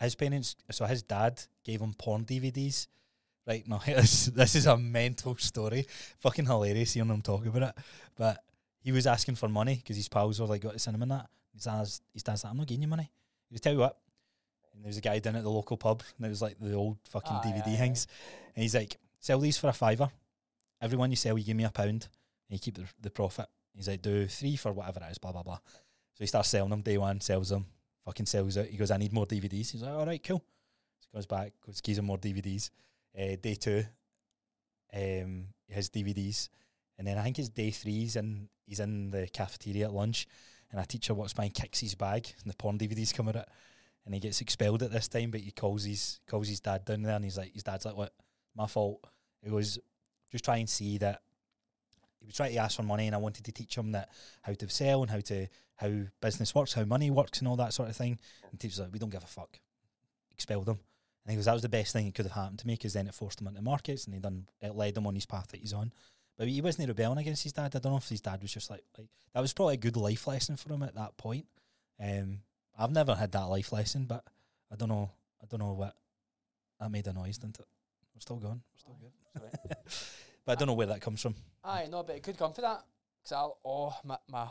[0.05, 2.89] His parents, so his dad gave him porn DVDs.
[3.47, 5.87] Right, no, this, this is a mental story.
[6.21, 7.75] Fucking hilarious hearing him talk about it.
[8.17, 8.45] But
[8.81, 11.27] he was asking for money because his pals were like, got to cinema and that.
[11.55, 13.11] His dad's, his dad's like, I'm not giving you money.
[13.49, 13.97] He was, tell you what.
[14.75, 16.75] And there was a guy down at the local pub, and it was like the
[16.75, 17.77] old fucking Aye, DVD aye.
[17.77, 18.07] things.
[18.55, 20.11] And he's like, sell these for a fiver.
[20.81, 22.09] Everyone you sell, you give me a pound,
[22.49, 23.47] and you keep the, the profit.
[23.75, 25.59] He's like, do three for whatever it is, blah, blah, blah.
[26.14, 27.66] So he starts selling them day one, sells them,
[28.05, 28.66] fucking sells out.
[28.66, 29.70] He goes, I need more DVDs.
[29.73, 30.43] He's like, all right, cool.
[31.01, 32.70] So he goes back, goes, gives him more DVDs.
[33.18, 33.85] Uh, day two,
[34.95, 36.49] um, he has DVDs.
[36.99, 40.27] And then I think it's day three, he's in, he's in the cafeteria at lunch,
[40.70, 43.49] and a teacher walks by and kicks his bag, and the porn DVDs come out.
[44.05, 47.03] And he gets expelled at this time, but he calls his calls his dad down
[47.03, 48.13] there, and he's like, his dad's like, "What?
[48.57, 49.05] My fault."
[49.43, 49.79] He goes,
[50.31, 51.23] "Just try and see that."
[52.21, 54.11] He was trying to ask for money, and I wanted to teach him that
[54.43, 55.47] how to sell and how to
[55.77, 58.19] how business works, how money works, and all that sort of thing.
[58.51, 59.61] And teacher's like, "We don't give a fuck."
[60.33, 60.81] Expelled him.
[61.25, 62.95] And he goes, "That was the best thing that could have happened to me because
[62.95, 65.49] then it forced him into markets, and he done it led him on his path
[65.49, 65.93] that he's on."
[66.37, 67.77] But he wasn't rebelling against his dad.
[67.77, 69.97] I don't know if his dad was just like like that was probably a good
[69.97, 71.47] life lesson for him at that point.
[72.01, 72.41] Um,
[72.79, 74.25] I've never had that life lesson, but
[74.70, 75.11] I don't know.
[75.43, 75.95] I don't know what
[76.81, 77.66] that made a noise, didn't it?
[78.14, 78.62] We're still going.
[78.73, 79.77] We're still good.
[80.45, 81.37] But I don't know where that comes from.
[81.64, 82.83] Aye, no, but it could come for that.
[83.23, 84.49] Because I'll, oh, my, my,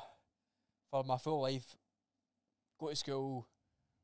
[0.89, 1.75] for my full life,
[2.79, 3.47] go to school,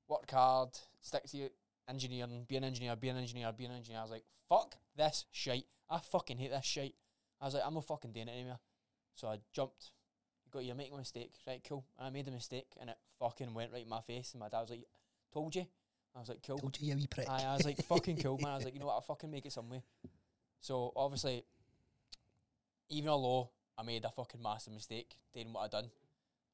[0.08, 0.70] work hard,
[1.02, 1.50] stick to
[1.90, 4.00] engineering, be an engineer, be an engineer, be an engineer.
[4.00, 5.66] I was like, fuck this shite.
[5.90, 6.96] I fucking hate this shite.
[7.40, 8.60] I was like, I'm not fucking doing it anymore.
[9.16, 9.92] So I jumped.
[10.52, 11.62] Got you making a mistake, right?
[11.68, 11.86] Cool.
[11.98, 14.32] And I made a mistake, and it fucking went right in my face.
[14.34, 14.86] And my dad was like,
[15.34, 15.66] "Told you."
[16.16, 17.30] I was like, "Cool." Told you, you wee prick.
[17.30, 18.52] Aye, I was like, fucking cool, man.
[18.54, 19.84] I was like, you know what, I'll fucking make it some way.
[20.62, 21.44] So obviously,
[22.90, 25.90] even although I made a fucking massive mistake doing what I done,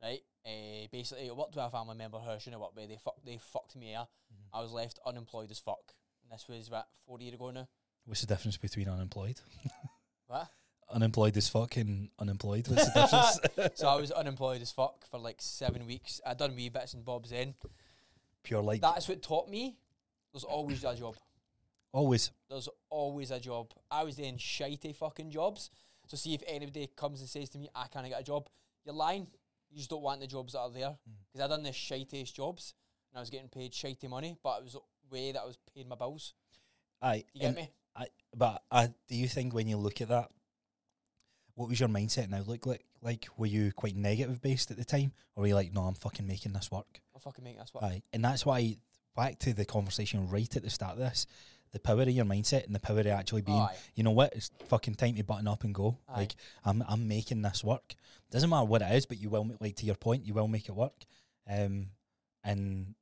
[0.01, 0.19] right?
[0.45, 2.89] Uh, basically, I worked with a family member who I shouldn't have worked with.
[2.89, 3.99] They fuck, they fucked me here.
[4.33, 4.49] Mhm.
[4.57, 5.93] I was left unemployed as fuck.
[6.23, 7.67] And this was what four years ago now.
[8.05, 9.39] What's the difference between unemployed?
[10.27, 10.47] What?
[10.93, 12.67] Unemployed as fuck and unemployed.
[12.67, 13.75] What's the difference?
[13.79, 16.21] so I was unemployed as fuck for like seven weeks.
[16.25, 17.55] I'd done wee bits and bobs in.
[18.43, 19.77] Pure like That's what taught me.
[20.31, 21.15] There's always a job.
[21.91, 22.31] always.
[22.49, 23.71] there's always a job.
[23.89, 25.69] I was doing shitey fucking jobs.
[26.07, 28.49] So see if anybody comes and says to me, I can't get a job,
[28.85, 29.27] you're lying.
[29.71, 30.89] You just don't want the jobs that are there.
[30.89, 31.13] Mm.
[31.31, 32.73] Because I done the shittiest jobs
[33.11, 34.79] and I was getting paid shitty money, but it was the
[35.09, 36.33] way that I was paying my bills.
[37.01, 37.23] Aye.
[37.33, 37.71] You get and- me?
[38.35, 40.31] But uh, do you think when you look at that,
[41.55, 42.85] what was your mindset now look like?
[43.01, 45.93] Like, were you quite negative based at the time, or were you like, no, I'm
[45.93, 47.01] fucking making this work?
[47.13, 47.83] I'll fucking make this work.
[47.83, 48.77] Aye, and that's why
[49.15, 51.27] back to the conversation right at the start of this,
[51.71, 53.75] the power of your mindset and the power of actually being, Aye.
[53.95, 55.97] you know what, it's fucking time to button up and go.
[56.07, 56.19] Aye.
[56.19, 57.95] Like, I'm I'm making this work.
[58.31, 60.47] Doesn't matter what it is, but you will ma- like to your point, you will
[60.47, 61.03] make it work.
[61.49, 61.87] Um,
[62.43, 62.95] and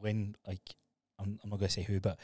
[0.00, 0.74] when like,
[1.18, 2.18] I'm I'm not gonna say who, but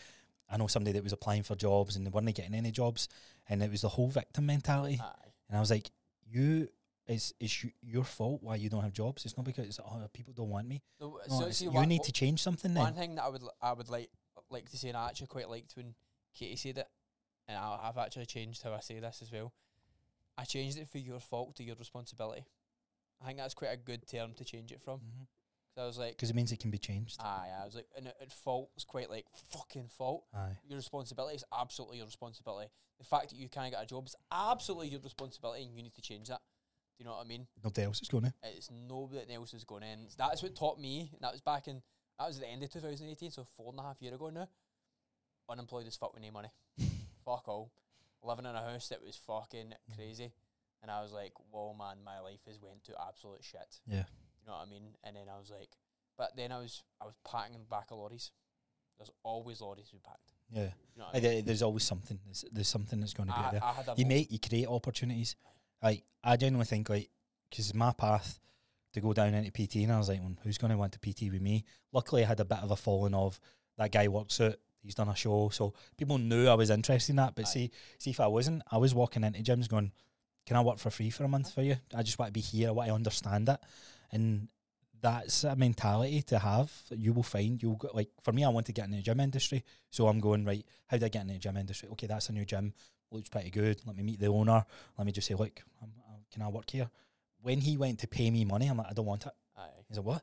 [0.51, 3.09] I know somebody that was applying for jobs and they weren't getting any jobs,
[3.49, 5.01] and it was the whole victim mentality.
[5.03, 5.29] Aye.
[5.49, 5.91] And I was like,
[6.29, 6.69] you.
[7.09, 9.25] It's, it's your fault why you don't have jobs.
[9.25, 10.83] It's not because oh, people don't want me.
[11.01, 12.83] No, No, so see, you one- need to change something then.
[12.83, 14.11] One thing that I would I would like
[14.51, 15.95] like to say, and I actually quite liked when
[16.35, 16.89] Katie said it,
[17.47, 19.53] and I, I've actually changed how I say this as well.
[20.37, 22.45] I changed it for your fault to your responsibility.
[23.23, 24.97] I think that's quite a good term to change it from.
[24.97, 25.23] Mm-hmm.
[25.77, 27.20] So I was like, Because it means it can be changed.
[27.20, 30.24] aye, I was like, and it at fault is quite like fucking fault.
[30.35, 30.57] Aye.
[30.66, 32.70] Your responsibility is absolutely your responsibility.
[32.99, 35.95] The fact that you can't get a job is absolutely your responsibility, and you need
[35.95, 36.41] to change that.
[36.97, 37.47] Do you know what I mean?
[37.62, 38.33] Nobody else is going to.
[38.43, 40.07] It's nobody else is going in.
[40.16, 41.11] That's what taught me.
[41.12, 41.83] And that was back in.
[42.18, 44.49] That was at the end of 2018, so four and a half year ago now.
[45.51, 46.49] Unemployed as fuck with no money.
[47.24, 47.70] fuck all.
[48.22, 49.95] Living in a house that was fucking mm.
[49.95, 50.33] crazy,
[50.83, 54.05] and I was like, "Whoa, man, my life has went to absolute shit." Yeah.
[54.47, 54.83] You know what I mean?
[55.03, 55.71] And then I was like,
[56.17, 58.31] but then I was I was packing in the back of lorries.
[58.99, 60.33] There's always lorries to be packed.
[60.51, 60.71] Yeah.
[60.95, 61.45] You know I mean?
[61.45, 62.19] There's always something.
[62.25, 63.63] There's, there's something that's going to be I, there.
[63.63, 65.37] I You make, you create opportunities.
[65.83, 67.11] Like, I genuinely think, like,
[67.51, 68.41] because my path
[68.95, 70.99] to go down into PT, and I was like, well, who's going to want to
[70.99, 71.65] PT with me?
[71.93, 73.39] Luckily, I had a bit of a following of
[73.77, 74.57] that guy works out.
[74.83, 77.35] He's done a show, so people knew I was interested in that.
[77.35, 77.51] But Aye.
[77.51, 79.91] see, see if I wasn't, I was walking into gyms going,
[80.47, 81.77] "Can I work for free for a month for you?
[81.95, 82.69] I just want to be here.
[82.69, 83.59] I want to understand it."
[84.17, 84.49] And
[85.03, 86.73] that's a mentality to have.
[86.91, 88.45] You will find you'll go, like for me.
[88.45, 90.64] I want to get in the gym industry, so I'm going right.
[90.87, 91.89] How do I get in the gym industry?
[91.93, 92.73] Okay, that's a new gym.
[93.11, 93.81] Looks pretty good.
[93.87, 94.64] Let me meet the owner.
[94.97, 96.91] Let me just say, look, I'm, I'm, can I work here?
[97.43, 99.33] When he went to pay me money, I'm like, I don't want it.
[99.57, 99.69] Aye.
[99.89, 100.23] He's like, what?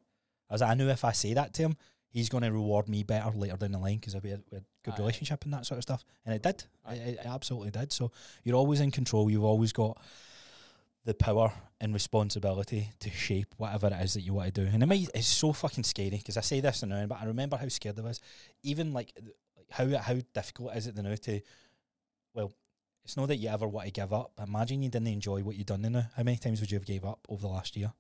[0.50, 1.78] I was like, I knew if I say that to him,
[2.10, 4.96] he's going to reward me better later down the line because we had, had good
[4.96, 5.00] Aye.
[5.00, 6.04] relationship and that sort of stuff.
[6.26, 6.64] And it did.
[6.90, 7.94] It, it absolutely did.
[7.94, 8.12] So
[8.44, 9.30] you're always in control.
[9.30, 9.98] You've always got
[11.06, 11.52] the power
[11.82, 14.70] and responsibility to shape whatever it is that you want to do.
[14.72, 17.26] And it might, it's so fucking scary because I say this and now, but I
[17.26, 18.22] remember how scared I was.
[18.64, 19.12] Even like,
[19.70, 21.42] how how difficult is it now to,
[22.34, 22.54] well,
[23.04, 24.32] it's not that you ever want to give up.
[24.38, 26.08] But imagine you didn't enjoy what you've done now.
[26.16, 27.92] How many times would you have gave up over the last year?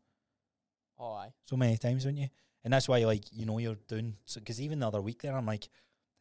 [0.97, 1.33] Oh, aye.
[1.45, 2.29] so many times, wouldn't you?
[2.63, 5.45] And that's why, like, you know, you're doing because even the other week there, I'm
[5.45, 5.67] like,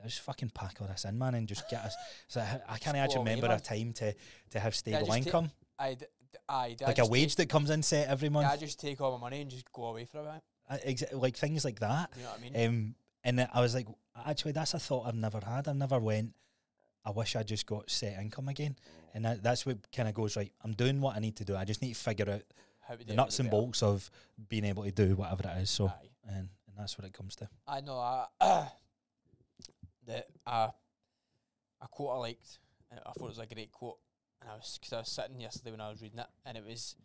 [0.03, 1.95] just fucking pack all this in, man, and just get us.
[2.26, 4.12] So I, I can't actually away, remember a time to
[4.51, 5.95] to have stable take- income, Aye.
[5.95, 6.07] d- d-
[6.49, 6.76] aye.
[6.87, 9.20] like a wage Take, that comes in set every month, I just take all my
[9.20, 10.43] money and just go away for a bit.
[10.70, 12.11] Uh, exa- like things like that.
[12.16, 12.68] You know what I mean?
[12.68, 13.87] Um, and I was like,
[14.26, 15.68] actually, that's a thought I've never had.
[15.68, 16.35] I've never went.
[17.05, 18.76] I wish I just got set income again,
[19.12, 20.53] and that, that's what kind of goes right.
[20.62, 21.57] I'm doing what I need to do.
[21.57, 22.43] I just need to figure out
[22.80, 23.61] How the nuts and better.
[23.61, 24.09] bolts of
[24.49, 25.70] being able to do whatever it is.
[25.70, 26.11] So, Aye.
[26.28, 27.49] and and that's what it comes to.
[27.66, 27.99] I know.
[27.99, 28.26] I,
[30.07, 30.68] the uh,
[31.80, 32.59] a quote I liked.
[32.93, 33.99] I thought it was a great quote,
[34.43, 36.64] and I was because I was sitting yesterday when I was reading it, and it
[36.64, 36.97] was,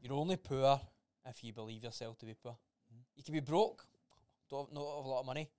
[0.00, 0.80] "You're only poor
[1.26, 2.56] if you believe yourself to be poor.
[2.92, 3.04] Mhm.
[3.14, 3.86] You can be broke,
[4.48, 5.50] don't not have a lot of money,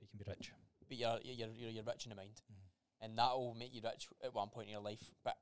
[0.00, 0.52] You can be rich.
[0.88, 2.68] but you're you're you're, you're rich in the mind, Mhm.
[3.00, 5.10] and that will make you rich at one point in your life.
[5.24, 5.38] But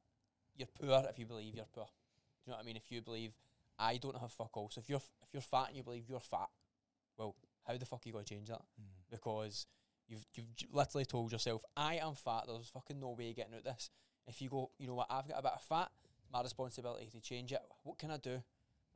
[0.55, 1.87] you're poor if you believe you're poor.
[1.87, 1.91] Do
[2.47, 2.77] you know what I mean?
[2.77, 3.35] If you believe
[3.79, 6.21] I don't have fuck all, so if you're if you're fat and you believe you're
[6.21, 6.51] fat,
[7.17, 7.35] well,
[7.67, 8.63] how the fuck are you going to change that?
[9.11, 9.67] because
[10.09, 12.45] you've you've literally told yourself, I am fat.
[12.47, 13.91] There's fucking no way of getting out of this.
[14.27, 15.91] If you go, you know what, I've got a bit of fat.
[16.33, 17.61] My responsibility to change it.
[17.83, 18.43] What can I do?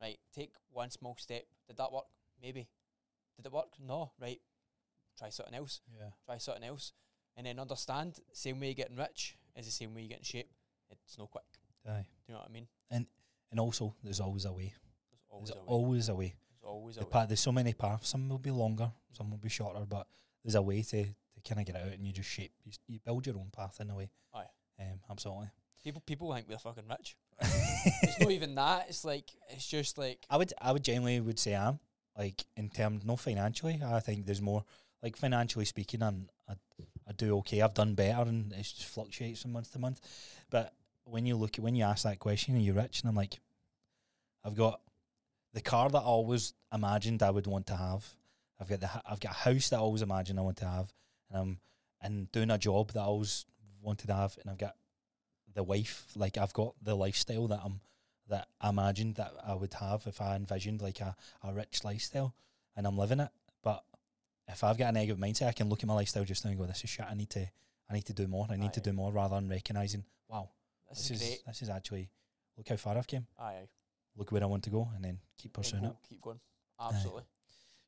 [0.01, 1.43] Right, take one small step.
[1.67, 2.05] Did that work?
[2.41, 2.67] Maybe.
[3.37, 3.67] Did it work?
[3.85, 4.11] No.
[4.19, 4.39] Right.
[5.17, 5.81] Try something else.
[5.93, 6.09] Yeah.
[6.25, 6.93] Try something else,
[7.35, 8.19] and then understand.
[8.31, 10.49] Same way you're getting rich is the same way you get in shape.
[10.89, 11.43] It's no quick.
[11.87, 12.05] Aye.
[12.25, 12.67] Do you know what I mean?
[12.89, 13.05] And
[13.51, 14.73] and also, there's always a way.
[15.11, 15.65] There's always There's a way.
[15.67, 16.35] always a way.
[16.61, 17.11] There's always a The way.
[17.11, 18.09] path, there's so many paths.
[18.09, 19.17] Some will be longer, mm.
[19.17, 20.07] some will be shorter, but
[20.43, 22.99] there's a way to, to kind of get out and you just shape, you, you
[23.03, 24.09] build your own path in a way.
[24.33, 24.45] Aye.
[24.79, 25.47] Um, absolutely.
[25.83, 27.15] People people think we're fucking rich.
[27.41, 28.87] it's not even that.
[28.89, 31.79] It's like it's just like I would, I would genuinely would say I'm
[32.17, 33.81] like in terms, no financially.
[33.83, 34.65] I think there's more
[35.01, 36.03] like financially speaking.
[36.03, 36.53] I'm, I,
[37.07, 37.61] I do okay.
[37.61, 40.01] I've done better, and it just fluctuates from month to month.
[40.49, 40.73] But
[41.05, 43.01] when you look at when you ask that question, are you rich?
[43.01, 43.39] And I'm like,
[44.43, 44.81] I've got
[45.53, 48.05] the car that I always imagined I would want to have.
[48.59, 50.93] I've got the I've got a house that I always imagined I want to have,
[51.31, 51.59] and I'm
[52.01, 53.45] and doing a job that I always
[53.81, 54.75] wanted to have, and I've got
[55.53, 56.05] the wife.
[56.15, 57.81] Like I've got the lifestyle that I'm
[58.27, 62.35] that I imagined that I would have if I envisioned like a, a rich lifestyle,
[62.75, 63.29] and I'm living it.
[63.63, 63.83] But
[64.47, 66.59] if I've got a negative mindset, I can look at my lifestyle just now and
[66.59, 67.05] go, "This is shit.
[67.09, 67.47] I need to
[67.89, 68.47] I need to do more.
[68.49, 70.49] I need to do more," rather than recognizing, "Wow,
[70.89, 71.45] this, this is, is great.
[71.47, 72.09] this is actually
[72.57, 73.27] look how far I've came.
[73.37, 73.69] Aye, aye.
[74.15, 76.39] Look where I want to go, and then keep pursuing go- it." Keep going.
[76.79, 77.23] Absolutely.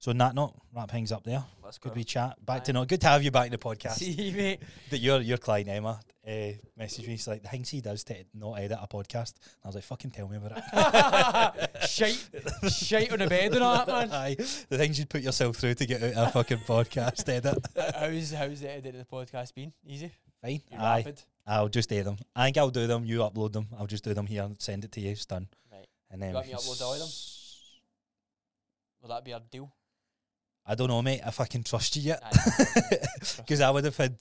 [0.02, 1.44] So, on that note, wrap things up there.
[1.64, 1.90] Let's go.
[1.92, 2.44] Good wee chat.
[2.44, 2.66] Back Aye.
[2.66, 2.86] to no.
[2.86, 3.94] Good to have you back in the podcast.
[4.00, 4.60] See mate.
[4.90, 6.32] that your your client Emma uh,
[6.80, 7.18] messaged me.
[7.18, 9.36] She's like, the things he does to not edit a podcast.
[9.36, 11.82] And I was like, fucking tell me about it.
[11.88, 12.30] shite,
[12.68, 14.12] shite on the bed and all that, man.
[14.12, 17.64] Aye, the things you put yourself through to get out a fucking podcast edit.
[17.96, 19.72] How's how's the edit of the podcast been?
[19.86, 20.12] Easy.
[20.42, 20.62] Fine.
[20.80, 21.22] Aye, rapid.
[21.46, 22.18] I'll just edit them.
[22.36, 23.06] I think I'll do them.
[23.06, 23.68] You upload them.
[23.78, 25.12] I'll just do them here and send it to you.
[25.12, 25.48] It's done.
[25.72, 25.86] Right.
[26.10, 27.10] And then You want me upload all of them?
[29.04, 29.72] Will that be our deal?
[30.66, 32.24] I don't know, mate, if I can trust you yet.
[33.38, 34.16] Because I would have had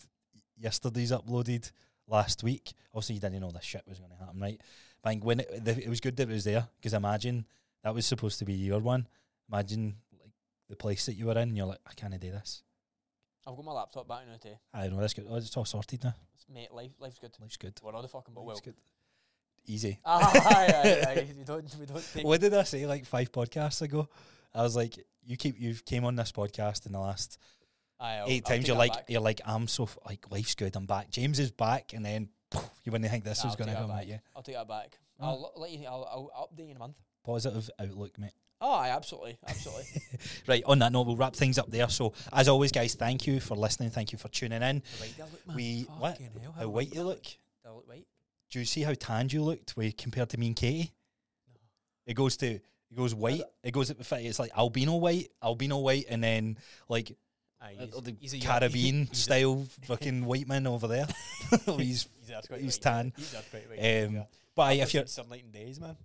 [0.59, 1.71] yesterday's uploaded
[2.07, 2.73] last week.
[2.95, 4.61] Obviously, you didn't know this shit was going to happen, right?
[5.03, 7.47] But I think when it, the, it was good that it was there, because imagine
[7.85, 9.07] that was supposed to be your one.
[9.53, 10.31] Imagine like
[10.69, 12.63] the place that you were in, and you're like, I can't do this.
[13.47, 14.59] I've got my laptop back now today.
[14.75, 15.27] I don't know, that's good.
[15.29, 16.15] Oh, it's all sorted now.
[16.53, 17.31] Mate, life life's good.
[17.41, 17.79] Life's good.
[17.83, 18.47] We're all the fucking well.
[18.47, 18.75] Life's good.
[19.67, 19.99] Easy.
[20.05, 21.27] Ah, aye, aye, aye.
[21.37, 24.09] We don't we don't What did I say like five podcasts ago?
[24.55, 27.39] I was like, you keep you've came on this podcast in the last
[27.99, 28.67] I'll, 8 I'll times.
[28.69, 29.05] You're like, back.
[29.09, 30.75] you're like, I'm so f- like life's good.
[30.77, 31.11] I'm back.
[31.11, 32.29] James is back, and then
[32.85, 34.19] you wouldn't think this Nah, was going to come at you.
[34.35, 34.99] I'll take that back.
[35.21, 35.27] Oh.
[35.27, 35.87] I'll let you.
[35.87, 36.97] I'll, I'll update you in a month.
[37.25, 38.33] Positive outlook, mate.
[38.63, 39.85] Oh, aye, absolutely, absolutely.
[40.47, 41.89] Right, on that note, we'll wrap things up there.
[41.89, 43.89] So, as always, guys, thank you for listening.
[43.91, 44.83] Thank you for tuning in.
[44.99, 45.57] How white look?
[45.57, 46.19] We- what?
[46.19, 47.23] Hell, How white you look.
[47.23, 47.31] Do
[47.67, 48.07] I look white?
[48.51, 50.93] Do you see how tanned you looked we compared to me and Katie?
[52.07, 52.59] It goes to
[52.91, 53.43] it goes white.
[53.63, 56.59] It goes it's like albino white, albino white, and then
[56.89, 57.17] like
[57.63, 61.07] uh, he's, the he's a young- Caribbean he's a- style fucking white man over there.
[61.67, 63.13] he's He's, earthquake he's tan.
[63.17, 64.23] He's earthquake um, yeah.
[64.55, 65.97] but I've if you're seen sunlight in days, man.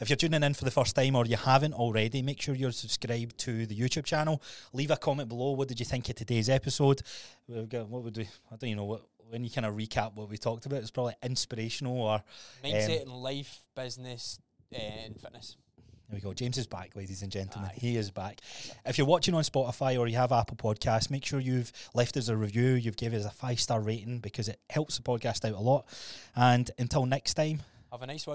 [0.00, 2.72] If you're tuning in for the first time or you haven't already, make sure you're
[2.72, 4.42] subscribed to the YouTube channel.
[4.72, 5.52] Leave a comment below.
[5.52, 7.00] What did you think of today's episode?
[7.48, 8.24] We've got, what would we?
[8.24, 9.02] I don't even know what.
[9.28, 12.22] When you kind of recap what we talked about, it's probably inspirational or
[12.64, 14.38] Mindset in life, business,
[14.74, 15.56] uh, in fitness.
[16.08, 16.32] There we go.
[16.32, 17.70] James is back, ladies and gentlemen.
[17.74, 17.78] Aye.
[17.80, 18.40] He is back.
[18.84, 22.28] If you're watching on Spotify or you have Apple Podcasts, make sure you've left us
[22.28, 22.74] a review.
[22.74, 25.84] You've given us a five star rating because it helps the podcast out a lot.
[26.36, 28.34] And until next time, Have a nice one.